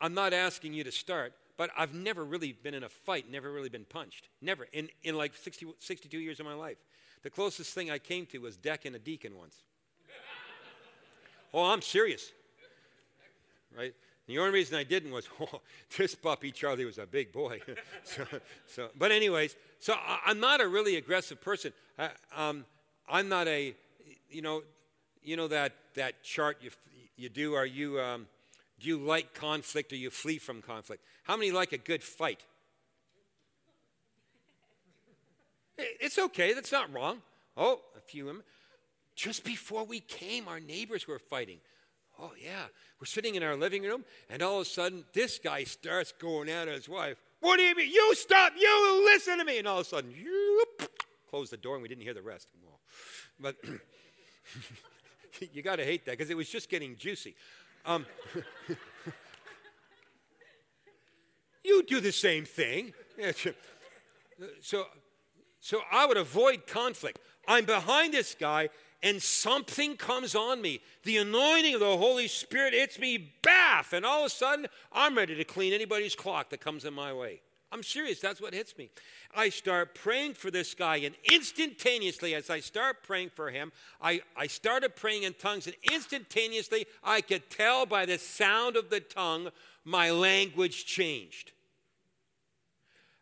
I'm 0.00 0.14
not 0.14 0.32
asking 0.32 0.72
you 0.72 0.84
to 0.84 0.92
start, 0.92 1.32
but 1.56 1.70
I've 1.76 1.94
never 1.94 2.24
really 2.24 2.52
been 2.52 2.74
in 2.74 2.84
a 2.84 2.88
fight, 2.88 3.30
never 3.30 3.52
really 3.52 3.68
been 3.68 3.84
punched. 3.84 4.28
Never. 4.40 4.66
In, 4.72 4.88
in 5.02 5.16
like 5.16 5.34
60, 5.34 5.66
62 5.78 6.18
years 6.18 6.40
of 6.40 6.46
my 6.46 6.54
life. 6.54 6.78
The 7.22 7.30
closest 7.30 7.74
thing 7.74 7.90
I 7.90 7.98
came 7.98 8.26
to 8.26 8.38
was 8.38 8.56
decking 8.56 8.94
a 8.94 8.98
deacon 8.98 9.36
once. 9.36 9.56
oh, 11.54 11.64
I'm 11.64 11.82
serious. 11.82 12.30
Right? 13.76 13.94
The 14.26 14.38
only 14.38 14.52
reason 14.52 14.76
I 14.76 14.84
didn't 14.84 15.12
was, 15.12 15.28
oh, 15.40 15.60
this 15.96 16.14
puppy 16.14 16.50
Charlie 16.50 16.84
was 16.84 16.98
a 16.98 17.06
big 17.06 17.32
boy. 17.32 17.60
so, 18.04 18.24
so, 18.66 18.88
but 18.98 19.12
anyways, 19.12 19.56
so 19.78 19.94
I, 19.94 20.30
am 20.30 20.40
not 20.40 20.60
a 20.60 20.68
really 20.68 20.96
aggressive 20.96 21.40
person. 21.40 21.72
I, 21.98 22.10
um, 22.36 22.64
I'm 23.08 23.28
not 23.28 23.46
a, 23.46 23.74
you 24.30 24.42
know, 24.42 24.62
you 25.22 25.36
know 25.36 25.48
that 25.48 25.72
that 25.94 26.22
chart 26.22 26.58
you 26.60 26.70
you 27.16 27.28
do. 27.28 27.54
Are 27.54 27.66
you 27.66 28.00
um, 28.00 28.26
do 28.78 28.88
you 28.88 28.98
like 28.98 29.34
conflict 29.34 29.92
or 29.92 29.96
you 29.96 30.10
flee 30.10 30.38
from 30.38 30.62
conflict? 30.62 31.02
How 31.24 31.36
many 31.36 31.50
like 31.50 31.72
a 31.72 31.78
good 31.78 32.02
fight? 32.02 32.44
It's 35.78 36.18
okay, 36.18 36.52
that's 36.54 36.72
not 36.72 36.92
wrong. 36.92 37.22
Oh, 37.56 37.80
a 37.96 38.00
few. 38.00 38.42
Just 39.14 39.44
before 39.44 39.84
we 39.84 40.00
came, 40.00 40.48
our 40.48 40.60
neighbors 40.60 41.06
were 41.06 41.18
fighting. 41.18 41.58
Oh, 42.18 42.32
yeah. 42.42 42.64
We're 43.00 43.06
sitting 43.06 43.34
in 43.34 43.42
our 43.42 43.56
living 43.56 43.82
room, 43.82 44.04
and 44.30 44.42
all 44.42 44.60
of 44.60 44.62
a 44.62 44.70
sudden, 44.70 45.04
this 45.12 45.38
guy 45.38 45.64
starts 45.64 46.12
going 46.12 46.48
at 46.48 46.68
his 46.68 46.88
wife. 46.88 47.18
What 47.40 47.58
do 47.58 47.62
you 47.62 47.74
mean? 47.74 47.90
You 47.90 48.14
stop! 48.14 48.52
You 48.58 49.02
listen 49.04 49.38
to 49.38 49.44
me! 49.44 49.58
And 49.58 49.68
all 49.68 49.80
of 49.80 49.86
a 49.86 49.88
sudden, 49.88 50.10
you 50.10 50.64
close 51.28 51.50
the 51.50 51.58
door, 51.58 51.74
and 51.74 51.82
we 51.82 51.88
didn't 51.88 52.04
hear 52.04 52.14
the 52.14 52.22
rest. 52.22 52.48
But 53.38 53.56
you 55.52 55.62
got 55.62 55.76
to 55.76 55.84
hate 55.84 56.06
that 56.06 56.12
because 56.12 56.30
it 56.30 56.36
was 56.36 56.48
just 56.48 56.70
getting 56.70 56.96
juicy. 56.96 57.34
Um, 57.86 58.04
you 61.64 61.82
do 61.84 62.00
the 62.00 62.12
same 62.12 62.44
thing. 62.44 62.92
So 64.60 64.84
so 65.60 65.80
I 65.90 66.04
would 66.04 66.18
avoid 66.18 66.66
conflict. 66.66 67.18
I'm 67.48 67.64
behind 67.64 68.12
this 68.12 68.36
guy, 68.38 68.68
and 69.02 69.22
something 69.22 69.96
comes 69.96 70.34
on 70.34 70.60
me. 70.60 70.80
The 71.04 71.16
anointing 71.16 71.74
of 71.74 71.80
the 71.80 71.96
Holy 71.96 72.28
Spirit 72.28 72.74
hits 72.74 72.98
me, 72.98 73.32
baff, 73.42 73.92
and 73.92 74.04
all 74.04 74.20
of 74.20 74.26
a 74.26 74.30
sudden, 74.30 74.66
I'm 74.92 75.16
ready 75.16 75.34
to 75.34 75.44
clean 75.44 75.72
anybody's 75.72 76.14
clock 76.14 76.50
that 76.50 76.60
comes 76.60 76.84
in 76.84 76.92
my 76.92 77.12
way. 77.12 77.40
I'm 77.76 77.82
serious, 77.82 78.20
that's 78.20 78.40
what 78.40 78.54
hits 78.54 78.78
me. 78.78 78.88
I 79.34 79.50
start 79.50 79.94
praying 79.94 80.32
for 80.32 80.50
this 80.50 80.74
guy, 80.74 80.96
and 80.96 81.14
instantaneously, 81.30 82.34
as 82.34 82.48
I 82.48 82.60
start 82.60 83.02
praying 83.02 83.32
for 83.34 83.50
him, 83.50 83.70
I, 84.00 84.22
I 84.34 84.46
started 84.46 84.96
praying 84.96 85.24
in 85.24 85.34
tongues, 85.34 85.66
and 85.66 85.76
instantaneously, 85.92 86.86
I 87.04 87.20
could 87.20 87.50
tell 87.50 87.84
by 87.84 88.06
the 88.06 88.16
sound 88.16 88.76
of 88.76 88.88
the 88.88 89.00
tongue, 89.00 89.50
my 89.84 90.10
language 90.10 90.86
changed. 90.86 91.52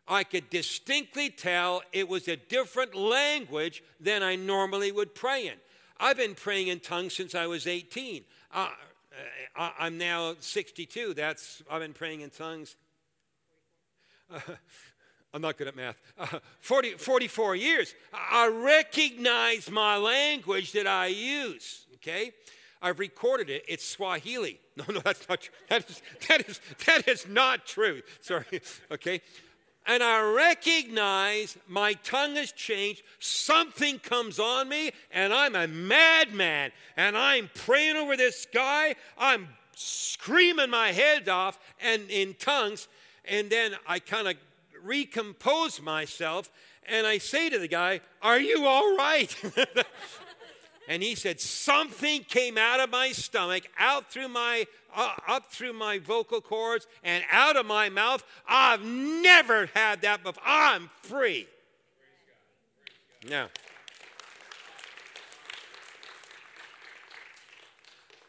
I 0.07 0.23
could 0.23 0.49
distinctly 0.49 1.29
tell 1.29 1.81
it 1.91 2.07
was 2.07 2.29
a 2.29 2.37
different 2.37 2.95
language 2.95 3.83
than 3.99 4.23
I 4.23 4.37
normally 4.37 4.93
would 4.93 5.15
pray 5.15 5.47
in. 5.47 5.55
I've 5.99 6.15
been 6.15 6.35
praying 6.35 6.69
in 6.69 6.79
tongues 6.79 7.13
since 7.13 7.35
I 7.35 7.45
was 7.45 7.67
18. 7.67 8.23
Uh, 8.53 8.69
uh 9.57 9.69
I'm 9.77 9.97
now 9.97 10.35
62. 10.39 11.13
That's 11.13 11.61
I've 11.69 11.81
been 11.81 11.91
praying 11.91 12.21
in 12.21 12.29
tongues. 12.29 12.77
Uh, 14.31 14.39
I'm 15.33 15.41
not 15.41 15.57
good 15.57 15.67
at 15.67 15.75
math. 15.75 16.01
Uh, 16.17 16.39
40, 16.61 16.91
44 16.91 17.55
years. 17.55 17.93
I 18.13 18.47
recognize 18.47 19.69
my 19.69 19.97
language 19.97 20.71
that 20.73 20.87
I 20.87 21.07
use. 21.07 21.85
Okay, 21.95 22.31
I've 22.81 22.99
recorded 22.99 23.49
it. 23.49 23.63
It's 23.67 23.85
Swahili. 23.85 24.59
No, 24.77 24.83
no, 24.93 24.99
that's 24.99 25.29
not 25.29 25.39
true. 25.39 25.53
That 25.69 25.89
is, 25.89 26.01
that 26.27 26.49
is, 26.49 26.59
that 26.85 27.07
is 27.07 27.25
not 27.29 27.65
true. 27.65 28.01
Sorry. 28.19 28.43
Okay 28.91 29.21
and 29.85 30.01
I 30.01 30.21
recognize 30.21 31.57
my 31.67 31.93
tongue 31.93 32.35
has 32.35 32.51
changed, 32.51 33.03
something 33.19 33.99
comes 33.99 34.39
on 34.39 34.67
me, 34.67 34.91
and 35.11 35.33
I'm 35.33 35.55
a 35.55 35.67
madman, 35.67 36.71
and 36.97 37.17
I'm 37.17 37.49
praying 37.53 37.95
over 37.95 38.17
this 38.17 38.47
guy, 38.51 38.95
I'm 39.17 39.47
screaming 39.75 40.69
my 40.69 40.91
head 40.91 41.29
off 41.29 41.59
and 41.79 42.09
in 42.09 42.33
tongues, 42.35 42.87
and 43.27 43.49
then 43.49 43.75
I 43.87 43.99
kind 43.99 44.27
of 44.27 44.35
recompose 44.83 45.81
myself, 45.81 46.51
and 46.87 47.07
I 47.07 47.17
say 47.17 47.49
to 47.49 47.59
the 47.59 47.67
guy, 47.67 48.01
Are 48.21 48.39
you 48.39 48.65
all 48.65 48.95
right? 48.95 49.35
and 50.87 51.01
he 51.01 51.15
said, 51.15 51.39
Something 51.39 52.23
came 52.23 52.57
out 52.57 52.79
of 52.79 52.89
my 52.89 53.11
stomach, 53.11 53.63
out 53.77 54.11
through 54.11 54.29
my 54.29 54.65
uh, 54.95 55.11
up 55.27 55.51
through 55.51 55.73
my 55.73 55.99
vocal 55.99 56.41
cords 56.41 56.87
and 57.03 57.23
out 57.31 57.57
of 57.57 57.65
my 57.65 57.89
mouth. 57.89 58.23
I've 58.47 58.83
never 58.83 59.67
had 59.73 60.01
that 60.01 60.23
before. 60.23 60.41
I'm 60.45 60.89
free. 61.01 61.47
Now, 63.27 63.49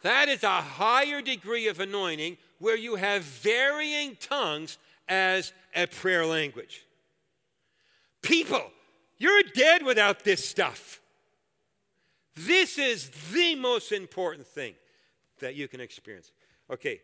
that 0.02 0.28
is 0.28 0.42
a 0.42 0.48
higher 0.48 1.20
degree 1.20 1.68
of 1.68 1.80
anointing 1.80 2.38
where 2.58 2.76
you 2.76 2.96
have 2.96 3.22
varying 3.22 4.16
tongues 4.20 4.78
as 5.08 5.52
a 5.74 5.86
prayer 5.86 6.26
language. 6.26 6.84
People, 8.22 8.70
you're 9.18 9.42
dead 9.54 9.84
without 9.84 10.24
this 10.24 10.46
stuff. 10.46 11.00
This 12.34 12.78
is 12.78 13.10
the 13.32 13.54
most 13.54 13.92
important 13.92 14.46
thing 14.46 14.74
that 15.40 15.54
you 15.54 15.68
can 15.68 15.80
experience. 15.80 16.32
Okay. 16.70 17.00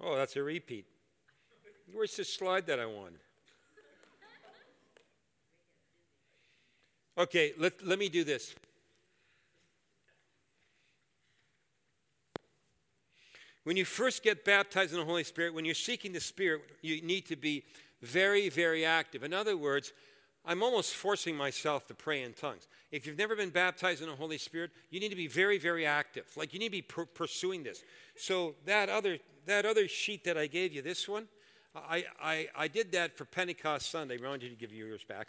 Oh, 0.00 0.16
that's 0.16 0.36
a 0.36 0.42
repeat. 0.42 0.86
Where's 1.92 2.16
the 2.16 2.24
slide 2.24 2.66
that 2.66 2.78
I 2.78 2.86
wanted? 2.86 3.20
Okay, 7.18 7.52
let, 7.58 7.84
let 7.86 7.98
me 7.98 8.08
do 8.08 8.24
this. 8.24 8.54
When 13.64 13.76
you 13.76 13.84
first 13.84 14.22
get 14.22 14.44
baptized 14.44 14.92
in 14.92 14.98
the 14.98 15.04
Holy 15.04 15.24
Spirit, 15.24 15.54
when 15.54 15.64
you're 15.64 15.74
seeking 15.74 16.12
the 16.12 16.20
Spirit, 16.20 16.62
you 16.82 17.02
need 17.02 17.26
to 17.26 17.36
be 17.36 17.64
very, 18.02 18.48
very 18.48 18.84
active. 18.84 19.22
In 19.22 19.34
other 19.34 19.56
words, 19.56 19.92
I'm 20.46 20.62
almost 20.62 20.94
forcing 20.94 21.36
myself 21.36 21.86
to 21.88 21.94
pray 21.94 22.22
in 22.22 22.32
tongues. 22.32 22.66
If 22.90 23.06
you've 23.06 23.18
never 23.18 23.36
been 23.36 23.50
baptized 23.50 24.00
in 24.02 24.08
the 24.08 24.16
Holy 24.16 24.38
Spirit, 24.38 24.70
you 24.88 24.98
need 24.98 25.10
to 25.10 25.16
be 25.16 25.26
very, 25.26 25.58
very 25.58 25.84
active. 25.84 26.24
Like 26.36 26.54
you 26.54 26.58
need 26.58 26.68
to 26.68 26.72
be 26.72 26.82
per- 26.82 27.04
pursuing 27.04 27.62
this. 27.62 27.82
So 28.16 28.54
that 28.64 28.88
other 28.88 29.18
that 29.46 29.66
other 29.66 29.88
sheet 29.88 30.24
that 30.24 30.38
I 30.38 30.46
gave 30.46 30.72
you, 30.72 30.82
this 30.82 31.08
one, 31.08 31.26
I, 31.74 32.04
I, 32.22 32.48
I 32.56 32.68
did 32.68 32.92
that 32.92 33.16
for 33.16 33.24
Pentecost 33.24 33.90
Sunday. 33.90 34.18
I 34.22 34.26
wanted 34.26 34.42
you 34.44 34.50
to 34.50 34.56
give 34.56 34.72
you 34.72 34.86
yours 34.86 35.04
back. 35.04 35.28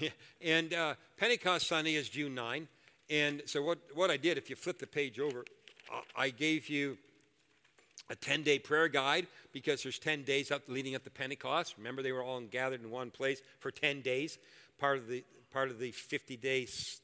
and 0.40 0.72
uh, 0.72 0.94
Pentecost 1.16 1.68
Sunday 1.68 1.94
is 1.94 2.08
June 2.08 2.34
9. 2.34 2.66
And 3.08 3.42
so 3.46 3.62
what, 3.62 3.78
what 3.94 4.10
I 4.10 4.16
did, 4.16 4.36
if 4.36 4.50
you 4.50 4.56
flip 4.56 4.78
the 4.78 4.86
page 4.86 5.20
over, 5.20 5.44
I 6.16 6.30
gave 6.30 6.68
you 6.68 6.98
a 8.08 8.14
10 8.14 8.42
day 8.42 8.58
prayer 8.58 8.88
guide 8.88 9.26
because 9.52 9.82
there's 9.82 9.98
10 9.98 10.22
days 10.22 10.50
up 10.50 10.62
leading 10.68 10.94
up 10.94 11.04
to 11.04 11.10
Pentecost. 11.10 11.74
Remember, 11.78 12.02
they 12.02 12.12
were 12.12 12.22
all 12.22 12.40
gathered 12.40 12.82
in 12.82 12.90
one 12.90 13.10
place 13.10 13.40
for 13.58 13.70
10 13.70 14.00
days, 14.00 14.38
part 14.78 14.98
of 14.98 15.08
the, 15.08 15.24
part 15.52 15.70
of 15.70 15.78
the 15.78 15.90
50 15.90 16.36
days 16.36 17.00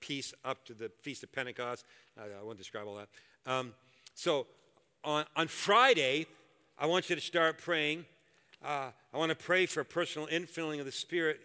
piece 0.00 0.32
up 0.44 0.64
to 0.66 0.74
the 0.74 0.90
Feast 1.02 1.22
of 1.22 1.32
Pentecost. 1.32 1.84
I, 2.18 2.40
I 2.40 2.42
won't 2.42 2.58
describe 2.58 2.86
all 2.86 2.96
that. 2.96 3.08
Um, 3.50 3.74
so 4.14 4.46
on, 5.04 5.24
on 5.36 5.48
Friday, 5.48 6.26
I 6.78 6.86
want 6.86 7.10
you 7.10 7.16
to 7.16 7.22
start 7.22 7.58
praying. 7.58 8.04
Uh, 8.64 8.90
I 9.12 9.18
want 9.18 9.30
to 9.30 9.36
pray 9.36 9.66
for 9.66 9.80
a 9.80 9.84
personal 9.84 10.28
infilling 10.28 10.80
of 10.80 10.86
the 10.86 10.92
Spirit 10.92 11.40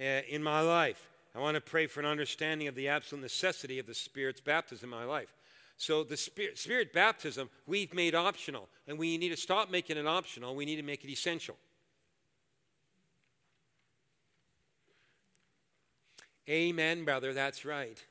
uh, 0.00 0.20
in 0.28 0.42
my 0.42 0.60
life. 0.60 1.08
I 1.34 1.40
want 1.40 1.56
to 1.56 1.60
pray 1.60 1.86
for 1.86 2.00
an 2.00 2.06
understanding 2.06 2.68
of 2.68 2.74
the 2.74 2.88
absolute 2.88 3.22
necessity 3.22 3.78
of 3.78 3.86
the 3.86 3.94
Spirit's 3.94 4.40
baptism 4.40 4.92
in 4.92 4.98
my 4.98 5.04
life. 5.04 5.34
So 5.76 6.04
the 6.04 6.16
spirit, 6.16 6.58
spirit, 6.58 6.92
baptism 6.92 7.50
we've 7.66 7.92
made 7.92 8.14
optional, 8.14 8.68
and 8.86 8.98
we 8.98 9.18
need 9.18 9.30
to 9.30 9.36
stop 9.36 9.70
making 9.70 9.96
it 9.96 10.06
optional. 10.06 10.54
We 10.54 10.64
need 10.64 10.76
to 10.76 10.82
make 10.82 11.04
it 11.04 11.10
essential. 11.10 11.56
Amen, 16.48 17.04
brother. 17.04 17.32
That's 17.32 17.64
right. 17.64 18.02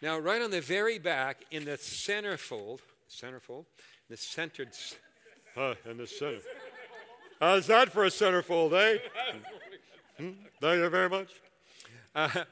now, 0.00 0.18
right 0.18 0.40
on 0.40 0.50
the 0.50 0.62
very 0.62 0.98
back, 0.98 1.44
in 1.50 1.66
the 1.66 1.72
centerfold, 1.72 2.80
centerfold, 3.10 3.66
the 4.08 4.16
centered, 4.16 4.70
uh, 5.56 5.74
in 5.88 5.98
the 5.98 6.06
center. 6.06 6.38
How's 7.40 7.66
that 7.66 7.90
for 7.90 8.04
a 8.04 8.08
centerfold, 8.08 8.72
eh? 8.72 8.98
Hmm? 10.18 10.30
Thank 10.60 10.80
you 10.80 10.88
very 10.88 11.10
much. 11.10 11.28
Uh, 12.14 12.44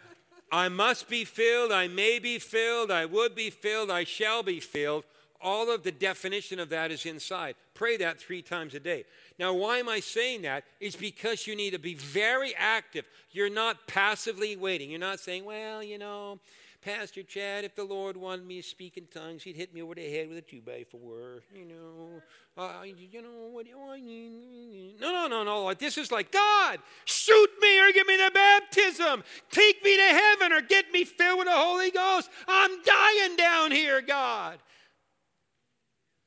I 0.52 0.68
must 0.68 1.08
be 1.08 1.24
filled, 1.24 1.70
I 1.70 1.86
may 1.88 2.18
be 2.18 2.38
filled, 2.38 2.90
I 2.90 3.06
would 3.06 3.34
be 3.34 3.50
filled, 3.50 3.90
I 3.90 4.04
shall 4.04 4.42
be 4.42 4.60
filled. 4.60 5.04
All 5.42 5.72
of 5.72 5.84
the 5.84 5.92
definition 5.92 6.60
of 6.60 6.68
that 6.68 6.90
is 6.90 7.06
inside. 7.06 7.54
Pray 7.72 7.96
that 7.96 8.20
three 8.20 8.42
times 8.42 8.74
a 8.74 8.80
day. 8.80 9.04
Now, 9.38 9.54
why 9.54 9.78
am 9.78 9.88
I 9.88 10.00
saying 10.00 10.42
that? 10.42 10.64
It's 10.80 10.96
because 10.96 11.46
you 11.46 11.56
need 11.56 11.70
to 11.70 11.78
be 11.78 11.94
very 11.94 12.54
active. 12.56 13.06
You're 13.30 13.48
not 13.48 13.86
passively 13.86 14.54
waiting. 14.56 14.90
You're 14.90 15.00
not 15.00 15.18
saying, 15.18 15.46
well, 15.46 15.82
you 15.82 15.96
know, 15.96 16.40
Pastor 16.82 17.22
Chad, 17.22 17.64
if 17.64 17.74
the 17.74 17.84
Lord 17.84 18.16
wanted 18.16 18.46
me 18.46 18.62
to 18.62 18.66
speak 18.66 18.96
in 18.96 19.06
tongues, 19.06 19.42
he'd 19.42 19.56
hit 19.56 19.74
me 19.74 19.82
over 19.82 19.94
the 19.94 20.10
head 20.10 20.30
with 20.30 20.38
a 20.38 20.42
two 20.42 20.62
by 20.62 20.84
four. 20.90 21.42
You 21.54 21.66
know, 21.66 22.22
uh, 22.56 22.82
you 22.84 23.20
know 23.20 23.50
what? 23.50 23.66
do 23.66 23.72
I 23.78 24.00
mean? 24.00 24.94
No, 24.98 25.12
no, 25.12 25.28
no, 25.28 25.44
no. 25.44 25.74
This 25.74 25.98
is 25.98 26.10
like 26.10 26.32
God, 26.32 26.78
shoot 27.04 27.50
me 27.60 27.80
or 27.80 27.92
give 27.92 28.06
me 28.06 28.16
the 28.16 28.30
baptism, 28.32 29.22
take 29.50 29.84
me 29.84 29.96
to 29.98 30.02
heaven 30.02 30.52
or 30.52 30.62
get 30.62 30.90
me 30.90 31.04
filled 31.04 31.40
with 31.40 31.48
the 31.48 31.54
Holy 31.54 31.90
Ghost. 31.90 32.30
I'm 32.48 32.82
dying 32.82 33.36
down 33.36 33.72
here, 33.72 34.00
God. 34.00 34.58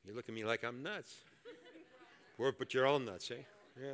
You 0.06 0.14
look 0.14 0.28
at 0.28 0.34
me 0.34 0.44
like 0.44 0.62
I'm 0.64 0.84
nuts. 0.84 1.16
but 2.38 2.72
you're 2.72 2.86
all 2.86 3.00
nuts, 3.00 3.30
eh? 3.32 3.42
Yeah. 3.80 3.92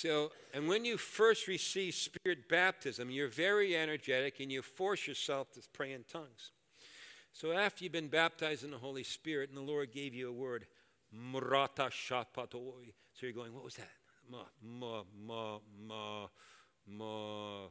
So, 0.00 0.30
and 0.54 0.68
when 0.68 0.84
you 0.84 0.96
first 0.96 1.48
receive 1.48 1.92
spirit 1.92 2.48
baptism, 2.48 3.10
you're 3.10 3.26
very 3.26 3.76
energetic 3.76 4.38
and 4.38 4.52
you 4.52 4.62
force 4.62 5.08
yourself 5.08 5.50
to 5.54 5.60
pray 5.72 5.92
in 5.92 6.04
tongues. 6.04 6.52
So, 7.32 7.50
after 7.50 7.82
you've 7.82 7.94
been 7.94 8.06
baptized 8.06 8.62
in 8.62 8.70
the 8.70 8.78
Holy 8.78 9.02
Spirit 9.02 9.48
and 9.48 9.58
the 9.58 9.62
Lord 9.62 9.90
gave 9.90 10.14
you 10.14 10.28
a 10.28 10.32
word, 10.32 10.68
mrata 11.12 11.90
shapatoi. 11.90 12.92
So 13.12 13.26
you're 13.26 13.32
going, 13.32 13.52
what 13.52 13.64
was 13.64 13.74
that? 13.74 13.90
Ma, 14.30 14.44
ma, 14.62 15.02
ma, 15.26 15.58
ma, 15.88 16.28
ma, 16.86 17.66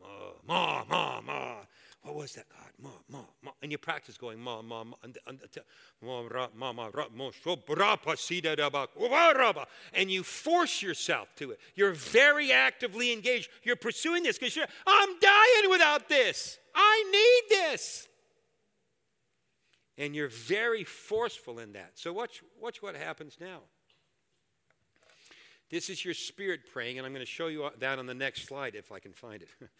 ma, 0.00 0.32
ma, 0.46 0.84
ma, 0.88 1.20
ma. 1.22 1.54
What 2.02 2.16
was 2.16 2.32
that, 2.32 2.46
God? 2.48 2.68
Ma, 2.80 2.90
ma, 3.08 3.24
ma. 3.42 3.52
And 3.62 3.70
you 3.70 3.78
practice 3.78 4.18
going, 4.18 4.40
ma, 4.40 4.60
ma, 4.60 4.82
ma, 4.82 4.96
and, 5.04 5.16
and, 5.26 5.38
ma, 6.02 6.26
ra, 6.28 6.48
ma, 6.54 6.72
ma, 6.72 6.90
ra, 6.92 7.06
mo, 7.14 7.30
raba. 7.30 9.66
And 9.94 10.10
you 10.10 10.24
force 10.24 10.82
yourself 10.82 11.34
to 11.36 11.52
it. 11.52 11.60
You're 11.76 11.92
very 11.92 12.50
actively 12.50 13.12
engaged. 13.12 13.50
You're 13.62 13.76
pursuing 13.76 14.24
this 14.24 14.36
because 14.36 14.56
you're, 14.56 14.66
I'm 14.84 15.20
dying 15.20 15.70
without 15.70 16.08
this. 16.08 16.58
I 16.74 17.04
need 17.12 17.56
this. 17.56 18.08
And 19.96 20.16
you're 20.16 20.28
very 20.28 20.82
forceful 20.82 21.60
in 21.60 21.72
that. 21.74 21.92
So 21.94 22.12
watch, 22.12 22.42
watch 22.60 22.82
what 22.82 22.96
happens 22.96 23.36
now. 23.40 23.60
This 25.70 25.88
is 25.88 26.04
your 26.04 26.14
spirit 26.14 26.62
praying, 26.72 26.98
and 26.98 27.06
I'm 27.06 27.12
going 27.12 27.24
to 27.24 27.30
show 27.30 27.46
you 27.46 27.70
that 27.78 27.98
on 27.98 28.06
the 28.06 28.14
next 28.14 28.46
slide 28.46 28.74
if 28.74 28.90
I 28.90 28.98
can 28.98 29.12
find 29.12 29.42
it. 29.42 29.48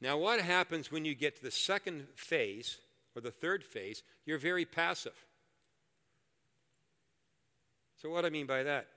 Now, 0.00 0.18
what 0.18 0.40
happens 0.40 0.90
when 0.92 1.04
you 1.04 1.14
get 1.14 1.36
to 1.36 1.42
the 1.42 1.50
second 1.50 2.06
phase 2.14 2.78
or 3.14 3.22
the 3.22 3.30
third 3.30 3.64
phase? 3.64 4.02
You're 4.26 4.38
very 4.38 4.64
passive. 4.64 5.24
So, 8.00 8.10
what 8.10 8.22
do 8.22 8.26
I 8.26 8.30
mean 8.30 8.46
by 8.46 8.62
that? 8.64 8.88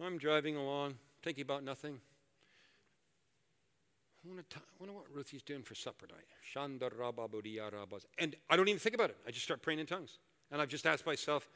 I'm 0.00 0.18
driving 0.18 0.56
along, 0.56 0.94
thinking 1.22 1.42
about 1.42 1.64
nothing. 1.64 2.00
I 4.26 4.30
wonder 4.78 4.94
what 4.94 5.04
Ruthie's 5.12 5.42
doing 5.42 5.62
for 5.62 5.74
supper 5.74 6.06
tonight. 6.06 6.24
And 8.18 8.36
I 8.48 8.56
don't 8.56 8.68
even 8.68 8.78
think 8.78 8.94
about 8.94 9.10
it. 9.10 9.16
I 9.26 9.30
just 9.30 9.44
start 9.44 9.60
praying 9.60 9.80
in 9.80 9.86
tongues. 9.86 10.18
And 10.50 10.62
I've 10.62 10.68
just 10.68 10.86
asked 10.86 11.04
myself, 11.04 11.48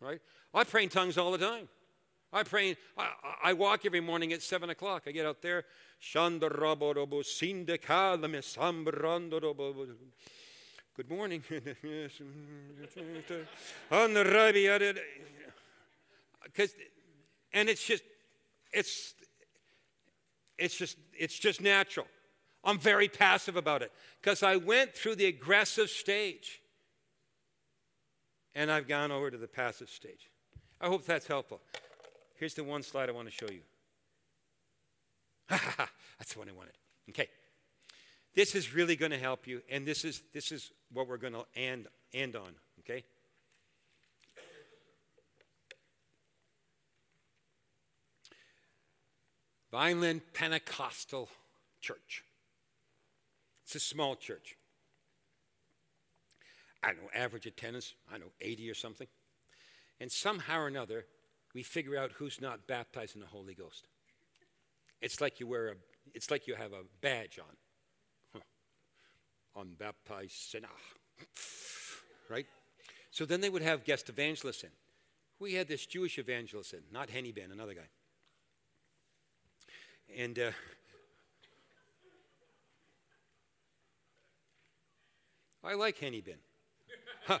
right? 0.00 0.20
I 0.52 0.64
pray 0.64 0.82
in 0.82 0.88
tongues 0.88 1.16
all 1.16 1.32
the 1.32 1.38
time. 1.38 1.68
I 2.34 2.42
pray, 2.42 2.76
I, 2.98 3.10
I 3.44 3.52
walk 3.52 3.86
every 3.86 4.00
morning 4.00 4.32
at 4.32 4.42
7 4.42 4.68
o'clock. 4.68 5.04
I 5.06 5.12
get 5.12 5.24
out 5.24 5.40
there. 5.40 5.64
Good 10.96 11.08
morning. 11.08 11.42
Because, 16.42 16.74
and 17.52 17.68
it's 17.68 17.86
just, 17.86 18.02
it's, 18.72 19.14
it's 20.58 20.76
just, 20.76 20.96
it's 21.16 21.38
just 21.38 21.60
natural. 21.60 22.06
I'm 22.64 22.78
very 22.78 23.08
passive 23.08 23.56
about 23.56 23.82
it 23.82 23.92
because 24.20 24.42
I 24.42 24.56
went 24.56 24.94
through 24.94 25.16
the 25.16 25.26
aggressive 25.26 25.88
stage 25.88 26.60
and 28.54 28.70
I've 28.70 28.88
gone 28.88 29.12
over 29.12 29.30
to 29.30 29.38
the 29.38 29.48
passive 29.48 29.88
stage. 29.88 30.30
I 30.80 30.88
hope 30.88 31.04
that's 31.04 31.26
helpful. 31.26 31.60
Here's 32.34 32.54
the 32.54 32.64
one 32.64 32.82
slide 32.82 33.08
I 33.08 33.12
want 33.12 33.28
to 33.28 33.34
show 33.34 33.50
you. 33.50 33.60
That's 35.48 36.32
the 36.32 36.38
one 36.38 36.48
I 36.48 36.52
wanted. 36.52 36.74
Okay. 37.10 37.28
This 38.34 38.54
is 38.54 38.74
really 38.74 38.96
going 38.96 39.12
to 39.12 39.18
help 39.18 39.46
you, 39.46 39.62
and 39.70 39.86
this 39.86 40.04
is, 40.04 40.22
this 40.32 40.50
is 40.50 40.72
what 40.92 41.06
we're 41.06 41.18
going 41.18 41.34
to 41.34 41.44
end, 41.54 41.86
end 42.12 42.34
on, 42.34 42.54
okay? 42.80 43.04
Vineland 49.70 50.22
Pentecostal 50.32 51.28
Church. 51.80 52.24
It's 53.64 53.76
a 53.76 53.80
small 53.80 54.16
church. 54.16 54.56
I 56.82 56.92
know, 56.92 57.08
average 57.14 57.46
attendance, 57.46 57.94
I 58.12 58.18
know, 58.18 58.32
80 58.40 58.70
or 58.70 58.74
something. 58.74 59.06
And 60.00 60.10
somehow 60.10 60.60
or 60.60 60.66
another, 60.66 61.06
we 61.54 61.62
figure 61.62 61.96
out 61.96 62.12
who's 62.12 62.40
not 62.40 62.66
baptized 62.66 63.14
in 63.14 63.20
the 63.20 63.26
Holy 63.26 63.54
Ghost. 63.54 63.86
It's 65.00 65.20
like 65.20 65.38
you 65.40 65.46
wear 65.46 65.68
a, 65.68 65.74
it's 66.12 66.30
like 66.30 66.46
you 66.46 66.54
have 66.54 66.72
a 66.72 66.82
badge 67.00 67.38
on. 67.38 68.42
Unbaptized 69.56 70.32
sinner. 70.32 70.66
right? 72.28 72.46
So 73.12 73.24
then 73.24 73.40
they 73.40 73.50
would 73.50 73.62
have 73.62 73.84
guest 73.84 74.08
evangelists 74.08 74.64
in. 74.64 74.70
We 75.38 75.54
had 75.54 75.68
this 75.68 75.86
Jewish 75.86 76.18
evangelist 76.18 76.74
in, 76.74 76.80
not 76.92 77.10
Henny 77.10 77.30
Ben, 77.30 77.52
another 77.52 77.74
guy. 77.74 77.88
And 80.16 80.38
uh, 80.38 80.50
I 85.62 85.74
like 85.74 85.98
Henny 85.98 86.20
Ben. 86.20 87.38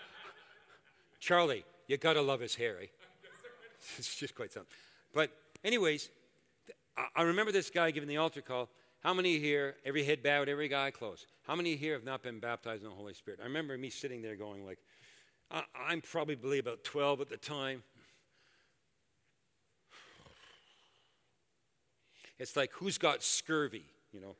Charlie, 1.20 1.64
you 1.88 1.96
gotta 1.96 2.22
love 2.22 2.40
his 2.40 2.54
hair, 2.54 2.76
eh? 2.80 2.86
it's 3.98 4.16
just 4.16 4.34
quite 4.34 4.52
something. 4.52 4.72
But, 5.12 5.30
anyways, 5.62 6.10
I 7.14 7.22
remember 7.22 7.52
this 7.52 7.70
guy 7.70 7.90
giving 7.90 8.08
the 8.08 8.16
altar 8.16 8.40
call. 8.40 8.68
How 9.00 9.12
many 9.12 9.38
here, 9.38 9.76
every 9.84 10.04
head 10.04 10.22
bowed, 10.22 10.48
every 10.48 10.74
eye 10.74 10.90
closed? 10.90 11.26
How 11.42 11.54
many 11.54 11.76
here 11.76 11.92
have 11.92 12.04
not 12.04 12.22
been 12.22 12.40
baptized 12.40 12.82
in 12.82 12.88
the 12.88 12.94
Holy 12.94 13.14
Spirit? 13.14 13.40
I 13.42 13.44
remember 13.44 13.76
me 13.76 13.90
sitting 13.90 14.22
there 14.22 14.36
going 14.36 14.64
like, 14.64 14.78
I'm 15.50 16.00
probably 16.00 16.58
about 16.58 16.84
12 16.84 17.20
at 17.20 17.28
the 17.28 17.36
time. 17.36 17.82
It's 22.38 22.56
like, 22.56 22.72
who's 22.72 22.98
got 22.98 23.22
scurvy, 23.22 23.84
you 24.12 24.20
know? 24.20 24.34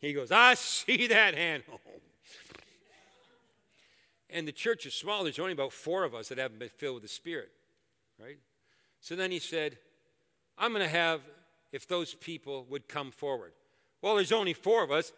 he 0.00 0.12
goes, 0.12 0.30
I 0.30 0.54
see 0.54 1.06
that 1.08 1.34
hand. 1.34 1.64
And 4.30 4.48
the 4.48 4.52
church 4.52 4.86
is 4.86 4.94
small. 4.94 5.22
There's 5.22 5.38
only 5.38 5.52
about 5.52 5.72
four 5.72 6.04
of 6.04 6.14
us 6.14 6.28
that 6.28 6.38
haven't 6.38 6.58
been 6.58 6.68
filled 6.68 6.94
with 6.94 7.02
the 7.02 7.08
Spirit, 7.08 7.50
right? 8.20 8.38
So 9.00 9.14
then 9.14 9.30
he 9.30 9.38
said, 9.38 9.76
I'm 10.56 10.72
going 10.72 10.82
to 10.82 10.88
have, 10.88 11.20
if 11.72 11.86
those 11.86 12.14
people 12.14 12.66
would 12.70 12.88
come 12.88 13.10
forward. 13.10 13.52
Well, 14.00 14.16
there's 14.16 14.32
only 14.32 14.54
four 14.54 14.82
of 14.82 14.90
us. 14.90 15.12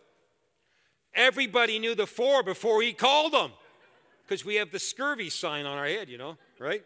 Everybody 1.15 1.79
knew 1.79 1.95
the 1.95 2.07
four 2.07 2.43
before 2.43 2.83
he 2.83 2.93
called 2.93 3.33
them 3.33 3.53
because 4.27 4.45
we 4.45 4.57
have 4.57 4.71
the 4.71 4.79
scurvy 4.79 5.31
sign 5.31 5.67
on 5.67 5.79
our 5.79 5.87
head, 5.87 6.09
you 6.09 6.19
know, 6.19 6.37
right? 6.59 6.83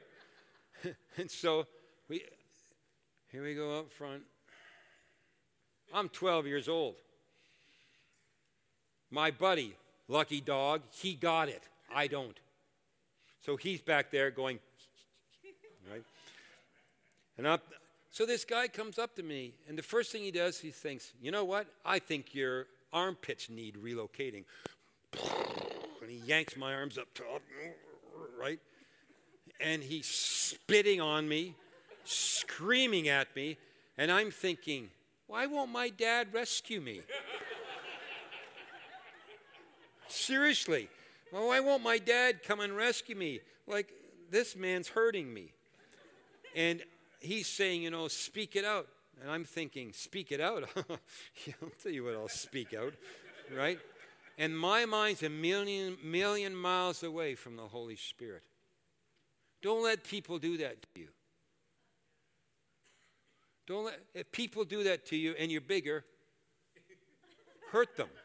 and 1.17 1.31
so 1.31 1.67
we, 2.09 2.23
here 3.33 3.43
we 3.43 3.55
go 3.55 3.79
up 3.79 3.93
front. 3.93 4.23
I'm 5.93 6.09
12 6.09 6.47
years 6.47 6.69
old. 6.69 6.97
My 9.11 9.31
buddy, 9.31 9.75
lucky 10.07 10.41
dog, 10.41 10.83
he 10.91 11.15
got 11.15 11.49
it. 11.49 11.63
I 11.95 12.07
don't. 12.07 12.39
So 13.45 13.57
he's 13.57 13.81
back 13.81 14.11
there 14.11 14.31
going, 14.31 14.59
right? 15.91 16.03
And 17.39 17.47
up, 17.47 17.63
so 18.11 18.27
this 18.27 18.45
guy 18.45 18.69
comes 18.69 18.99
up 18.99 19.17
to 19.17 19.23
me, 19.23 19.55
and 19.69 19.79
the 19.79 19.83
first 19.83 20.13
thing 20.13 20.23
he 20.23 20.31
does, 20.31 20.59
he 20.59 20.71
thinks, 20.71 21.13
you 21.23 21.31
know 21.31 21.45
what? 21.45 21.67
I 21.85 21.99
think 21.99 22.35
your 22.35 22.67
armpits 22.93 23.49
need 23.49 23.77
relocating. 23.77 24.45
And 25.15 26.11
he 26.11 26.19
yanks 26.27 26.57
my 26.57 26.75
arms 26.75 26.99
up 26.99 27.09
top, 27.15 27.43
right? 28.39 28.59
And 29.61 29.83
he's 29.83 30.07
spitting 30.07 31.01
on 31.01 31.29
me, 31.29 31.55
screaming 32.05 33.09
at 33.09 33.35
me, 33.37 33.57
and 33.97 34.11
I'm 34.11 34.31
thinking, 34.31 34.91
why 35.27 35.47
won't 35.47 35.71
my 35.71 35.89
dad 35.89 36.29
rescue 36.33 36.81
me? 36.81 37.03
Seriously, 40.09 40.89
Oh, 41.33 41.39
well, 41.39 41.49
why 41.49 41.61
won't 41.61 41.83
my 41.83 41.99
dad 41.99 42.43
come 42.43 42.61
and 42.61 42.77
rescue 42.77 43.17
me? 43.17 43.41
Like, 43.67 43.93
this 44.31 44.57
man's 44.57 44.89
hurting 44.89 45.33
me. 45.33 45.53
And 46.57 46.83
he's 47.21 47.47
saying, 47.47 47.83
you 47.83 47.91
know, 47.91 48.09
speak 48.09 48.57
it 48.57 48.65
out. 48.65 48.89
And 49.21 49.31
I'm 49.31 49.45
thinking, 49.45 49.93
speak 49.93 50.33
it 50.33 50.41
out? 50.41 50.65
I'll 50.77 51.71
tell 51.83 51.93
you 51.93 52.05
what 52.05 52.15
I'll 52.15 52.29
speak 52.29 52.75
out, 52.75 52.95
right? 53.57 53.79
And 54.39 54.59
my 54.59 54.87
mind's 54.87 55.23
a 55.23 55.29
million, 55.29 55.99
million 56.03 56.57
miles 56.57 57.03
away 57.03 57.35
from 57.35 57.57
the 57.57 57.69
Holy 57.69 57.97
Spirit. 57.97 58.43
Don't 59.63 59.85
let 59.85 60.05
people 60.05 60.39
do 60.39 60.57
that 60.59 60.81
to 60.83 61.01
you. 61.01 61.09
Don't 63.67 63.85
let, 63.85 64.01
if 64.15 64.33
people 64.33 64.65
do 64.65 64.85
that 64.85 65.05
to 65.07 65.17
you 65.17 65.35
and 65.39 65.53
you're 65.53 65.61
bigger, 65.61 66.05
hurt 67.71 67.97
them. 67.97 68.09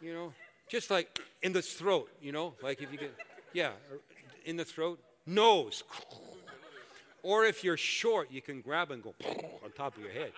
You 0.00 0.12
know, 0.12 0.32
just 0.72 0.90
like 0.90 1.20
in 1.42 1.52
the 1.52 1.60
throat, 1.60 2.08
you 2.22 2.32
know, 2.32 2.54
like 2.62 2.80
if 2.80 2.90
you 2.90 2.96
get, 2.96 3.14
yeah, 3.52 3.72
in 4.46 4.56
the 4.56 4.64
throat, 4.64 4.98
nose. 5.26 5.84
Or 7.22 7.44
if 7.44 7.62
you're 7.62 7.76
short, 7.76 8.32
you 8.32 8.40
can 8.40 8.62
grab 8.62 8.90
and 8.90 9.02
go 9.02 9.14
on 9.62 9.70
top 9.72 9.98
of 9.98 10.02
your 10.02 10.12
head. 10.12 10.32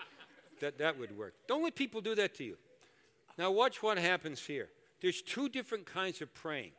That, 0.60 0.76
that 0.78 0.98
would 0.98 1.16
work. 1.16 1.34
Don't 1.46 1.62
let 1.62 1.76
people 1.76 2.00
do 2.00 2.16
that 2.16 2.34
to 2.34 2.44
you. 2.44 2.56
Now, 3.38 3.52
watch 3.52 3.80
what 3.80 3.96
happens 3.96 4.40
here. 4.40 4.70
There's 5.00 5.22
two 5.22 5.48
different 5.48 5.86
kinds 5.86 6.20
of 6.20 6.34
praying 6.34 6.72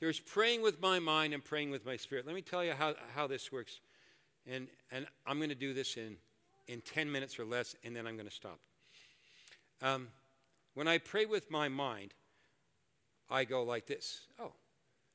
there's 0.00 0.20
praying 0.20 0.62
with 0.62 0.80
my 0.80 1.00
mind 1.00 1.34
and 1.34 1.44
praying 1.44 1.70
with 1.70 1.84
my 1.84 1.96
spirit. 1.96 2.24
Let 2.24 2.34
me 2.34 2.42
tell 2.42 2.62
you 2.62 2.72
how, 2.72 2.94
how 3.16 3.26
this 3.26 3.50
works. 3.50 3.80
And, 4.46 4.68
and 4.92 5.06
I'm 5.26 5.38
going 5.38 5.48
to 5.48 5.56
do 5.56 5.74
this 5.74 5.96
in, 5.96 6.18
in 6.68 6.82
10 6.82 7.10
minutes 7.10 7.38
or 7.38 7.44
less, 7.44 7.74
and 7.82 7.96
then 7.96 8.06
I'm 8.06 8.14
going 8.14 8.28
to 8.28 8.34
stop. 8.34 8.60
Um, 9.82 10.08
when 10.74 10.86
I 10.86 10.98
pray 10.98 11.26
with 11.26 11.50
my 11.50 11.68
mind, 11.68 12.14
I 13.30 13.44
go 13.44 13.62
like 13.62 13.86
this 13.86 14.22
Oh, 14.38 14.52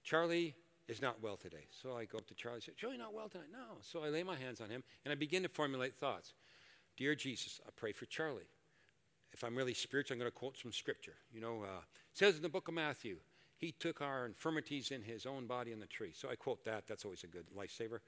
Charlie 0.04 0.56
is 0.88 1.02
not 1.02 1.22
well 1.22 1.38
today. 1.38 1.68
So 1.72 1.96
I 1.96 2.06
go 2.06 2.18
up 2.18 2.28
to 2.28 2.36
Charlie 2.36 2.56
and 2.56 2.64
say, 2.64 2.74
Charlie, 2.76 2.98
not 2.98 3.14
well 3.14 3.30
tonight. 3.30 3.48
No. 3.52 3.78
So 3.82 4.04
I 4.04 4.10
lay 4.10 4.24
my 4.24 4.36
hands 4.36 4.60
on 4.62 4.70
him 4.70 4.84
and 5.06 5.12
I 5.12 5.16
begin 5.16 5.44
to 5.44 5.50
formulate 5.50 5.96
thoughts. 5.96 6.34
Dear 6.98 7.16
Jesus, 7.16 7.62
I 7.66 7.70
pray 7.76 7.92
for 7.92 8.06
Charlie. 8.06 8.50
If 9.32 9.44
I'm 9.44 9.56
really 9.56 9.74
spiritual, 9.74 10.16
I'm 10.16 10.20
going 10.20 10.32
to 10.32 10.38
quote 10.38 10.58
some 10.58 10.72
scripture. 10.72 11.16
You 11.32 11.42
know, 11.42 11.64
uh, 11.64 11.80
it 11.80 12.18
says 12.18 12.36
in 12.36 12.44
the 12.44 12.50
book 12.50 12.68
of 12.68 12.74
Matthew, 12.76 13.18
he 13.58 13.72
took 13.72 14.02
our 14.02 14.26
infirmities 14.26 14.92
in 14.92 15.02
his 15.02 15.26
own 15.26 15.48
body 15.48 15.74
on 15.74 15.80
the 15.80 15.88
tree. 15.88 16.12
So 16.14 16.30
I 16.30 16.36
quote 16.36 16.64
that. 16.66 16.86
That's 16.86 17.06
always 17.06 17.24
a 17.24 17.28
good 17.28 17.46
lifesaver. 17.58 18.00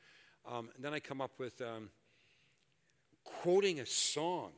Um, 0.45 0.69
then 0.77 0.93
I 0.93 0.99
come 0.99 1.21
up 1.21 1.39
with 1.39 1.61
um, 1.61 1.89
quoting 3.23 3.79
a 3.79 3.85
song. 3.85 4.51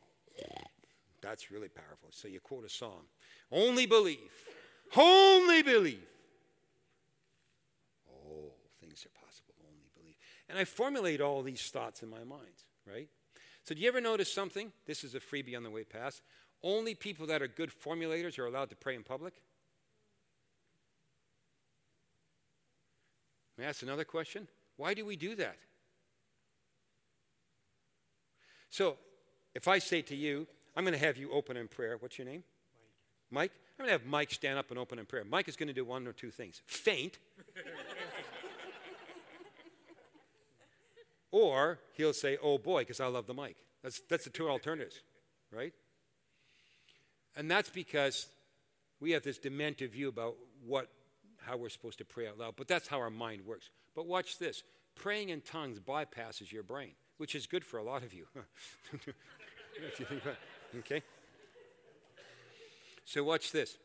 That's 1.21 1.51
really 1.51 1.69
powerful. 1.69 2.09
So 2.11 2.27
you 2.27 2.39
quote 2.39 2.65
a 2.65 2.69
song. 2.69 3.03
Only 3.51 3.85
believe. 3.85 4.31
Only 4.95 5.63
believe. 5.63 6.07
Oh, 8.09 8.51
things 8.79 9.05
are 9.05 9.25
possible. 9.25 9.53
Only 9.67 9.89
believe. 9.95 10.15
And 10.49 10.57
I 10.57 10.65
formulate 10.65 11.21
all 11.21 11.41
these 11.43 11.69
thoughts 11.69 12.03
in 12.03 12.09
my 12.09 12.23
mind, 12.23 12.63
right? 12.85 13.09
So, 13.63 13.75
do 13.75 13.81
you 13.81 13.87
ever 13.89 13.99
notice 13.99 14.31
something? 14.31 14.71
This 14.85 15.03
is 15.03 15.13
a 15.13 15.19
freebie 15.19 15.57
on 15.57 15.63
the 15.63 15.69
way 15.69 15.83
past. 15.83 16.21
Only 16.63 16.95
people 16.95 17.27
that 17.27 17.41
are 17.41 17.47
good 17.47 17.71
formulators 17.71 18.39
are 18.39 18.45
allowed 18.45 18.69
to 18.69 18.75
pray 18.75 18.95
in 18.95 19.03
public. 19.03 19.33
May 23.57 23.65
I 23.65 23.69
ask 23.69 23.81
another 23.81 24.05
question? 24.05 24.47
Why 24.77 24.93
do 24.93 25.05
we 25.05 25.15
do 25.15 25.35
that? 25.35 25.57
So, 28.69 28.97
if 29.55 29.67
I 29.67 29.79
say 29.79 30.01
to 30.03 30.15
you, 30.15 30.47
I'm 30.75 30.83
going 30.83 30.97
to 30.97 31.03
have 31.03 31.17
you 31.17 31.31
open 31.31 31.57
in 31.57 31.67
prayer. 31.67 31.97
What's 31.99 32.19
your 32.19 32.27
name? 32.27 32.43
Mike. 33.31 33.51
Mike? 33.51 33.66
I'm 33.79 33.85
going 33.85 33.89
to 33.89 34.03
have 34.03 34.09
Mike 34.09 34.31
stand 34.31 34.57
up 34.57 34.71
and 34.71 34.79
open 34.79 34.97
in 34.97 35.05
prayer. 35.05 35.23
Mike 35.23 35.47
is 35.47 35.55
going 35.55 35.67
to 35.67 35.73
do 35.73 35.85
one 35.85 36.07
or 36.07 36.13
two 36.13 36.31
things 36.31 36.61
faint. 36.65 37.19
Or 41.31 41.79
he'll 41.93 42.13
say, 42.13 42.37
oh 42.41 42.57
boy, 42.57 42.81
because 42.81 42.99
I 42.99 43.07
love 43.07 43.27
the 43.27 43.33
mic. 43.33 43.55
That's, 43.83 44.01
that's 44.09 44.23
the 44.23 44.29
two 44.29 44.49
alternatives, 44.49 45.01
right? 45.51 45.73
And 47.35 47.51
that's 47.51 47.69
because 47.69 48.27
we 48.99 49.11
have 49.11 49.23
this 49.23 49.37
demented 49.37 49.91
view 49.91 50.07
about 50.07 50.35
what, 50.65 50.89
how 51.37 51.57
we're 51.57 51.69
supposed 51.69 51.97
to 51.99 52.05
pray 52.05 52.27
out 52.27 52.39
loud. 52.39 52.55
But 52.55 52.67
that's 52.67 52.87
how 52.87 52.99
our 52.99 53.09
mind 53.09 53.45
works. 53.45 53.69
But 53.95 54.07
watch 54.07 54.39
this 54.39 54.63
praying 54.95 55.29
in 55.29 55.41
tongues 55.41 55.79
bypasses 55.79 56.51
your 56.51 56.63
brain, 56.63 56.91
which 57.17 57.35
is 57.35 57.45
good 57.45 57.63
for 57.63 57.77
a 57.77 57.83
lot 57.83 58.03
of 58.03 58.13
you. 58.13 58.25
okay? 60.79 61.03
So 63.07 63.23
watch 63.23 63.53
this. 63.53 63.77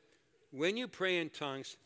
When 0.50 0.76
you 0.76 0.88
pray 0.88 1.18
in 1.18 1.30
tongues, 1.30 1.76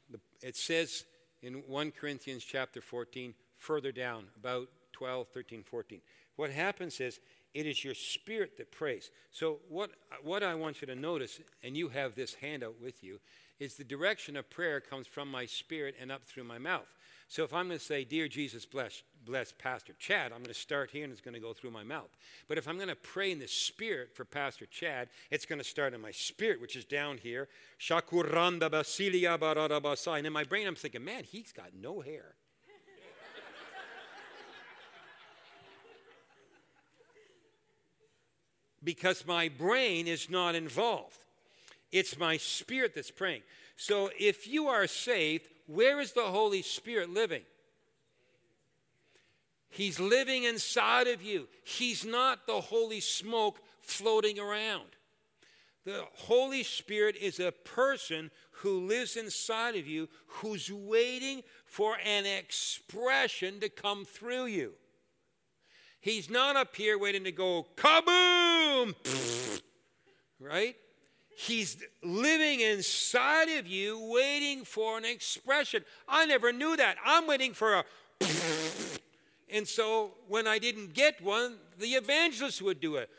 it 0.42 0.56
says 0.56 1.04
in 1.42 1.62
1 1.68 1.90
Corinthians 1.90 2.42
chapter 2.42 2.80
14, 2.80 3.34
further 3.58 3.92
down, 3.92 4.24
about 4.38 4.68
12, 4.92 5.28
13, 5.28 5.62
14. 5.62 6.00
What 6.36 6.50
happens 6.50 6.98
is 6.98 7.20
it 7.52 7.66
is 7.66 7.84
your 7.84 7.92
spirit 7.92 8.56
that 8.56 8.72
prays. 8.72 9.10
So, 9.32 9.58
what, 9.68 9.90
what 10.22 10.42
I 10.42 10.54
want 10.54 10.80
you 10.80 10.86
to 10.86 10.94
notice, 10.94 11.38
and 11.62 11.76
you 11.76 11.90
have 11.90 12.14
this 12.14 12.32
handout 12.32 12.76
with 12.82 13.04
you, 13.04 13.20
is 13.58 13.74
the 13.74 13.84
direction 13.84 14.36
of 14.36 14.50
prayer 14.50 14.80
comes 14.80 15.06
from 15.06 15.30
my 15.30 15.46
spirit 15.46 15.94
and 16.00 16.12
up 16.12 16.24
through 16.24 16.44
my 16.44 16.58
mouth. 16.58 16.86
So, 17.28 17.42
if 17.42 17.52
I'm 17.52 17.66
going 17.66 17.78
to 17.78 17.84
say, 17.84 18.04
Dear 18.04 18.28
Jesus, 18.28 18.64
bless, 18.64 19.02
bless 19.24 19.52
Pastor 19.52 19.94
Chad, 19.98 20.30
I'm 20.30 20.38
going 20.38 20.46
to 20.46 20.54
start 20.54 20.92
here 20.92 21.02
and 21.02 21.12
it's 21.12 21.20
going 21.20 21.34
to 21.34 21.40
go 21.40 21.52
through 21.52 21.72
my 21.72 21.82
mouth. 21.82 22.10
But 22.46 22.56
if 22.56 22.68
I'm 22.68 22.76
going 22.76 22.88
to 22.88 22.94
pray 22.94 23.32
in 23.32 23.40
the 23.40 23.48
spirit 23.48 24.14
for 24.14 24.24
Pastor 24.24 24.66
Chad, 24.66 25.08
it's 25.30 25.44
going 25.44 25.58
to 25.58 25.64
start 25.64 25.92
in 25.92 26.00
my 26.00 26.12
spirit, 26.12 26.60
which 26.60 26.76
is 26.76 26.84
down 26.84 27.18
here. 27.18 27.48
Shakuranda 27.80 28.70
basilia 28.70 29.36
barada 29.38 30.16
And 30.16 30.26
in 30.26 30.32
my 30.32 30.44
brain, 30.44 30.68
I'm 30.68 30.76
thinking, 30.76 31.04
man, 31.04 31.24
he's 31.24 31.50
got 31.50 31.70
no 31.74 32.00
hair. 32.00 32.36
because 38.84 39.26
my 39.26 39.48
brain 39.48 40.06
is 40.06 40.30
not 40.30 40.54
involved. 40.54 41.25
It's 41.92 42.18
my 42.18 42.36
spirit 42.36 42.94
that's 42.94 43.10
praying. 43.10 43.42
So 43.76 44.10
if 44.18 44.48
you 44.48 44.68
are 44.68 44.86
saved, 44.86 45.48
where 45.66 46.00
is 46.00 46.12
the 46.12 46.22
Holy 46.22 46.62
Spirit 46.62 47.10
living? 47.10 47.42
He's 49.68 50.00
living 50.00 50.44
inside 50.44 51.06
of 51.06 51.22
you. 51.22 51.48
He's 51.64 52.04
not 52.04 52.46
the 52.46 52.60
holy 52.60 53.00
smoke 53.00 53.60
floating 53.82 54.38
around. 54.38 54.86
The 55.84 56.04
Holy 56.14 56.62
Spirit 56.62 57.16
is 57.16 57.38
a 57.38 57.52
person 57.52 58.30
who 58.50 58.86
lives 58.86 59.16
inside 59.16 59.76
of 59.76 59.86
you 59.86 60.08
who's 60.26 60.72
waiting 60.72 61.42
for 61.64 61.96
an 62.04 62.26
expression 62.26 63.60
to 63.60 63.68
come 63.68 64.04
through 64.04 64.46
you. 64.46 64.72
He's 66.00 66.30
not 66.30 66.56
up 66.56 66.74
here 66.74 66.98
waiting 66.98 67.24
to 67.24 67.32
go 67.32 67.66
kaboom, 67.76 68.94
right? 70.40 70.76
He's 71.38 71.76
living 72.02 72.60
inside 72.60 73.50
of 73.58 73.66
you, 73.66 74.00
waiting 74.10 74.64
for 74.64 74.96
an 74.96 75.04
expression. 75.04 75.84
I 76.08 76.24
never 76.24 76.50
knew 76.50 76.78
that. 76.78 76.96
I'm 77.04 77.26
waiting 77.26 77.52
for 77.52 77.74
a. 77.74 77.84
and 79.50 79.68
so 79.68 80.12
when 80.28 80.46
I 80.46 80.58
didn't 80.58 80.94
get 80.94 81.20
one, 81.20 81.56
the 81.78 81.88
evangelist 81.88 82.62
would 82.62 82.80
do 82.80 82.96
it. 82.96 83.10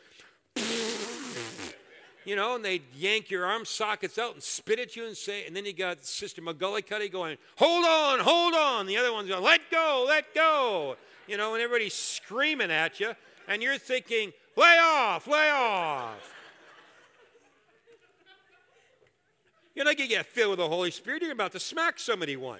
you 2.24 2.34
know, 2.34 2.56
and 2.56 2.64
they'd 2.64 2.82
yank 2.92 3.30
your 3.30 3.46
arm 3.46 3.64
sockets 3.64 4.18
out 4.18 4.34
and 4.34 4.42
spit 4.42 4.80
at 4.80 4.96
you 4.96 5.06
and 5.06 5.16
say, 5.16 5.46
and 5.46 5.54
then 5.54 5.64
you 5.64 5.72
got 5.72 6.04
Sister 6.04 6.42
McGullicuddy 6.42 7.12
going, 7.12 7.38
hold 7.56 7.84
on, 7.84 8.18
hold 8.18 8.54
on. 8.54 8.86
The 8.86 8.96
other 8.96 9.12
one's 9.12 9.28
going, 9.28 9.44
let 9.44 9.60
go, 9.70 10.04
let 10.08 10.34
go. 10.34 10.96
You 11.28 11.36
know, 11.36 11.54
and 11.54 11.62
everybody's 11.62 11.94
screaming 11.94 12.72
at 12.72 12.98
you, 12.98 13.12
and 13.46 13.62
you're 13.62 13.78
thinking, 13.78 14.32
lay 14.56 14.76
off, 14.82 15.28
lay 15.28 15.50
off. 15.50 16.34
You're 19.78 19.84
not 19.84 19.96
going 19.96 20.08
to 20.08 20.16
get 20.16 20.26
filled 20.26 20.50
with 20.50 20.58
the 20.58 20.68
Holy 20.68 20.90
Spirit. 20.90 21.22
You're 21.22 21.30
about 21.30 21.52
to 21.52 21.60
smack 21.60 22.00
somebody 22.00 22.36
one. 22.36 22.58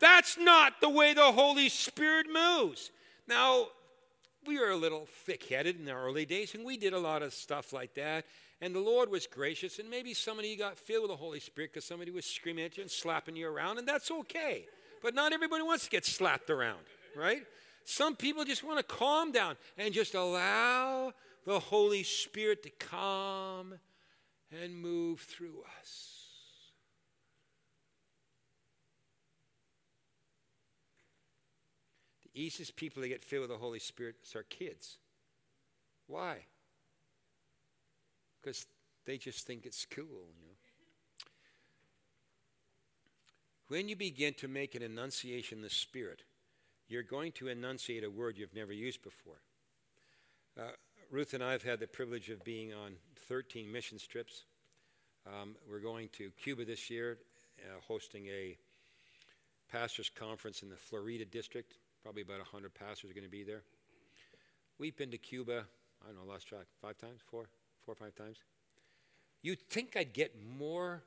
That's 0.00 0.36
not 0.36 0.80
the 0.80 0.88
way 0.88 1.14
the 1.14 1.30
Holy 1.30 1.68
Spirit 1.68 2.26
moves. 2.26 2.90
Now, 3.28 3.68
we 4.44 4.58
were 4.58 4.70
a 4.70 4.76
little 4.76 5.06
thick 5.06 5.44
headed 5.44 5.78
in 5.78 5.84
the 5.84 5.92
early 5.92 6.26
days, 6.26 6.56
and 6.56 6.64
we 6.64 6.76
did 6.76 6.92
a 6.92 6.98
lot 6.98 7.22
of 7.22 7.32
stuff 7.32 7.72
like 7.72 7.94
that. 7.94 8.24
And 8.60 8.74
the 8.74 8.80
Lord 8.80 9.12
was 9.12 9.28
gracious, 9.28 9.78
and 9.78 9.88
maybe 9.88 10.12
somebody 10.12 10.56
got 10.56 10.76
filled 10.76 11.02
with 11.02 11.12
the 11.12 11.16
Holy 11.16 11.38
Spirit 11.38 11.70
because 11.72 11.84
somebody 11.84 12.10
was 12.10 12.26
screaming 12.26 12.64
at 12.64 12.76
you 12.76 12.82
and 12.82 12.90
slapping 12.90 13.36
you 13.36 13.48
around, 13.48 13.78
and 13.78 13.86
that's 13.86 14.10
okay. 14.10 14.64
But 15.04 15.14
not 15.14 15.32
everybody 15.32 15.62
wants 15.62 15.84
to 15.84 15.90
get 15.90 16.04
slapped 16.04 16.50
around, 16.50 16.80
right? 17.16 17.44
Some 17.84 18.16
people 18.16 18.42
just 18.44 18.64
want 18.64 18.78
to 18.78 18.82
calm 18.82 19.30
down 19.30 19.54
and 19.78 19.94
just 19.94 20.16
allow 20.16 21.12
the 21.46 21.60
Holy 21.60 22.02
Spirit 22.02 22.64
to 22.64 22.70
come 22.70 23.74
and 24.60 24.76
move 24.76 25.20
through 25.20 25.62
us. 25.80 26.28
The 32.22 32.40
easiest 32.40 32.76
people 32.76 33.02
to 33.02 33.08
get 33.08 33.24
filled 33.24 33.42
with 33.42 33.50
the 33.50 33.56
Holy 33.56 33.78
Spirit 33.78 34.16
is 34.22 34.34
our 34.36 34.42
kids. 34.42 34.98
Why? 36.06 36.38
Because 38.40 38.66
they 39.06 39.18
just 39.18 39.46
think 39.46 39.64
it's 39.64 39.86
cool, 39.86 40.04
you 40.04 40.46
know. 40.46 40.56
When 43.68 43.88
you 43.88 43.96
begin 43.96 44.34
to 44.34 44.48
make 44.48 44.74
an 44.74 44.82
enunciation 44.82 45.58
in 45.58 45.62
the 45.62 45.70
Spirit, 45.70 46.24
you're 46.88 47.02
going 47.02 47.32
to 47.32 47.48
enunciate 47.48 48.04
a 48.04 48.10
word 48.10 48.36
you've 48.36 48.54
never 48.54 48.72
used 48.72 49.02
before. 49.02 49.40
Uh, 50.60 50.72
Ruth 51.12 51.34
and 51.34 51.44
I 51.44 51.52
have 51.52 51.62
had 51.62 51.78
the 51.78 51.86
privilege 51.86 52.30
of 52.30 52.42
being 52.42 52.72
on 52.72 52.94
13 53.28 53.70
mission 53.70 53.98
trips. 54.08 54.44
Um, 55.26 55.56
we're 55.68 55.78
going 55.78 56.08
to 56.14 56.30
Cuba 56.42 56.64
this 56.64 56.88
year, 56.88 57.18
uh, 57.60 57.80
hosting 57.86 58.28
a 58.28 58.56
pastors' 59.70 60.08
conference 60.08 60.62
in 60.62 60.70
the 60.70 60.76
Florida 60.76 61.26
district. 61.26 61.74
Probably 62.02 62.22
about 62.22 62.38
100 62.38 62.72
pastors 62.72 63.10
are 63.10 63.12
going 63.12 63.26
to 63.26 63.30
be 63.30 63.42
there. 63.44 63.60
We've 64.78 64.96
been 64.96 65.10
to 65.10 65.18
Cuba, 65.18 65.66
I 66.02 66.06
don't 66.06 66.16
know, 66.16 66.32
lost 66.32 66.48
track, 66.48 66.64
five 66.80 66.96
times, 66.96 67.20
four, 67.30 67.44
four 67.84 67.92
or 67.92 67.96
five 67.96 68.14
times. 68.14 68.38
You'd 69.42 69.60
think 69.68 69.98
I'd 69.98 70.14
get 70.14 70.34
more 70.58 71.02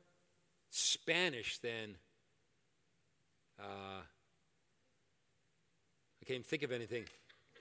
Spanish 0.70 1.58
than. 1.58 1.96
Uh, 3.60 4.02
I 6.22 6.26
can't 6.28 6.46
think 6.46 6.62
of 6.62 6.72
anything. 6.72 7.06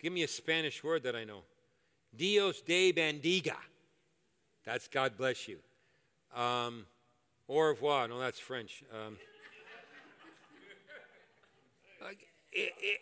Give 0.03 0.13
me 0.13 0.25
a 0.25 0.29
Spanish 0.29 0.85
word 0.85 1.05
that 1.05 1.17
I 1.17 1.25
know. 1.25 1.45
Dios 2.17 2.61
de 2.63 2.93
bendiga. 2.93 3.57
That's 4.65 4.89
God 4.89 5.17
bless 5.17 5.49
you. 5.49 5.59
Um, 6.35 6.87
au 7.49 7.59
revoir. 7.61 8.09
No, 8.09 8.19
that's 8.19 8.39
French. 8.39 8.83
Um, 8.93 9.17
it, 12.53 12.99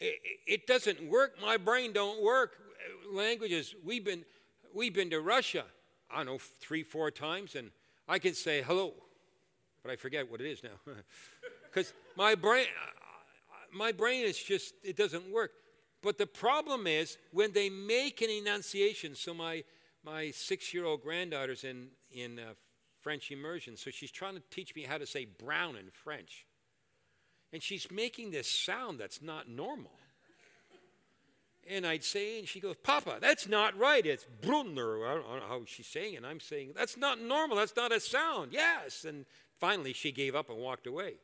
it, 0.00 0.14
it, 0.46 0.66
doesn't 0.66 1.08
work. 1.08 1.36
My 1.40 1.56
brain 1.56 1.92
don't 1.92 2.22
work. 2.22 2.56
Languages. 3.10 3.74
We've 3.84 4.04
been 4.04 4.24
we've 4.74 4.94
been 4.94 5.10
to 5.10 5.20
Russia. 5.20 5.64
I 6.10 6.18
don't 6.18 6.26
know 6.26 6.38
three 6.60 6.82
four 6.82 7.10
times, 7.10 7.54
and 7.54 7.70
I 8.08 8.18
can 8.18 8.34
say 8.34 8.62
hello, 8.62 8.94
but 9.82 9.90
I 9.90 9.96
forget 9.96 10.30
what 10.30 10.40
it 10.40 10.50
is 10.50 10.62
now 10.62 10.70
because 11.64 11.92
my 12.16 12.34
brain 12.34 12.66
my 13.72 13.92
brain 13.92 14.24
is 14.24 14.38
just 14.38 14.74
it 14.82 14.96
doesn't 14.96 15.30
work. 15.30 15.52
But 16.02 16.18
the 16.18 16.26
problem 16.26 16.86
is 16.86 17.18
when 17.32 17.52
they 17.52 17.68
make 17.68 18.22
an 18.22 18.30
enunciation. 18.30 19.14
So 19.14 19.34
my 19.34 19.64
my 20.04 20.30
six 20.30 20.72
year 20.72 20.84
old 20.84 21.02
granddaughter's 21.02 21.64
in 21.64 21.88
in 22.10 22.38
uh, 22.38 22.54
French 23.00 23.30
immersion, 23.30 23.76
so 23.76 23.90
she's 23.90 24.10
trying 24.10 24.34
to 24.34 24.42
teach 24.50 24.74
me 24.74 24.82
how 24.82 24.98
to 24.98 25.06
say 25.06 25.24
brown 25.24 25.76
in 25.76 25.90
French. 25.90 26.46
And 27.52 27.62
she's 27.62 27.90
making 27.90 28.32
this 28.32 28.48
sound 28.48 28.98
that's 28.98 29.22
not 29.22 29.48
normal. 29.48 29.92
And 31.68 31.86
I'd 31.86 32.04
say, 32.04 32.38
and 32.38 32.46
she 32.46 32.60
goes, 32.60 32.76
Papa, 32.82 33.18
that's 33.20 33.48
not 33.48 33.76
right. 33.76 34.04
It's 34.06 34.24
Brunner. 34.42 35.04
I 35.06 35.14
don't 35.14 35.24
know 35.24 35.46
how 35.48 35.62
she's 35.66 35.86
saying 35.86 36.14
it. 36.14 36.18
And 36.18 36.26
I'm 36.26 36.38
saying, 36.38 36.72
that's 36.76 36.96
not 36.96 37.20
normal. 37.20 37.56
That's 37.56 37.74
not 37.74 37.92
a 37.92 37.98
sound. 37.98 38.52
Yes. 38.52 39.04
And 39.04 39.26
finally, 39.58 39.92
she 39.92 40.12
gave 40.12 40.36
up 40.36 40.48
and 40.48 40.58
walked 40.58 40.86
away 40.86 41.14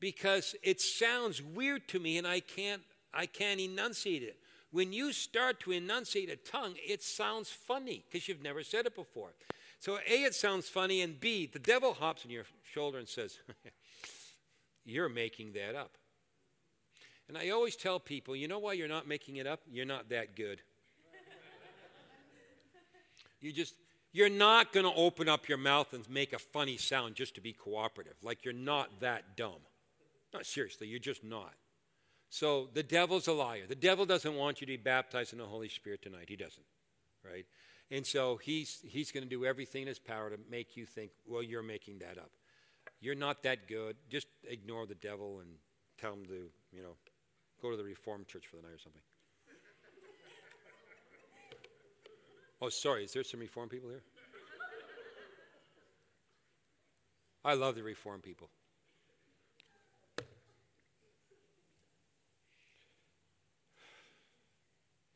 because 0.00 0.54
it 0.62 0.80
sounds 0.82 1.40
weird 1.40 1.88
to 1.88 1.98
me 1.98 2.18
and 2.18 2.26
I 2.26 2.40
can't, 2.40 2.82
I 3.14 3.26
can't 3.26 3.60
enunciate 3.60 4.22
it. 4.22 4.38
When 4.70 4.92
you 4.92 5.12
start 5.12 5.60
to 5.60 5.72
enunciate 5.72 6.30
a 6.30 6.36
tongue, 6.36 6.74
it 6.76 7.02
sounds 7.02 7.48
funny 7.48 8.04
because 8.10 8.26
you've 8.26 8.42
never 8.42 8.64
said 8.64 8.86
it 8.86 8.96
before. 8.96 9.30
So, 9.78 9.98
A, 10.08 10.24
it 10.24 10.34
sounds 10.34 10.68
funny, 10.68 11.02
and 11.02 11.20
B, 11.20 11.46
the 11.46 11.58
devil 11.58 11.94
hops 11.94 12.24
on 12.24 12.30
your 12.30 12.44
shoulder 12.62 12.98
and 12.98 13.06
says, 13.06 13.38
You're 14.84 15.08
making 15.08 15.52
that 15.52 15.74
up. 15.74 15.92
And 17.28 17.38
I 17.38 17.50
always 17.50 17.74
tell 17.74 17.98
people, 17.98 18.36
you 18.36 18.48
know 18.48 18.58
why 18.58 18.74
you're 18.74 18.88
not 18.88 19.08
making 19.08 19.36
it 19.36 19.46
up? 19.46 19.60
You're 19.70 19.86
not 19.86 20.10
that 20.10 20.36
good. 20.36 20.60
you 23.40 23.52
just, 23.52 23.74
you're 24.12 24.28
not 24.28 24.72
going 24.72 24.84
to 24.84 24.92
open 24.94 25.28
up 25.28 25.48
your 25.48 25.56
mouth 25.56 25.94
and 25.94 26.08
make 26.10 26.34
a 26.34 26.38
funny 26.38 26.76
sound 26.76 27.14
just 27.14 27.34
to 27.36 27.40
be 27.40 27.52
cooperative. 27.52 28.14
Like 28.22 28.44
you're 28.44 28.52
not 28.52 29.00
that 29.00 29.36
dumb. 29.36 29.62
No, 30.34 30.42
seriously, 30.42 30.86
you're 30.86 30.98
just 30.98 31.24
not. 31.24 31.54
So 32.30 32.68
the 32.72 32.82
devil's 32.82 33.28
a 33.28 33.32
liar. 33.32 33.66
The 33.68 33.74
devil 33.74 34.06
doesn't 34.06 34.34
want 34.34 34.60
you 34.60 34.66
to 34.66 34.72
be 34.72 34.76
baptized 34.76 35.32
in 35.32 35.38
the 35.38 35.46
Holy 35.46 35.68
Spirit 35.68 36.02
tonight. 36.02 36.26
He 36.28 36.36
doesn't, 36.36 36.66
right? 37.24 37.46
And 37.90 38.04
so 38.04 38.38
he's, 38.38 38.80
he's 38.84 39.12
going 39.12 39.22
to 39.22 39.28
do 39.28 39.44
everything 39.44 39.82
in 39.82 39.88
his 39.88 39.98
power 39.98 40.30
to 40.30 40.38
make 40.50 40.76
you 40.76 40.86
think, 40.86 41.12
well, 41.26 41.42
you're 41.42 41.62
making 41.62 41.98
that 41.98 42.18
up. 42.18 42.30
You're 43.00 43.14
not 43.14 43.42
that 43.42 43.68
good. 43.68 43.96
Just 44.08 44.26
ignore 44.48 44.86
the 44.86 44.94
devil 44.94 45.40
and 45.40 45.50
tell 45.98 46.14
him 46.14 46.24
to, 46.26 46.50
you 46.72 46.82
know, 46.82 46.96
go 47.62 47.70
to 47.70 47.76
the 47.76 47.84
Reformed 47.84 48.26
church 48.26 48.46
for 48.46 48.56
the 48.56 48.62
night 48.62 48.72
or 48.72 48.78
something. 48.78 49.02
oh, 52.62 52.68
sorry. 52.68 53.04
Is 53.04 53.12
there 53.12 53.24
some 53.24 53.40
Reformed 53.40 53.70
people 53.70 53.90
here? 53.90 54.02
I 57.44 57.54
love 57.54 57.74
the 57.74 57.82
Reformed 57.82 58.22
people. 58.22 58.48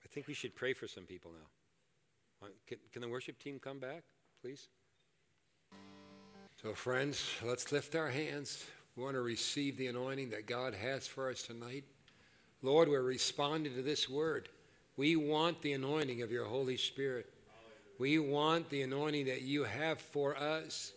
I 0.08 0.14
think 0.14 0.26
we 0.26 0.34
should 0.34 0.54
pray 0.54 0.72
for 0.72 0.88
some 0.88 1.04
people 1.04 1.32
now. 1.32 2.46
Uh, 2.46 2.50
can, 2.66 2.78
can 2.92 3.02
the 3.02 3.08
worship 3.08 3.38
team 3.38 3.58
come 3.58 3.78
back, 3.78 4.04
please? 4.42 4.68
So, 6.62 6.72
friends, 6.72 7.24
let's 7.44 7.70
lift 7.72 7.94
our 7.94 8.08
hands. 8.08 8.64
We 8.96 9.02
want 9.02 9.16
to 9.16 9.20
receive 9.20 9.76
the 9.76 9.88
anointing 9.88 10.30
that 10.30 10.46
God 10.46 10.74
has 10.74 11.06
for 11.06 11.30
us 11.30 11.42
tonight. 11.42 11.84
Lord, 12.62 12.88
we're 12.88 13.02
responding 13.02 13.74
to 13.74 13.82
this 13.82 14.08
word. 14.08 14.48
We 14.96 15.14
want 15.14 15.60
the 15.62 15.74
anointing 15.74 16.22
of 16.22 16.32
your 16.32 16.46
Holy 16.46 16.76
Spirit. 16.76 17.26
We 17.98 18.18
want 18.18 18.70
the 18.70 18.82
anointing 18.82 19.26
that 19.26 19.42
you 19.42 19.64
have 19.64 20.00
for 20.00 20.36
us. 20.36 20.92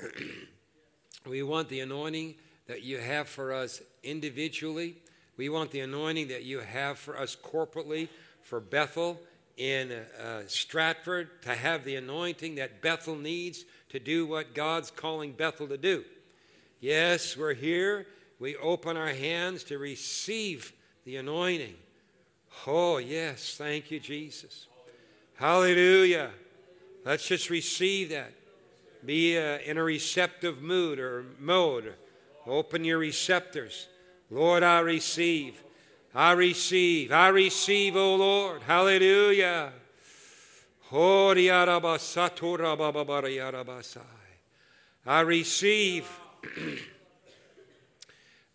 we 1.26 1.42
want 1.42 1.68
the 1.68 1.80
anointing 1.80 2.36
that 2.66 2.82
you 2.82 2.98
have 2.98 3.28
for 3.28 3.52
us 3.52 3.82
individually. 4.02 4.96
We 5.36 5.48
want 5.48 5.70
the 5.70 5.80
anointing 5.80 6.28
that 6.28 6.44
you 6.44 6.60
have 6.60 6.98
for 6.98 7.18
us 7.18 7.36
corporately, 7.36 8.08
for 8.42 8.60
Bethel 8.60 9.20
in 9.56 9.92
uh, 9.92 10.42
Stratford, 10.46 11.42
to 11.42 11.54
have 11.54 11.84
the 11.84 11.96
anointing 11.96 12.56
that 12.56 12.80
Bethel 12.82 13.16
needs 13.16 13.64
to 13.90 13.98
do 13.98 14.26
what 14.26 14.54
God's 14.54 14.90
calling 14.90 15.32
Bethel 15.32 15.68
to 15.68 15.76
do. 15.76 16.04
Yes, 16.80 17.36
we're 17.36 17.54
here. 17.54 18.06
We 18.40 18.56
open 18.56 18.96
our 18.96 19.08
hands 19.08 19.62
to 19.64 19.78
receive 19.78 20.72
the 21.04 21.16
anointing. 21.16 21.74
Oh, 22.66 22.98
yes. 22.98 23.54
Thank 23.56 23.90
you, 23.90 24.00
Jesus. 24.00 24.66
Hallelujah. 25.34 26.30
Let's 27.04 27.26
just 27.26 27.50
receive 27.50 28.10
that. 28.10 28.32
Be 29.04 29.36
uh, 29.36 29.58
in 29.58 29.78
a 29.78 29.82
receptive 29.82 30.62
mood 30.62 30.98
or 30.98 31.24
mode. 31.38 31.94
Open 32.46 32.84
your 32.84 32.98
receptors. 32.98 33.88
Lord, 34.30 34.62
I 34.62 34.80
receive. 34.80 35.62
I 36.14 36.32
receive. 36.32 37.10
I 37.10 37.28
receive, 37.28 37.96
O 37.96 38.16
Lord. 38.16 38.62
Hallelujah. 38.62 39.72
I 45.06 45.20
receive. 45.20 46.08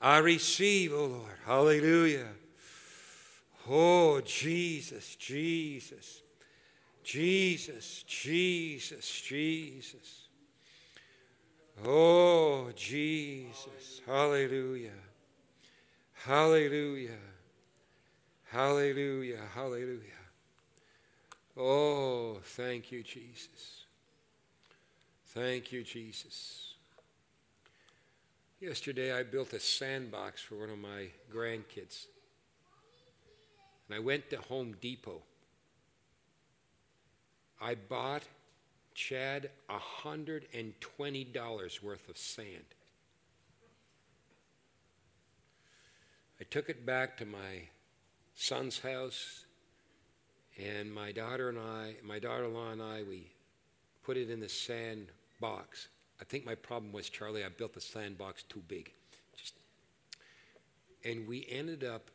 I 0.02 0.20
receive, 0.20 0.94
O 0.94 1.06
Lord. 1.06 1.32
Hallelujah. 1.46 2.28
Oh, 3.70 4.22
Jesus, 4.22 5.16
Jesus. 5.16 6.22
Jesus, 7.04 8.04
Jesus, 8.04 9.22
Jesus. 9.22 10.28
Oh, 11.86 12.70
Jesus. 12.76 14.02
Hallelujah. 14.06 14.92
Hallelujah. 16.14 17.18
Hallelujah. 18.58 19.44
Hallelujah. 19.54 20.24
Oh, 21.56 22.40
thank 22.42 22.92
you, 22.92 23.04
Jesus. 23.04 23.86
Thank 25.28 25.72
you, 25.72 25.84
Jesus. 25.84 26.74
Yesterday, 28.60 29.16
I 29.16 29.22
built 29.22 29.54
a 29.54 29.60
sandbox 29.60 30.42
for 30.42 30.56
one 30.56 30.72
of 30.72 30.80
my 30.80 31.10
grandkids. 31.32 32.08
And 33.88 33.96
I 33.96 34.00
went 34.00 34.32
to 34.32 34.38
Home 34.50 34.76
Depot. 34.82 35.22
I 37.62 37.76
bought 37.76 38.24
Chad 38.96 39.52
$120 39.70 41.84
worth 41.84 42.10
of 42.10 42.18
sand. 42.18 42.66
I 46.42 46.44
took 46.44 46.70
it 46.70 46.88
back 46.88 47.18
to 47.18 47.26
my 47.28 47.68
son's 48.38 48.80
house, 48.80 49.46
and 50.58 50.94
my 50.94 51.12
daughter 51.12 51.50
and 51.50 51.58
I, 51.60 51.96
my 52.04 52.20
daughter-in-law 52.20 52.72
and 52.72 52.82
I, 52.82 53.04
we 53.04 53.28
put 54.04 54.16
it 54.16 54.30
in 54.30 54.40
the 54.40 54.48
sand 54.48 55.08
box. 55.42 55.90
I 56.22 56.24
think 56.24 56.46
my 56.46 56.56
problem 56.56 56.92
was, 56.92 57.10
Charlie, 57.10 57.44
I 57.44 57.50
built 57.50 57.74
the 57.74 57.82
sandbox 57.82 58.44
too 58.44 58.62
big. 58.68 58.92
Just, 59.36 59.56
and 61.04 61.28
we 61.28 61.46
ended 61.50 61.84
up 61.84 62.10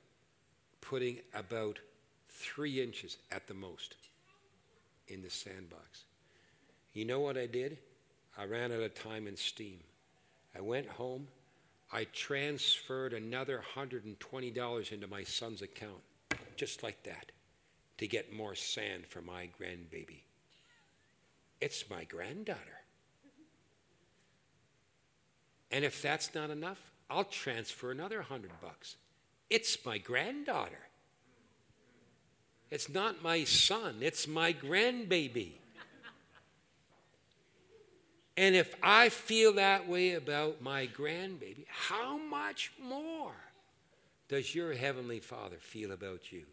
putting 0.80 1.18
about 1.34 1.78
three 2.28 2.82
inches 2.82 3.18
at 3.30 3.46
the 3.46 3.54
most 3.54 3.96
in 5.08 5.22
the 5.22 5.30
sandbox. 5.30 6.04
You 6.94 7.04
know 7.04 7.20
what 7.20 7.36
I 7.36 7.46
did? 7.46 7.78
I 8.38 8.44
ran 8.44 8.72
out 8.72 8.80
of 8.80 8.94
time 8.94 9.26
and 9.26 9.38
steam. 9.38 9.80
I 10.56 10.60
went 10.60 10.88
home. 10.88 11.28
I 11.92 12.04
transferred 12.04 13.12
another 13.12 13.62
$120 13.76 14.92
into 14.92 15.06
my 15.06 15.24
son's 15.24 15.60
account, 15.60 16.00
just 16.62 16.84
like 16.84 17.02
that, 17.02 17.32
to 17.98 18.06
get 18.06 18.32
more 18.32 18.54
sand 18.54 19.04
for 19.08 19.20
my 19.20 19.48
grandbaby. 19.60 20.20
It's 21.60 21.90
my 21.90 22.04
granddaughter. 22.04 22.78
And 25.72 25.84
if 25.84 26.00
that's 26.00 26.36
not 26.36 26.50
enough, 26.50 26.78
I'll 27.10 27.24
transfer 27.24 27.90
another 27.90 28.18
100 28.18 28.52
bucks. 28.60 28.94
It's 29.50 29.84
my 29.84 29.98
granddaughter. 29.98 30.86
It's 32.70 32.88
not 32.88 33.24
my 33.24 33.42
son, 33.42 33.96
it's 34.00 34.28
my 34.28 34.52
grandbaby. 34.52 35.54
And 38.36 38.54
if 38.54 38.72
I 38.80 39.08
feel 39.08 39.54
that 39.54 39.88
way 39.88 40.12
about 40.12 40.62
my 40.62 40.86
grandbaby, 40.86 41.64
how 41.66 42.18
much 42.18 42.70
more 42.80 43.34
does 44.32 44.54
your 44.54 44.72
Heavenly 44.72 45.20
Father 45.20 45.58
feel 45.60 45.92
about 45.92 46.32
you? 46.32 46.44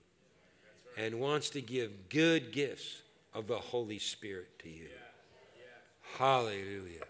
And 0.98 1.18
wants 1.18 1.50
to 1.52 1.62
give 1.62 2.10
good 2.10 2.52
gifts 2.52 3.04
of 3.34 3.48
the 3.48 3.56
Holy 3.56 4.00
Spirit 4.00 4.60
to 4.60 4.70
you. 4.70 4.90
Hallelujah. 6.18 7.06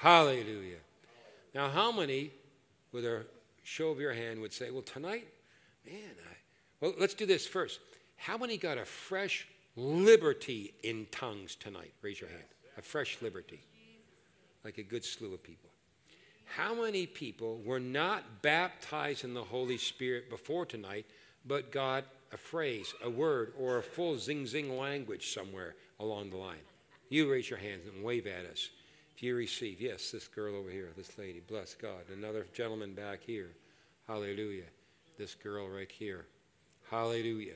Hallelujah. 0.00 0.78
Now, 1.54 1.68
how 1.68 1.92
many, 1.92 2.30
with 2.92 3.04
a 3.04 3.26
show 3.62 3.90
of 3.90 4.00
your 4.00 4.14
hand, 4.14 4.40
would 4.40 4.54
say, 4.54 4.70
Well, 4.70 4.80
tonight, 4.80 5.28
man, 5.84 6.14
I. 6.30 6.36
Well, 6.80 6.94
let's 6.98 7.12
do 7.12 7.26
this 7.26 7.46
first. 7.46 7.78
How 8.16 8.38
many 8.38 8.56
got 8.56 8.78
a 8.78 8.86
fresh 8.86 9.46
liberty 9.76 10.72
in 10.82 11.08
tongues 11.10 11.56
tonight? 11.56 11.92
Raise 12.00 12.22
your 12.22 12.30
hand. 12.30 12.44
A 12.78 12.82
fresh 12.82 13.18
liberty. 13.20 13.60
Like 14.64 14.78
a 14.78 14.82
good 14.82 15.04
slew 15.04 15.34
of 15.34 15.42
people. 15.42 15.68
How 16.44 16.74
many 16.74 17.06
people 17.06 17.60
were 17.64 17.80
not 17.80 18.42
baptized 18.42 19.24
in 19.24 19.34
the 19.34 19.42
Holy 19.42 19.78
Spirit 19.78 20.30
before 20.30 20.66
tonight, 20.66 21.06
but 21.44 21.72
got 21.72 22.04
a 22.32 22.36
phrase, 22.36 22.94
a 23.02 23.10
word, 23.10 23.52
or 23.58 23.78
a 23.78 23.82
full 23.82 24.18
zing 24.18 24.46
zing 24.46 24.78
language 24.78 25.32
somewhere 25.32 25.74
along 25.98 26.30
the 26.30 26.36
line? 26.36 26.58
You 27.08 27.30
raise 27.30 27.50
your 27.50 27.58
hands 27.58 27.86
and 27.92 28.04
wave 28.04 28.26
at 28.26 28.46
us. 28.46 28.70
If 29.16 29.22
you 29.22 29.36
receive, 29.36 29.80
yes, 29.80 30.10
this 30.10 30.26
girl 30.26 30.56
over 30.56 30.70
here, 30.70 30.90
this 30.96 31.16
lady, 31.18 31.40
bless 31.46 31.74
God. 31.74 32.02
Another 32.12 32.46
gentleman 32.52 32.94
back 32.94 33.20
here, 33.24 33.50
hallelujah. 34.08 34.64
This 35.16 35.34
girl 35.34 35.68
right 35.68 35.90
here, 35.90 36.26
hallelujah. 36.90 37.54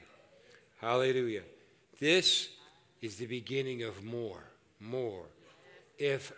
Hallelujah. 0.80 1.42
This 1.98 2.50
is 3.02 3.16
the 3.16 3.26
beginning 3.26 3.82
of 3.82 4.04
more, 4.04 4.44
more. 4.78 5.24
If, 5.98 6.32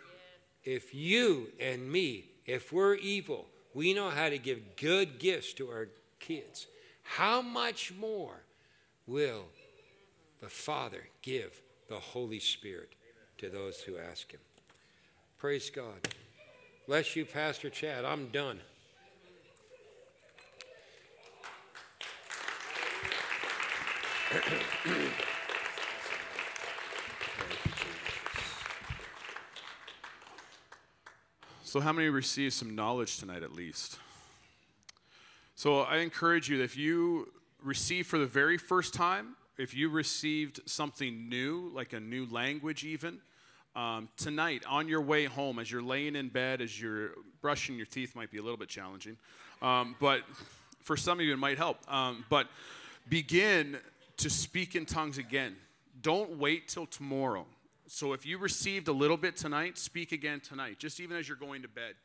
if 0.63 0.95
you 0.95 1.49
and 1.59 1.91
me, 1.91 2.30
if 2.45 2.73
we're 2.73 2.95
evil, 2.95 3.47
we 3.73 3.93
know 3.93 4.09
how 4.09 4.29
to 4.29 4.37
give 4.37 4.75
good 4.75 5.19
gifts 5.19 5.53
to 5.53 5.69
our 5.69 5.87
kids, 6.19 6.67
how 7.03 7.41
much 7.41 7.93
more 7.93 8.41
will 9.07 9.45
the 10.41 10.49
Father 10.49 11.07
give 11.21 11.61
the 11.87 11.99
Holy 11.99 12.39
Spirit 12.39 12.93
to 13.37 13.49
those 13.49 13.81
who 13.81 13.97
ask 13.97 14.31
Him? 14.31 14.39
Praise 15.37 15.69
God. 15.69 16.07
Bless 16.87 17.15
you, 17.15 17.25
Pastor 17.25 17.69
Chad. 17.69 18.05
I'm 18.05 18.27
done. 18.27 18.59
So, 31.71 31.79
how 31.79 31.93
many 31.93 32.09
received 32.09 32.51
some 32.51 32.75
knowledge 32.75 33.17
tonight 33.17 33.43
at 33.43 33.53
least? 33.53 33.97
So, 35.55 35.79
I 35.83 35.99
encourage 35.99 36.49
you 36.49 36.57
that 36.57 36.65
if 36.65 36.75
you 36.75 37.31
receive 37.63 38.07
for 38.07 38.19
the 38.19 38.25
very 38.25 38.57
first 38.57 38.93
time, 38.93 39.37
if 39.57 39.73
you 39.73 39.87
received 39.87 40.59
something 40.65 41.29
new, 41.29 41.71
like 41.73 41.93
a 41.93 41.99
new 42.01 42.25
language, 42.25 42.83
even, 42.83 43.19
um, 43.73 44.09
tonight 44.17 44.65
on 44.67 44.89
your 44.89 44.99
way 44.99 45.23
home, 45.23 45.59
as 45.59 45.71
you're 45.71 45.81
laying 45.81 46.17
in 46.17 46.27
bed, 46.27 46.59
as 46.59 46.77
you're 46.77 47.11
brushing 47.41 47.77
your 47.77 47.85
teeth, 47.85 48.17
might 48.17 48.31
be 48.31 48.37
a 48.37 48.43
little 48.43 48.57
bit 48.57 48.67
challenging, 48.67 49.15
um, 49.61 49.95
but 50.01 50.23
for 50.81 50.97
some 50.97 51.21
of 51.21 51.25
you, 51.25 51.31
it 51.31 51.39
might 51.39 51.57
help. 51.57 51.77
Um, 51.89 52.25
but 52.29 52.49
begin 53.07 53.77
to 54.17 54.29
speak 54.29 54.75
in 54.75 54.85
tongues 54.85 55.17
again. 55.17 55.55
Don't 56.01 56.31
wait 56.31 56.67
till 56.67 56.85
tomorrow. 56.85 57.45
So 57.93 58.13
if 58.13 58.25
you 58.25 58.37
received 58.37 58.87
a 58.87 58.93
little 58.93 59.17
bit 59.17 59.35
tonight, 59.35 59.77
speak 59.77 60.13
again 60.13 60.39
tonight, 60.39 60.79
just 60.79 61.01
even 61.01 61.17
as 61.17 61.27
you're 61.27 61.35
going 61.35 61.63
to 61.63 61.67
bed. 61.67 61.95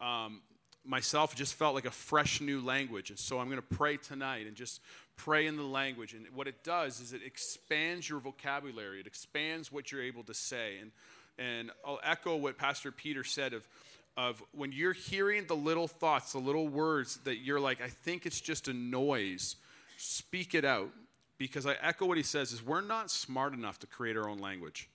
Um, 0.00 0.40
myself 0.86 1.36
just 1.36 1.52
felt 1.52 1.74
like 1.74 1.84
a 1.84 1.90
fresh 1.90 2.40
new 2.40 2.62
language. 2.62 3.10
And 3.10 3.18
so 3.18 3.38
I'm 3.38 3.48
going 3.48 3.60
to 3.60 3.76
pray 3.76 3.98
tonight 3.98 4.46
and 4.46 4.56
just 4.56 4.80
pray 5.16 5.46
in 5.46 5.58
the 5.58 5.62
language. 5.62 6.14
And 6.14 6.24
what 6.34 6.48
it 6.48 6.64
does 6.64 6.98
is 6.98 7.12
it 7.12 7.20
expands 7.22 8.08
your 8.08 8.20
vocabulary, 8.20 9.00
it 9.00 9.06
expands 9.06 9.70
what 9.70 9.92
you're 9.92 10.02
able 10.02 10.22
to 10.24 10.32
say. 10.32 10.78
And, 10.80 10.92
and 11.36 11.70
I'll 11.86 12.00
echo 12.02 12.36
what 12.36 12.56
Pastor 12.56 12.90
Peter 12.90 13.22
said 13.22 13.52
of, 13.52 13.68
of 14.16 14.42
when 14.52 14.72
you're 14.72 14.94
hearing 14.94 15.44
the 15.46 15.56
little 15.56 15.88
thoughts, 15.88 16.32
the 16.32 16.38
little 16.38 16.68
words 16.68 17.18
that 17.24 17.36
you're 17.36 17.60
like, 17.60 17.82
I 17.82 17.88
think 17.88 18.24
it's 18.24 18.40
just 18.40 18.66
a 18.66 18.72
noise, 18.72 19.56
speak 19.98 20.54
it 20.54 20.64
out 20.64 20.88
because 21.36 21.66
I 21.66 21.76
echo 21.82 22.06
what 22.06 22.16
he 22.16 22.22
says 22.22 22.50
is 22.52 22.64
we're 22.64 22.80
not 22.80 23.10
smart 23.10 23.52
enough 23.52 23.78
to 23.80 23.86
create 23.86 24.16
our 24.16 24.26
own 24.26 24.38
language. 24.38 24.88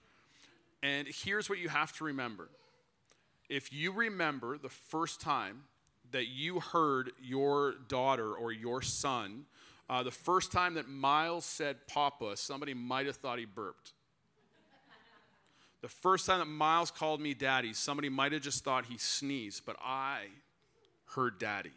And 0.82 1.08
here's 1.08 1.50
what 1.50 1.60
you 1.60 1.70
have 1.70 1.92
to 1.98 2.06
remember. 2.06 2.50
If 3.50 3.74
you 3.74 3.92
remember 3.92 4.58
the 4.58 4.70
first 4.70 5.20
time 5.20 5.64
that 6.12 6.28
you 6.28 6.60
heard 6.60 7.12
your 7.22 7.74
daughter 7.88 8.34
or 8.34 8.52
your 8.52 8.82
son, 8.82 9.46
uh, 9.90 10.04
the 10.04 10.12
first 10.12 10.52
time 10.52 10.76
that 10.76 10.88
Miles 10.88 11.46
said 11.46 11.88
Papa, 11.88 12.38
somebody 12.38 12.74
might 12.74 13.08
have 13.08 13.16
thought 13.16 13.40
he 13.40 13.46
burped. 13.46 13.94
the 15.82 15.88
first 15.88 16.28
time 16.28 16.40
that 16.40 16.46
Miles 16.46 16.92
called 16.92 17.20
me 17.20 17.34
daddy, 17.34 17.74
somebody 17.74 18.10
might 18.10 18.32
have 18.32 18.42
just 18.42 18.64
thought 18.64 18.86
he 18.86 18.98
sneezed, 18.98 19.66
but 19.66 19.76
I 19.84 20.26
heard 21.16 21.40
daddy. 21.40 21.74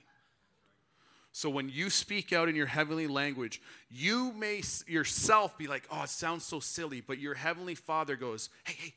So 1.33 1.49
when 1.49 1.71
you 1.71 1.89
speak 1.89 2.33
out 2.35 2.51
in 2.51 2.55
your 2.55 2.67
heavenly 2.67 3.07
language, 3.07 3.63
you 3.91 4.33
may 4.35 4.63
yourself 4.87 5.57
be 5.57 5.67
like, 5.67 5.85
oh, 5.91 6.03
it 6.03 6.11
sounds 6.11 6.45
so 6.45 6.61
silly, 6.61 7.01
but 7.01 7.19
your 7.19 7.35
heavenly 7.35 7.75
father 7.75 8.17
goes, 8.17 8.51
hey, 8.65 8.75
hey, 8.79 8.95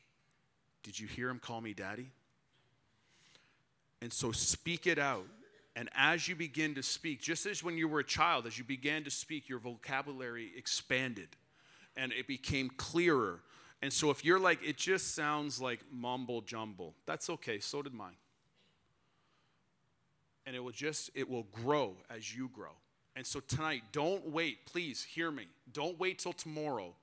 did 0.82 1.00
you 1.00 1.06
hear 1.06 1.30
him 1.30 1.38
call 1.38 1.62
me 1.62 1.72
daddy? 1.72 2.10
And 4.02 4.12
so 4.12 4.32
speak 4.32 4.86
it 4.86 4.98
out. 4.98 5.26
And 5.74 5.88
as 5.96 6.28
you 6.28 6.36
begin 6.36 6.74
to 6.74 6.82
speak, 6.82 7.22
just 7.22 7.46
as 7.46 7.62
when 7.62 7.78
you 7.78 7.88
were 7.88 8.00
a 8.00 8.04
child, 8.04 8.46
as 8.46 8.58
you 8.58 8.64
began 8.64 9.04
to 9.04 9.10
speak, 9.10 9.48
your 9.48 9.58
vocabulary 9.58 10.52
expanded 10.56 11.28
and 11.96 12.12
it 12.12 12.26
became 12.26 12.68
clearer. 12.76 13.40
And 13.80 13.90
so 13.90 14.10
if 14.10 14.24
you're 14.24 14.38
like, 14.38 14.62
it 14.62 14.76
just 14.76 15.14
sounds 15.14 15.58
like 15.58 15.80
mumble 15.90 16.42
jumble, 16.42 16.94
that's 17.06 17.30
okay. 17.30 17.60
So 17.60 17.80
did 17.80 17.94
mine 17.94 18.16
and 20.46 20.56
it 20.56 20.60
will 20.60 20.72
just 20.72 21.10
it 21.14 21.28
will 21.28 21.46
grow 21.52 21.96
as 22.08 22.34
you 22.34 22.48
grow 22.48 22.72
and 23.14 23.26
so 23.26 23.40
tonight 23.40 23.82
don't 23.92 24.26
wait 24.28 24.64
please 24.66 25.02
hear 25.02 25.30
me 25.30 25.46
don't 25.72 25.98
wait 25.98 26.18
till 26.18 26.32
tomorrow 26.32 26.94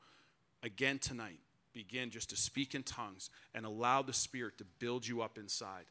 again 0.64 0.98
tonight, 0.98 1.39
begin 1.74 2.10
just 2.10 2.30
to 2.30 2.38
speak 2.38 2.74
in 2.74 2.84
tongues 2.84 3.30
and 3.54 3.66
allow 3.66 4.02
the 4.02 4.14
Spirit 4.14 4.58
to 4.58 4.66
build 4.80 5.06
you 5.06 5.22
up 5.22 5.38
inside. 5.38 5.86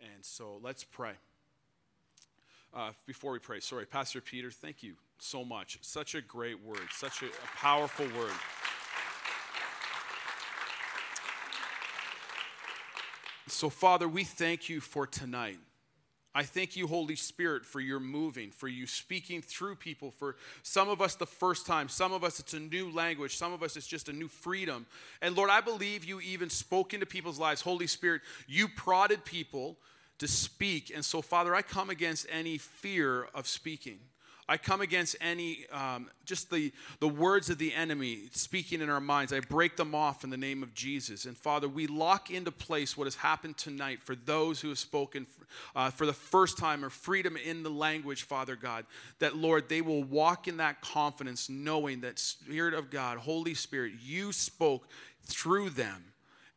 And 0.00 0.24
so 0.24 0.58
let's 0.62 0.84
pray. 0.84 1.12
Uh, 2.74 2.92
before 3.06 3.32
we 3.32 3.38
pray, 3.38 3.60
sorry, 3.60 3.84
Pastor 3.84 4.20
Peter, 4.20 4.50
thank 4.50 4.82
you 4.82 4.94
so 5.18 5.44
much. 5.44 5.78
Such 5.82 6.14
a 6.14 6.22
great 6.22 6.64
word, 6.64 6.88
such 6.90 7.22
a, 7.22 7.26
a 7.26 7.56
powerful 7.56 8.06
word. 8.18 8.32
So, 13.48 13.68
Father, 13.68 14.08
we 14.08 14.24
thank 14.24 14.70
you 14.70 14.80
for 14.80 15.06
tonight. 15.06 15.58
I 16.34 16.44
thank 16.44 16.76
you, 16.76 16.86
Holy 16.86 17.16
Spirit, 17.16 17.66
for 17.66 17.78
your 17.78 18.00
moving, 18.00 18.50
for 18.50 18.66
you 18.66 18.86
speaking 18.86 19.42
through 19.42 19.76
people. 19.76 20.10
For 20.10 20.36
some 20.62 20.88
of 20.88 21.02
us, 21.02 21.14
the 21.14 21.26
first 21.26 21.66
time. 21.66 21.90
Some 21.90 22.12
of 22.12 22.24
us, 22.24 22.40
it's 22.40 22.54
a 22.54 22.60
new 22.60 22.90
language. 22.90 23.36
Some 23.36 23.52
of 23.52 23.62
us, 23.62 23.76
it's 23.76 23.86
just 23.86 24.08
a 24.08 24.12
new 24.14 24.28
freedom. 24.28 24.86
And 25.20 25.36
Lord, 25.36 25.50
I 25.50 25.60
believe 25.60 26.04
you 26.04 26.20
even 26.20 26.48
spoke 26.48 26.94
into 26.94 27.04
people's 27.04 27.38
lives. 27.38 27.60
Holy 27.60 27.86
Spirit, 27.86 28.22
you 28.48 28.66
prodded 28.68 29.26
people 29.26 29.76
to 30.18 30.28
speak. 30.28 30.90
And 30.94 31.04
so, 31.04 31.20
Father, 31.20 31.54
I 31.54 31.60
come 31.60 31.90
against 31.90 32.26
any 32.30 32.56
fear 32.56 33.24
of 33.34 33.46
speaking. 33.46 33.98
I 34.52 34.58
come 34.58 34.82
against 34.82 35.16
any, 35.22 35.64
um, 35.72 36.10
just 36.26 36.50
the, 36.50 36.72
the 37.00 37.08
words 37.08 37.48
of 37.48 37.56
the 37.56 37.72
enemy 37.72 38.24
speaking 38.32 38.82
in 38.82 38.90
our 38.90 39.00
minds. 39.00 39.32
I 39.32 39.40
break 39.40 39.78
them 39.78 39.94
off 39.94 40.24
in 40.24 40.30
the 40.30 40.36
name 40.36 40.62
of 40.62 40.74
Jesus. 40.74 41.24
And 41.24 41.34
Father, 41.34 41.70
we 41.70 41.86
lock 41.86 42.30
into 42.30 42.52
place 42.52 42.94
what 42.94 43.04
has 43.04 43.14
happened 43.14 43.56
tonight 43.56 44.02
for 44.02 44.14
those 44.14 44.60
who 44.60 44.68
have 44.68 44.78
spoken 44.78 45.26
uh, 45.74 45.88
for 45.88 46.04
the 46.04 46.12
first 46.12 46.58
time 46.58 46.84
or 46.84 46.90
freedom 46.90 47.38
in 47.38 47.62
the 47.62 47.70
language, 47.70 48.24
Father 48.24 48.54
God. 48.54 48.84
That, 49.20 49.38
Lord, 49.38 49.70
they 49.70 49.80
will 49.80 50.04
walk 50.04 50.48
in 50.48 50.58
that 50.58 50.82
confidence 50.82 51.48
knowing 51.48 52.02
that 52.02 52.18
Spirit 52.18 52.74
of 52.74 52.90
God, 52.90 53.16
Holy 53.16 53.54
Spirit, 53.54 53.94
you 54.04 54.32
spoke 54.32 54.86
through 55.24 55.70
them 55.70 56.11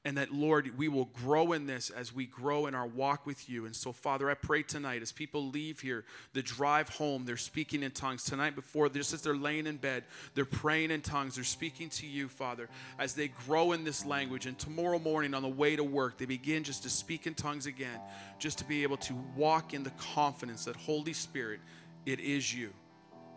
and 0.05 0.19
that, 0.19 0.31
Lord, 0.31 0.77
we 0.77 0.87
will 0.87 1.05
grow 1.05 1.53
in 1.53 1.65
this 1.65 1.89
as 1.89 2.13
we 2.13 2.27
grow 2.27 2.67
in 2.67 2.75
our 2.75 2.85
walk 2.85 3.25
with 3.25 3.49
you. 3.49 3.65
And 3.65 3.75
so, 3.75 3.91
Father, 3.91 4.29
I 4.29 4.35
pray 4.35 4.61
tonight 4.61 5.01
as 5.01 5.11
people 5.11 5.49
leave 5.49 5.79
here, 5.79 6.05
the 6.33 6.43
drive 6.43 6.89
home, 6.89 7.25
they're 7.25 7.37
speaking 7.37 7.81
in 7.81 7.89
tongues. 7.89 8.23
Tonight, 8.23 8.53
before, 8.53 8.87
just 8.87 9.13
as 9.13 9.23
they're 9.23 9.35
laying 9.35 9.65
in 9.65 9.77
bed, 9.77 10.03
they're 10.35 10.45
praying 10.45 10.91
in 10.91 11.01
tongues. 11.01 11.33
They're 11.35 11.43
speaking 11.43 11.89
to 11.89 12.05
you, 12.05 12.27
Father, 12.27 12.69
as 12.99 13.15
they 13.15 13.29
grow 13.47 13.71
in 13.71 13.83
this 13.83 14.05
language. 14.05 14.45
And 14.45 14.59
tomorrow 14.59 14.99
morning, 14.99 15.33
on 15.33 15.41
the 15.41 15.49
way 15.49 15.75
to 15.75 15.83
work, 15.83 16.19
they 16.19 16.25
begin 16.25 16.63
just 16.63 16.83
to 16.83 16.89
speak 16.91 17.25
in 17.25 17.33
tongues 17.33 17.65
again, 17.65 17.99
just 18.37 18.59
to 18.59 18.63
be 18.65 18.83
able 18.83 18.97
to 18.97 19.15
walk 19.35 19.73
in 19.73 19.81
the 19.81 19.93
confidence 20.13 20.65
that, 20.65 20.75
Holy 20.75 21.13
Spirit, 21.13 21.61
it 22.05 22.19
is 22.19 22.53
you. 22.53 22.69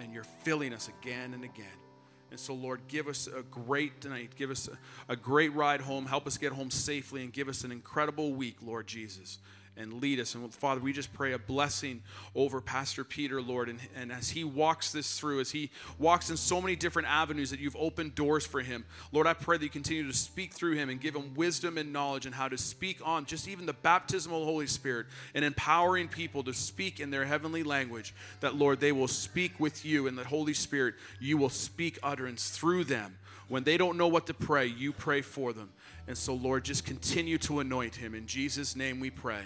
And 0.01 0.13
you're 0.13 0.25
filling 0.45 0.75
us 0.75 0.91
again 1.01 1.33
and 1.33 1.45
again. 1.45 1.88
And 2.31 2.39
so, 2.39 2.55
Lord, 2.55 2.81
give 2.89 3.09
us 3.09 3.27
a 3.27 3.43
great 3.43 4.05
night. 4.05 4.31
Give 4.37 4.51
us 4.51 4.69
a, 4.69 5.13
a, 5.13 5.17
great 5.17 5.55
ride 5.55 5.81
home. 5.81 6.05
Help 6.05 6.27
us 6.27 6.37
get 6.37 6.53
home 6.53 6.71
safely 6.71 7.23
and 7.23 7.33
give 7.33 7.49
us 7.49 7.65
an 7.65 7.73
incredible 7.73 8.33
week, 8.33 8.57
Lord 8.63 8.87
Jesus 8.87 9.39
and 9.79 10.03
lead 10.03 10.21
us. 10.21 10.35
And 10.35 10.53
Father, 10.53 10.81
we 10.81 10.93
just 10.93 11.13
pray 11.13 11.33
a 11.33 11.39
blessing 11.39 12.03
over 12.35 12.61
Pastor 12.61 13.05
Peter, 13.05 13.41
Lord. 13.41 13.69
And, 13.69 13.79
and 13.97 14.13
as 14.13 14.31
he 14.31 14.45
walks 14.45 14.93
this 14.93 15.19
through, 15.19 15.41
as 15.41 15.51
he 15.51 15.71
walks 15.99 16.31
in 16.31 16.37
so 16.37 16.61
many 16.61 16.77
different 16.77 17.09
avenues 17.09 17.51
that 17.51 17.61
you've 17.61 17.77
opened 17.77 18.15
doors 18.15 18.45
for 18.45 18.61
him, 18.61 18.85
Lord, 19.13 19.27
I 19.27 19.35
pray 19.35 19.57
that 19.57 19.65
you 19.65 19.71
continue 19.71 20.07
to 20.07 20.17
speak 20.17 20.53
through 20.53 20.75
him 20.75 20.89
and 20.89 21.01
give 21.01 21.15
him 21.15 21.35
wisdom 21.35 21.79
and 21.79 21.93
knowledge 21.93 22.27
and 22.27 22.35
how 22.35 22.49
to 22.49 22.59
speak 22.59 22.99
on 23.05 23.25
just 23.25 23.49
even 23.49 23.67
the 23.67 23.73
baptism 23.73 24.33
of 24.33 24.41
the 24.41 24.47
Holy 24.47 24.67
Spirit 24.67 25.07
and 25.35 25.45
empowering 25.45 26.09
people 26.09 26.43
to 26.43 26.53
speak 26.53 27.01
in 27.01 27.11
their 27.11 27.25
heavenly 27.25 27.63
language. 27.63 28.15
That, 28.41 28.57
Lord, 28.57 28.81
they 28.81 28.93
will 28.93 29.09
speak 29.09 29.59
with 29.61 29.85
you 29.85 30.07
and 30.07 30.19
that, 30.19 30.27
Holy 30.27 30.55
Spirit, 30.55 30.95
you 31.21 31.39
will 31.39 31.51
speak 31.51 31.99
utterance 32.03 32.51
through 32.51 32.85
them. 32.85 33.17
When 33.49 33.65
they 33.65 33.79
don't 33.79 33.97
know 33.97 34.09
what 34.09 34.27
to 34.27 34.35
pray, 34.35 34.67
you 34.67 34.93
pray 34.93 35.23
for 35.23 35.53
them. 35.53 35.71
And 36.07 36.17
so, 36.17 36.35
Lord, 36.35 36.65
just 36.65 36.85
continue 36.85 37.39
to 37.39 37.61
anoint 37.61 37.95
him. 37.95 38.15
In 38.15 38.27
Jesus' 38.27 38.77
name 38.77 39.01
we 39.01 39.11
pray. 39.11 39.43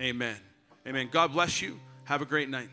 Amen. 0.00 0.36
Amen. 0.86 1.08
God 1.10 1.32
bless 1.32 1.60
you. 1.60 1.78
Have 2.04 2.22
a 2.22 2.24
great 2.24 2.48
night. 2.48 2.70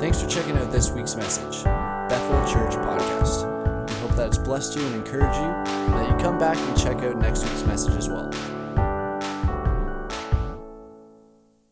Thanks 0.00 0.20
for 0.22 0.28
checking 0.28 0.56
out 0.56 0.72
this 0.72 0.90
week's 0.90 1.14
message, 1.14 1.64
Bethel 1.64 2.52
Church 2.52 2.74
Podcast. 2.74 3.88
We 3.88 3.96
hope 3.96 4.16
that 4.16 4.28
it's 4.28 4.38
blessed 4.38 4.76
you 4.76 4.84
and 4.84 4.94
encouraged 4.96 5.36
you, 5.36 5.44
and 5.44 5.94
that 5.94 6.10
you 6.10 6.16
come 6.16 6.38
back 6.38 6.56
and 6.56 6.76
check 6.76 6.96
out 6.98 7.18
next 7.18 7.44
week's 7.44 7.64
message 7.64 7.94
as 7.94 8.08
well. 8.08 8.30